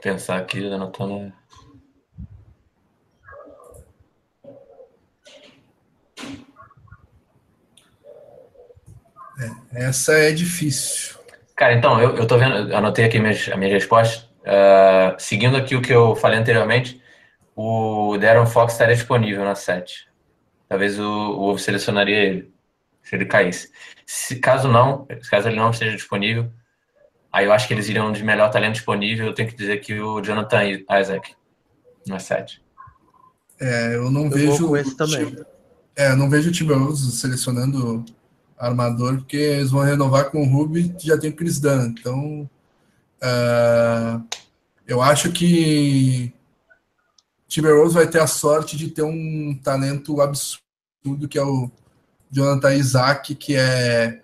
[0.00, 1.32] pensar aqui, anotando.
[9.74, 11.16] Essa é difícil.
[11.56, 14.26] Cara, então, eu, eu tô vendo, anotei aqui minhas, a minha resposta.
[14.40, 17.00] Uh, seguindo aqui o que eu falei anteriormente,
[17.54, 20.08] o Darren Fox estaria disponível na 7.
[20.68, 22.52] Talvez o, o Ovo selecionaria ele,
[23.02, 23.70] se ele caísse.
[24.06, 26.50] Se caso não, caso ele não esteja disponível,
[27.30, 29.26] aí eu acho que eles iriam de melhor talento disponível.
[29.26, 30.64] Eu tenho que dizer que o Jonathan
[31.00, 31.34] Isaac
[32.06, 32.62] na 7.
[33.60, 34.76] É, eu não eu vejo.
[34.76, 35.36] esse também.
[35.94, 38.04] É, eu não vejo o Timberwolves selecionando
[38.62, 41.86] armador, porque eles vão renovar com o Ruby já tem o Chris Dunn.
[41.86, 42.48] Então,
[43.20, 44.24] uh,
[44.86, 46.32] eu acho que
[47.48, 50.62] Timberwolves vai ter a sorte de ter um talento absurdo
[51.28, 51.68] que é o
[52.30, 54.22] Jonathan Isaac, que é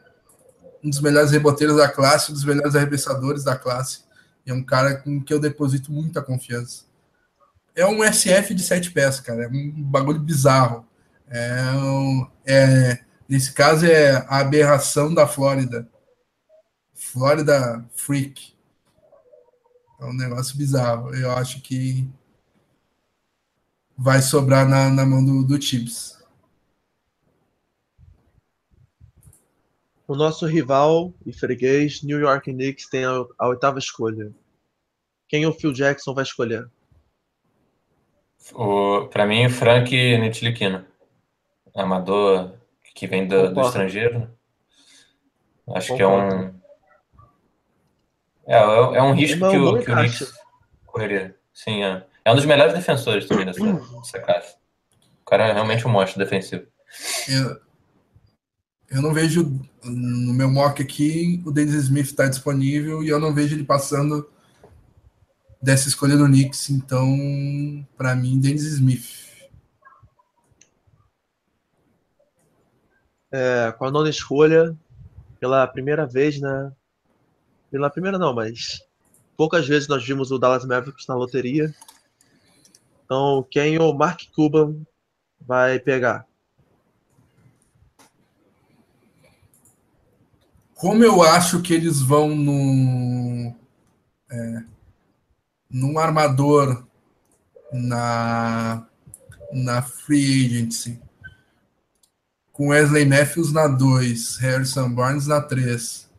[0.84, 4.02] um dos melhores reboteiros da classe, um dos melhores arremessadores da classe.
[4.46, 6.84] E é um cara com que eu deposito muita confiança.
[7.74, 9.44] É um SF de sete pés, cara.
[9.44, 10.86] É um bagulho bizarro.
[11.28, 15.86] É, um, é Nesse caso é a aberração da Flórida.
[16.94, 18.54] Flórida Freak.
[20.00, 21.14] É um negócio bizarro.
[21.14, 22.08] Eu acho que
[23.96, 26.16] vai sobrar na, na mão do, do Tibbs.
[30.06, 34.32] O nosso rival e freguês, New York Knicks, tem a, a oitava escolha.
[35.28, 36.70] Quem o Phil Jackson vai escolher?
[39.10, 40.86] Para mim, o Frank Nitiliquino.
[41.74, 42.57] Amador
[42.98, 44.18] que vem do, do estrangeiro.
[44.18, 44.28] Né?
[45.74, 45.96] Acho Concordo.
[45.96, 46.58] que é um.
[48.46, 50.32] É, é, é um risco que o, que o Knicks
[50.84, 51.36] correria.
[51.54, 52.04] Sim, é.
[52.24, 54.56] É um dos melhores defensores também dessa, dessa classe.
[55.22, 56.66] O cara é realmente um monstro defensivo.
[57.28, 57.60] Eu,
[58.90, 63.32] eu não vejo no meu mock aqui o Dennis Smith está disponível e eu não
[63.32, 64.28] vejo ele passando
[65.62, 66.70] dessa escolha do Knicks.
[66.70, 69.27] Então, para mim, Dennis Smith.
[73.30, 74.76] É, com a nona escolha,
[75.38, 76.72] pela primeira vez, né?
[77.70, 78.80] Pela primeira não, mas
[79.36, 81.74] poucas vezes nós vimos o Dallas Mavericks na loteria.
[83.04, 84.76] Então, quem o Mark Cuban
[85.40, 86.26] vai pegar?
[90.74, 93.54] Como eu acho que eles vão no
[94.30, 94.62] é,
[95.70, 96.86] num armador
[97.72, 98.86] na
[99.52, 101.00] na free agency
[102.58, 106.10] com Wesley Matthews na 2, Harrison Barnes na 3.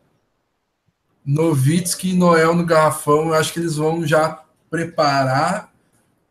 [1.22, 5.70] Novitsky e Noel no garrafão, eu acho que eles vão já preparar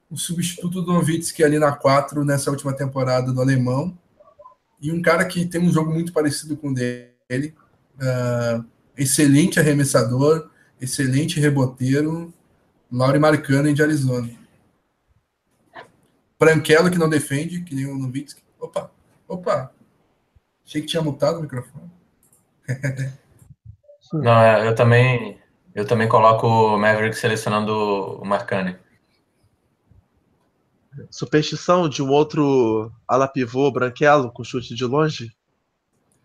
[0.10, 3.96] o substituto do Novitsky ali na 4 nessa última temporada do alemão.
[4.82, 7.54] E um cara que tem um jogo muito parecido com o dele.
[8.02, 8.66] Uh,
[8.98, 10.50] excelente arremessador,
[10.82, 12.34] excelente reboteiro,
[12.92, 14.28] Lauri Marcano de Arizona.
[16.40, 18.42] Branquelo que não defende, que nem o Novitsky.
[18.60, 18.90] Opa,
[19.28, 19.72] opa,
[20.70, 21.90] Achei que tinha mutado o microfone.
[24.14, 25.42] Não, eu também,
[25.74, 28.78] eu também coloco o Maverick selecionando o Marcani.
[31.10, 35.36] Superstição de um outro ala pivô branquelo com chute de longe?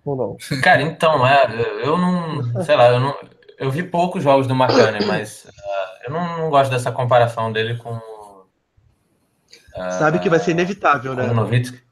[0.04, 0.36] Ou não?
[0.62, 1.46] Cara, então, é,
[1.82, 3.16] eu não, sei lá, eu não,
[3.58, 7.76] eu vi poucos jogos do Marcani, mas uh, eu não, não, gosto dessa comparação dele
[7.78, 7.94] com.
[7.94, 11.26] Uh, Sabe que vai ser inevitável, né?
[11.28, 11.83] Novitsky.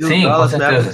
[0.00, 0.92] Sim, com certeza.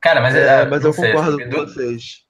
[0.00, 2.24] Cara, mas, é, mas eu sei, concordo assim, com do, vocês.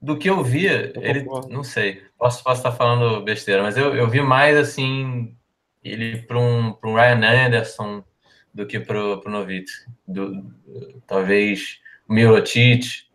[0.00, 1.22] Do que eu via, eu ele.
[1.22, 1.48] Concordo.
[1.48, 5.34] Não sei, posso, posso estar falando besteira, mas eu, eu vi mais assim.
[5.82, 8.04] Ele para um, um Ryan Anderson
[8.52, 9.86] do que para o Novitz.
[10.06, 10.44] Do,
[11.06, 11.78] talvez
[12.08, 13.06] o Mirotic.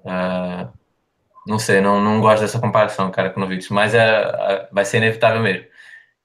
[0.00, 0.70] Uh,
[1.46, 4.84] não sei, não, não gosto dessa comparação, cara, com o Novitz, mas é, é, vai
[4.84, 5.66] ser inevitável mesmo.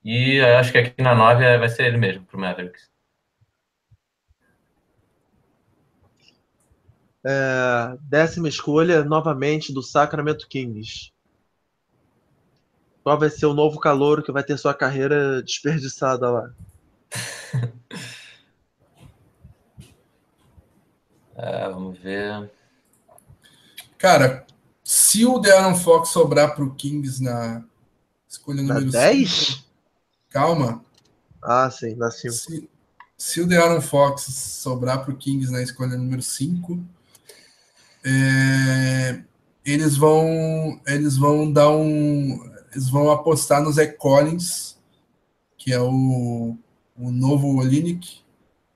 [0.03, 2.94] E acho que aqui na 9 vai ser ele mesmo, para o Mavericks.
[7.27, 11.11] É, décima escolha, novamente, do Sacramento Kings.
[13.03, 16.53] Qual vai ser o novo calouro que vai ter sua carreira desperdiçada lá?
[21.35, 22.51] é, vamos ver.
[23.97, 24.45] Cara,
[24.83, 27.65] se o De'Aaron Fox sobrar para o Kings na
[28.29, 29.29] escolha na número 10?
[29.29, 29.63] 5,
[30.29, 30.85] calma.
[31.41, 32.33] Ah, sim, na 5.
[32.33, 32.69] Se,
[33.17, 36.85] se o De'Aaron Fox sobrar para o Kings na escolha número 5,
[38.05, 39.21] é,
[39.65, 42.39] eles vão eles vão dar um
[42.71, 44.77] eles vão apostar no Zé Collins
[45.57, 46.55] que é o,
[46.95, 48.19] o novo Olinick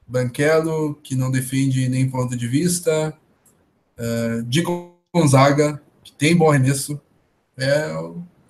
[0.07, 3.15] Banquelo que não defende nem ponto de vista
[3.97, 4.63] uh, de
[5.13, 6.99] Gonzaga que tem bom arremesso
[7.57, 7.91] é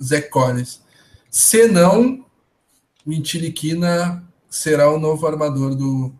[0.01, 0.81] Zach Collins.
[1.30, 2.26] Se não,
[3.06, 6.14] o Intiliquina será o novo armador do.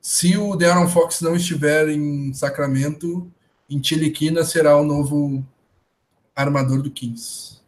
[0.00, 3.30] Se o De'Aaron Fox não estiver em Sacramento,
[3.68, 5.44] Intiliquina será o novo
[6.34, 7.60] armador do Kings.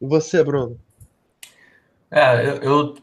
[0.00, 0.78] E você, Bruno?
[2.10, 2.98] É, eu, eu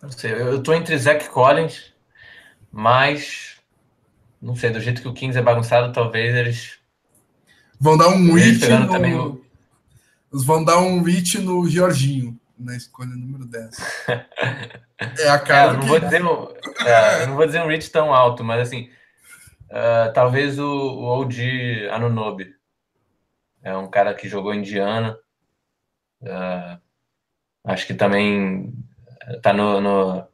[0.00, 1.92] não sei, eu tô entre Zach Collins,
[2.70, 3.56] mas
[4.40, 6.78] não sei, do jeito que o Kings é bagunçado, talvez eles
[7.80, 8.88] vão dar um reach no...
[8.88, 9.44] também o...
[10.32, 14.06] Eles vão dar um reach no Jorginho na escolha número 10.
[15.18, 15.72] é a cara.
[15.72, 15.88] É, eu, não que...
[15.88, 16.22] vou dizer,
[16.86, 18.90] é, eu não vou dizer um reach tão alto, mas assim,
[19.70, 22.54] uh, talvez o, o OG Anunobi.
[23.62, 25.16] É um cara que jogou Indiana.
[26.20, 26.80] Uh,
[27.64, 28.72] acho que também
[29.40, 30.26] tá no, no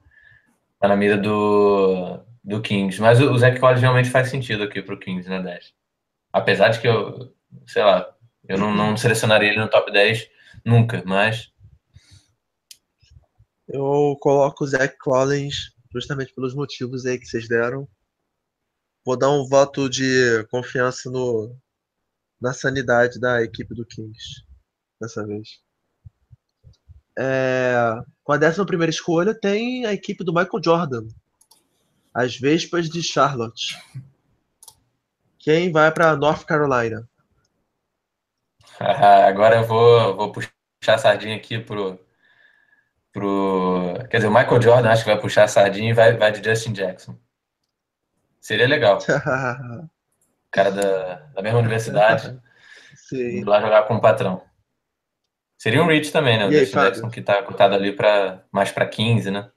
[0.78, 3.00] tá na mira do, do Kings.
[3.00, 5.74] Mas o, o Zach Collins realmente faz sentido aqui pro Kings, né, 10?
[6.32, 7.34] Apesar de que eu,
[7.66, 8.08] sei lá,
[8.48, 10.28] eu não, não selecionaria ele no top 10
[10.64, 11.52] nunca, mas.
[13.68, 17.86] Eu coloco o Zach Collins justamente pelos motivos aí que vocês deram.
[19.04, 21.54] Vou dar um voto de confiança no,
[22.40, 24.42] na sanidade da equipe do Kings
[25.00, 25.60] dessa vez.
[27.18, 27.74] É,
[28.22, 31.08] com a 11 primeira escolha tem a equipe do Michael Jordan,
[32.14, 33.76] as Vespas de Charlotte.
[35.38, 37.08] Quem vai para North Carolina?
[38.78, 40.52] Agora eu vou, vou puxar
[40.86, 41.98] a sardinha aqui pro,
[43.12, 43.94] pro.
[44.10, 46.43] Quer dizer, o Michael Jordan acho que vai puxar a sardinha e vai, vai de
[46.48, 47.18] Justin Jackson.
[48.40, 48.98] Seria legal.
[50.51, 52.40] cara da, da mesma universidade.
[52.97, 53.44] Sim.
[53.44, 54.43] lá jogar com o patrão.
[55.56, 56.47] Seria um reach também, né?
[56.47, 59.51] O Justin Jackson que tá cotado ali para mais para 15, né?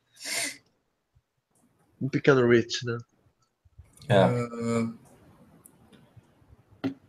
[2.01, 2.97] Um pequeno reach, né?
[4.09, 4.25] É.
[4.25, 4.99] Uh,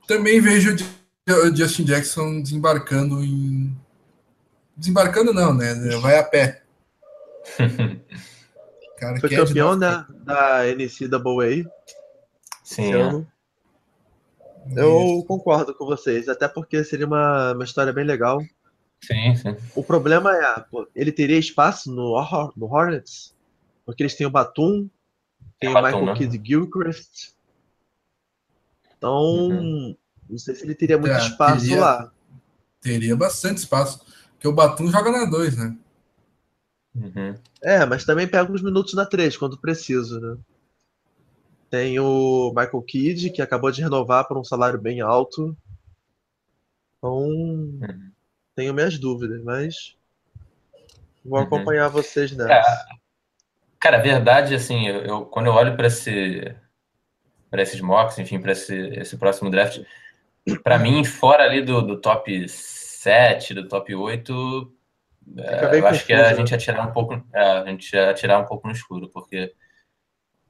[0.06, 0.76] também vejo
[1.28, 3.74] o Justin Jackson desembarcando em.
[4.82, 5.72] Desembarcando não, né?
[6.00, 6.64] Vai a pé.
[8.98, 11.70] Cara, Foi campeão da, da NCAA.
[12.64, 12.92] Sim.
[12.92, 13.24] É.
[14.76, 18.40] Eu concordo com vocês, até porque seria uma, uma história bem legal.
[19.00, 19.56] Sim, sim.
[19.76, 22.16] O problema é, pô, ele teria espaço no,
[22.56, 23.32] no Hornets?
[23.86, 24.90] Porque eles têm o Batum,
[25.60, 26.14] tem, o Michael né?
[26.16, 27.30] Kidd Gilchrist.
[28.96, 29.96] Então, uhum.
[30.28, 32.12] Não sei se ele teria muito é, espaço teria, lá.
[32.80, 34.11] Teria bastante espaço.
[34.42, 35.76] Porque o Batum joga na 2, né?
[36.96, 37.34] Uhum.
[37.62, 40.36] É, mas também pega uns minutos na 3, quando preciso, né?
[41.70, 45.56] Tem o Michael Kidd, que acabou de renovar por um salário bem alto.
[46.98, 48.10] Então, uhum.
[48.56, 49.96] tenho minhas dúvidas, mas
[51.24, 51.46] vou uhum.
[51.46, 52.52] acompanhar vocês nessa.
[52.52, 52.62] É,
[53.78, 56.52] cara, a verdade, assim, eu, eu quando eu olho para esse,
[57.48, 59.80] para esses mocks, enfim, para esse, esse próximo draft,
[60.64, 62.48] para mim, fora ali do, do top
[63.02, 64.72] 7, do top 8,
[65.38, 66.56] é, eu acho que a gente né?
[66.56, 69.52] ia tirar um pouco, é, a gente ia tirar um pouco no escuro, porque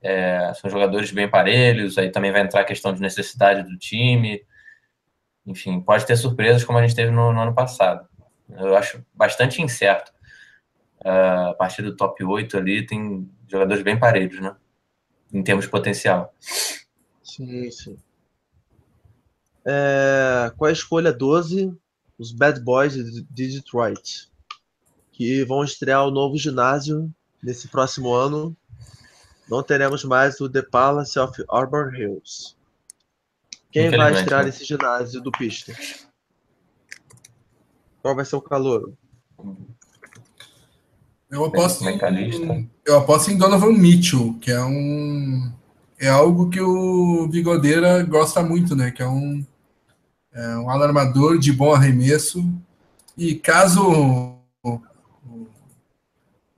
[0.02, 4.44] é, são jogadores bem parelhos, aí também vai entrar a questão de necessidade do time.
[5.46, 8.06] Enfim, pode ter surpresas como a gente teve no, no ano passado.
[8.50, 10.12] Eu acho bastante incerto.
[11.04, 14.54] Uh, a partir do top 8 ali tem jogadores bem parelhos, né?
[15.32, 16.34] Em termos de potencial.
[17.22, 17.96] Sim, sim.
[19.64, 21.76] É, com a escolha 12,
[22.22, 24.30] os Bad Boys de Detroit,
[25.10, 27.12] que vão estrear o novo ginásio
[27.42, 28.56] nesse próximo ano.
[29.50, 32.54] Não teremos mais o The Palace of Auburn Hills.
[33.72, 34.50] Quem vai estrear né?
[34.50, 35.74] esse ginásio do Pista?
[38.00, 38.92] Qual vai ser o calor?
[41.28, 45.50] Eu aposto, em, eu aposto em Donovan Mitchell, que é um
[45.98, 48.90] é algo que o Bigodeira gosta muito, né?
[48.90, 49.44] Que é um
[50.32, 52.44] é um alarmador de bom arremesso.
[53.16, 54.80] E caso o,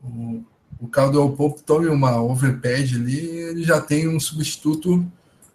[0.02, 0.44] o,
[0.80, 5.04] o Caldwell Pope tome uma overpad ali, ele já tem um substituto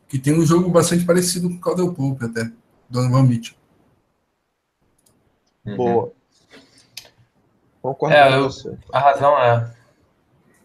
[0.07, 2.51] que tem um jogo bastante parecido com o Caldwell Pope até,
[2.89, 3.55] Donovan Mitchell.
[5.65, 5.75] Uhum.
[5.75, 6.11] Boa.
[7.81, 8.77] Concordo é, com você.
[8.91, 9.73] a razão é.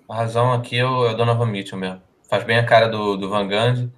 [0.08, 2.02] A razão aqui é o, é o Donovan Mitchell mesmo.
[2.28, 3.92] Faz bem a cara do, do Van Gundy,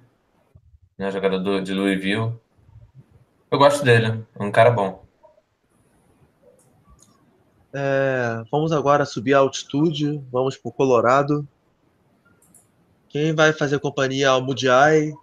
[0.97, 2.33] né, jogador de Louisville.
[3.49, 5.05] Eu gosto dele, é um cara bom.
[7.73, 11.47] É, vamos agora subir a altitude, vamos para o Colorado.
[13.07, 15.13] Quem vai fazer companhia ao Mudiai,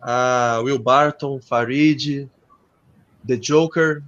[0.00, 2.28] a Will Barton, Farid,
[3.26, 4.02] The Joker,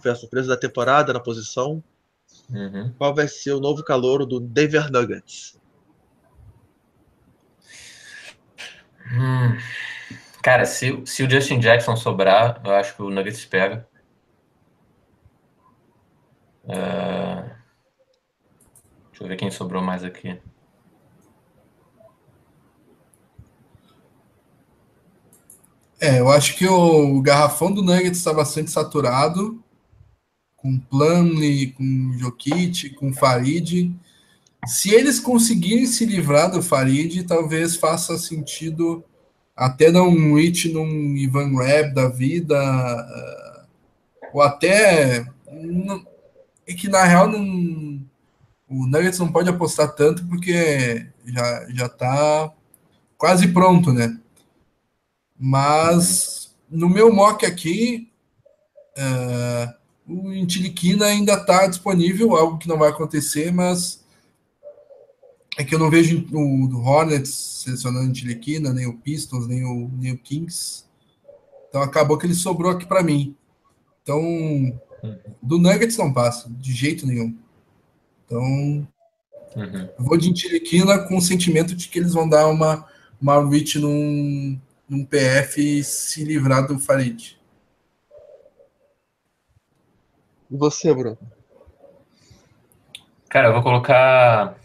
[0.00, 1.82] foi a surpresa da temporada na posição.
[2.50, 2.92] Uhum.
[2.98, 5.58] Qual vai ser o novo calouro do Denver Nuggets?
[9.12, 9.58] Hum,
[10.42, 13.88] Cara, se, se o Justin Jackson sobrar, eu acho que o Nuggets pega.
[16.64, 17.48] Uh,
[19.10, 20.36] deixa eu ver quem sobrou mais aqui.
[26.00, 29.62] É, eu acho que o garrafão do Nuggets está bastante saturado,
[30.56, 33.94] com Plumlee, com Jokic, com Farid.
[34.66, 39.04] Se eles conseguirem se livrar do Farid, talvez faça sentido
[39.64, 43.66] até dar um hit num Ivan Rab da vida, uh,
[44.32, 45.24] ou até.
[46.66, 48.00] É que na real não,
[48.68, 52.52] o Nuggets não pode apostar tanto porque já, já tá
[53.18, 54.18] quase pronto, né?
[55.38, 58.10] Mas no meu mock aqui,
[58.96, 59.74] uh,
[60.06, 64.01] o Intiliquina ainda está disponível, algo que não vai acontecer, mas
[65.58, 70.12] é que eu não vejo o, Hornets selecionando Intiliquina, nem o Pistons, nem o, nem
[70.12, 70.84] o Kings.
[71.68, 73.36] Então acabou que ele sobrou aqui para mim.
[74.02, 74.20] Então,
[75.40, 77.36] do Nuggets não passa, de jeito nenhum.
[78.24, 79.88] Então, uhum.
[79.98, 82.86] eu vou de Intiliquina com o sentimento de que eles vão dar uma,
[83.20, 84.58] uma reach num,
[84.88, 87.38] num PF e se livrar do Farid.
[90.50, 91.18] E você, Bruno?
[93.28, 94.58] Cara, eu vou colocar.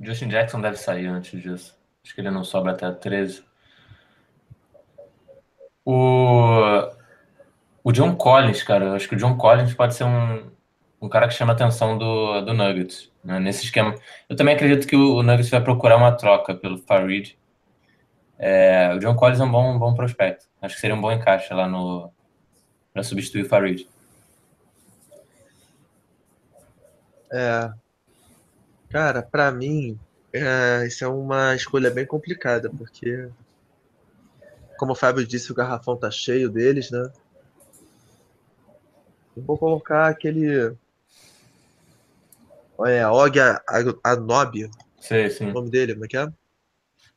[0.00, 1.78] Justin Jackson deve sair antes disso.
[2.02, 3.44] Acho que ele não sobe até 13.
[5.84, 6.88] O,
[7.84, 10.50] o John Collins, cara, acho que o John Collins pode ser um,
[11.00, 13.10] um cara que chama a atenção do, do Nuggets.
[13.22, 13.38] Né?
[13.38, 13.94] Nesse esquema.
[14.28, 17.38] Eu também acredito que o, o Nuggets vai procurar uma troca pelo Farid.
[18.38, 20.46] É, o John Collins é um bom, um bom prospecto.
[20.62, 22.10] Acho que seria um bom encaixe lá no,
[22.92, 23.86] para substituir o Farid.
[27.32, 27.70] É,
[28.90, 29.98] cara, para mim,
[30.32, 33.28] é, isso é uma escolha bem complicada, porque,
[34.78, 37.10] como o Fábio disse, o garrafão tá cheio deles, né?
[39.36, 40.76] Eu vou colocar aquele.
[42.86, 43.38] É, Og
[44.04, 44.70] Anobi.
[45.00, 45.50] Sei, sim.
[45.50, 46.28] O nome dele, como é que é?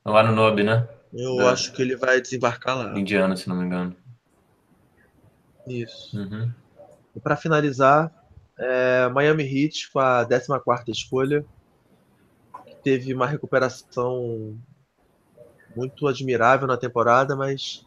[0.05, 0.87] Lá no Nob, né?
[1.13, 1.49] Eu é.
[1.49, 2.99] acho que ele vai desembarcar lá.
[2.99, 3.95] Indiana, se não me engano.
[5.67, 6.17] Isso.
[6.17, 6.51] Uhum.
[7.15, 8.11] E para finalizar,
[8.57, 11.45] é, Miami Heat com a 14 escolha.
[12.83, 14.57] Teve uma recuperação
[15.75, 17.85] muito admirável na temporada, mas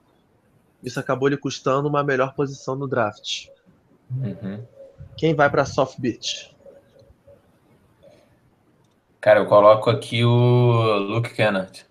[0.83, 3.49] isso acabou lhe custando uma melhor posição no draft.
[4.11, 4.65] Uhum.
[5.17, 6.55] Quem vai para Soft Beach?
[9.21, 11.85] Cara, eu coloco aqui o Luke Kennard,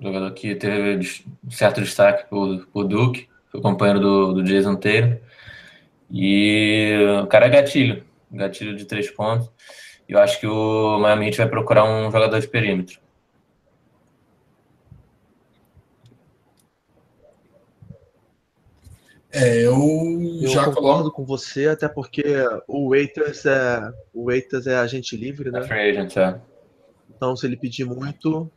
[0.00, 5.18] jogador que teve certo destaque por, por Duke foi companheiro do, do Jason Taylor.
[6.10, 9.50] E o cara é gatilho, gatilho de três pontos.
[10.08, 13.00] Eu acho que o Miami Heat vai procurar um jogador de perímetro.
[19.30, 19.74] É, eu,
[20.40, 21.10] eu já concordo coloco...
[21.12, 22.24] com você, até porque
[22.66, 25.60] o Waiters é o Waiters é agente livre, né?
[25.60, 26.40] É free agent, é.
[27.14, 28.50] Então, se ele pedir muito,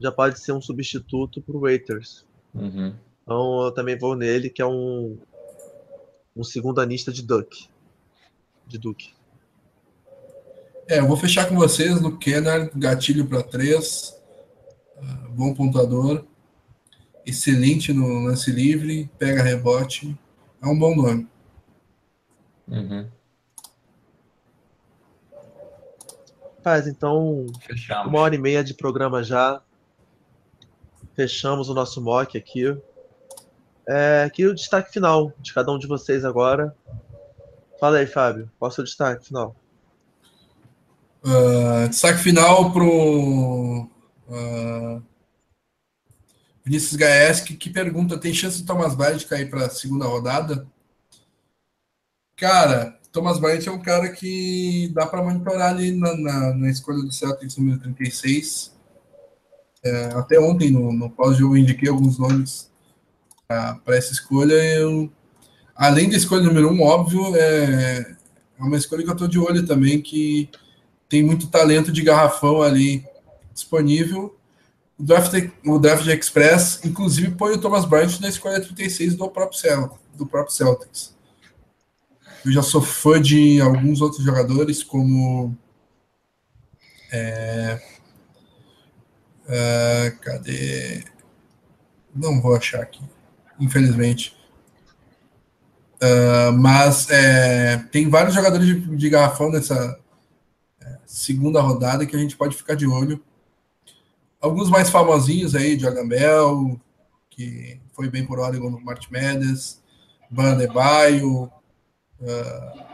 [0.00, 2.26] já pode ser um substituto para o Waiters.
[2.52, 2.94] Uhum.
[3.22, 5.18] Então eu também vou nele, que é um,
[6.34, 7.68] um segundo anista de Duck.
[8.66, 9.17] De Duke.
[10.88, 14.18] É, eu vou fechar com vocês no Kennard, gatilho para três,
[14.96, 16.24] uh, bom pontuador,
[17.26, 20.18] excelente no lance livre, pega rebote,
[20.62, 21.28] é um bom nome.
[22.66, 23.06] Uhum.
[26.62, 28.06] Faz, então, Fechamos.
[28.06, 29.60] uma hora e meia de programa já.
[31.14, 32.64] Fechamos o nosso mock aqui.
[33.86, 36.74] É, aqui o destaque final de cada um de vocês agora.
[37.78, 38.50] Fala aí, Fábio.
[38.58, 39.54] Qual é o seu destaque final?
[41.24, 43.88] Uh, final pro
[44.28, 45.02] uh,
[46.64, 50.66] Vinícius Gaeski, que pergunta: tem chance de Thomas Bryant cair para a segunda rodada?
[52.36, 57.02] Cara, Thomas Bryant é um cara que dá para monitorar ali na, na, na, escolha
[57.02, 58.76] do Celtics número 36.
[59.82, 62.70] É, até ontem, no, no pós-jogo, indiquei alguns nomes
[63.48, 64.52] para essa escolha.
[64.52, 65.10] Eu,
[65.74, 68.14] além da escolha número um, óbvio, é,
[68.58, 70.50] é uma escolha que eu estou de olho também, que
[71.08, 73.04] tem muito talento de garrafão ali
[73.52, 74.36] disponível.
[74.98, 75.32] O Draft,
[75.64, 80.26] o Draft Express, inclusive, põe o Thomas Bryant na escolha 36 do próprio, Cel, do
[80.26, 81.16] próprio Celtics.
[82.44, 85.56] Eu já sou fã de alguns outros jogadores, como.
[87.10, 87.80] É,
[89.44, 91.04] uh, cadê?
[92.14, 93.00] Não vou achar aqui
[93.58, 94.36] infelizmente.
[96.00, 99.98] Uh, mas é, tem vários jogadores de, de garrafão nessa é,
[101.08, 103.20] segunda rodada que a gente pode ficar de olho.
[104.38, 106.78] Alguns mais famosinhos aí, Jordan Bell,
[107.30, 109.82] que foi bem por Oregon no March Madness,
[110.30, 111.44] Bandebaio,
[112.20, 112.88] uh,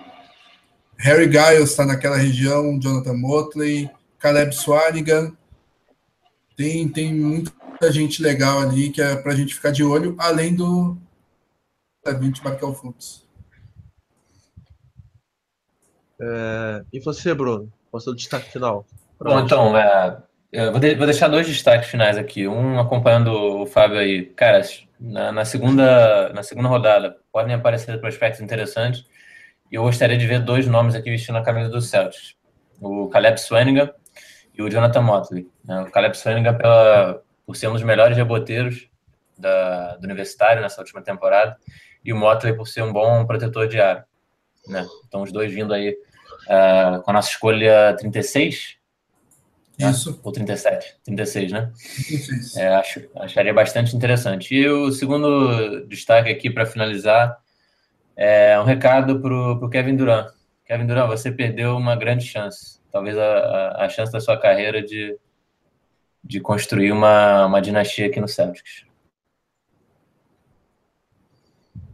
[0.96, 5.36] Harry Giles está naquela região, Jonathan Motley, Caleb Swanigan.
[6.56, 10.54] Tem, tem muita gente legal ali que é para a gente ficar de olho, além
[10.54, 10.96] do
[12.06, 13.26] 20 Markel Fultz.
[16.20, 17.70] É, e você, Bruno?
[17.94, 18.84] Qual é o seu destaque final?
[19.20, 20.18] Bom, então, é,
[20.68, 22.48] vou, de, vou, deixar dois destaques finais aqui.
[22.48, 24.26] Um acompanhando o Fábio aí.
[24.34, 24.62] Cara,
[24.98, 29.06] na, na, segunda, na segunda rodada podem aparecer prospectos interessantes.
[29.70, 32.34] E eu gostaria de ver dois nomes aqui vestindo a camisa do Celtics.
[32.80, 33.88] O Caleb Swanigan
[34.58, 35.46] e o Jonathan Motley.
[35.64, 35.82] Né?
[35.82, 38.88] O Caleb Swanigan pela, por ser um dos melhores reboteiros
[39.38, 41.56] da, do universitário nessa última temporada.
[42.04, 44.04] E o Motley por ser um bom protetor de ar.
[44.66, 44.84] Né?
[45.06, 45.96] Então, os dois vindo aí
[46.44, 48.76] uh, com a nossa escolha 36.
[49.78, 49.90] Né?
[49.90, 50.12] Isso.
[50.12, 50.18] Né?
[50.22, 50.96] Ou 37.
[51.04, 51.72] 36, né?
[52.06, 52.56] 36.
[52.56, 54.54] É, acho, acharia bastante interessante.
[54.54, 57.36] E o segundo destaque aqui para finalizar
[58.16, 60.28] é um recado para o Kevin Durant.
[60.64, 62.80] Kevin Durant, você perdeu uma grande chance.
[62.90, 65.18] Talvez a, a, a chance da sua carreira de,
[66.22, 68.84] de construir uma, uma dinastia aqui no Celtics.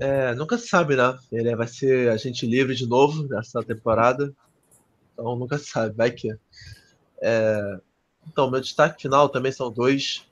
[0.01, 1.19] É, nunca se sabe, né?
[1.31, 4.35] Ele vai ser agente livre de novo nessa temporada.
[5.13, 6.35] Então nunca se sabe, vai que.
[7.21, 7.79] É...
[8.27, 10.27] Então, meu destaque final também são dois.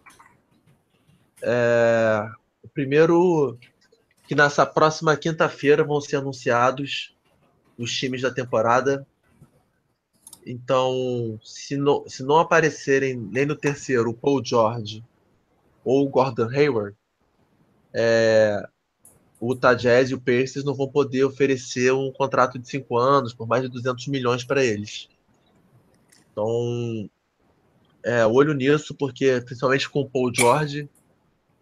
[1.42, 2.26] É...
[2.62, 3.58] O primeiro,
[4.26, 7.14] que nessa próxima quinta-feira vão ser anunciados
[7.76, 9.06] os times da temporada.
[10.46, 15.04] Então, se não, se não aparecerem nem no terceiro o Paul George
[15.84, 16.96] ou o Gordon Hayward,
[17.92, 18.66] é,
[19.40, 23.32] o Utah Jazz e o Pacers não vão poder oferecer um contrato de cinco anos
[23.32, 25.08] por mais de 200 milhões para eles.
[26.32, 27.08] Então,
[28.04, 30.88] é, olho nisso, porque principalmente com o Paul George,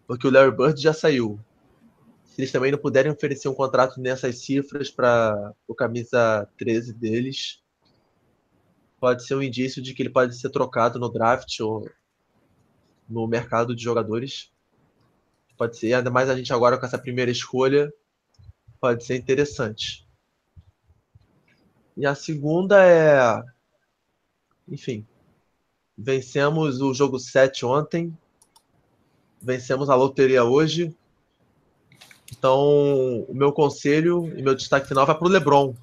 [0.07, 1.39] porque o Larry Bird já saiu.
[2.25, 7.63] Se eles também não puderem oferecer um contrato nessas cifras para o camisa 13 deles,
[8.99, 11.89] pode ser um indício de que ele pode ser trocado no draft ou
[13.07, 14.51] no mercado de jogadores
[15.57, 17.91] Pode ser, ainda mais a gente agora com essa primeira escolha,
[18.79, 20.07] pode ser interessante.
[21.95, 23.41] E a segunda é.
[24.69, 25.05] Enfim.
[25.97, 28.15] Vencemos o jogo 7 ontem.
[29.41, 30.95] Vencemos a loteria hoje.
[32.31, 35.73] Então, o meu conselho e meu destaque final vai para o Lebron.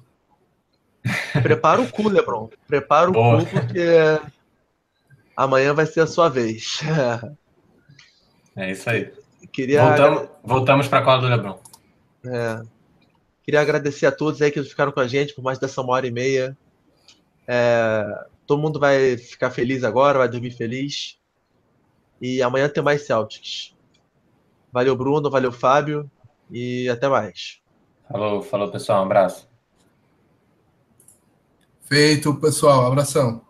[1.43, 2.49] Prepara o cu, Lebron.
[2.67, 3.43] Prepara o Boa.
[3.43, 3.89] cu, porque
[5.35, 6.79] amanhã vai ser a sua vez.
[8.57, 9.11] É isso aí.
[9.51, 11.59] Queria voltamos voltamos para a cola do Lebron.
[12.25, 12.61] É,
[13.43, 16.07] queria agradecer a todos aí que ficaram com a gente por mais dessa uma hora
[16.07, 16.57] e meia.
[17.47, 21.19] É, todo mundo vai ficar feliz agora, vai dormir feliz.
[22.21, 23.75] E amanhã tem mais Celtics.
[24.71, 26.09] Valeu, Bruno, valeu, Fábio.
[26.49, 27.59] E até mais.
[28.09, 29.01] Falou, falou, pessoal.
[29.01, 29.47] Um abraço.
[31.81, 32.85] Feito, pessoal.
[32.85, 33.44] abração.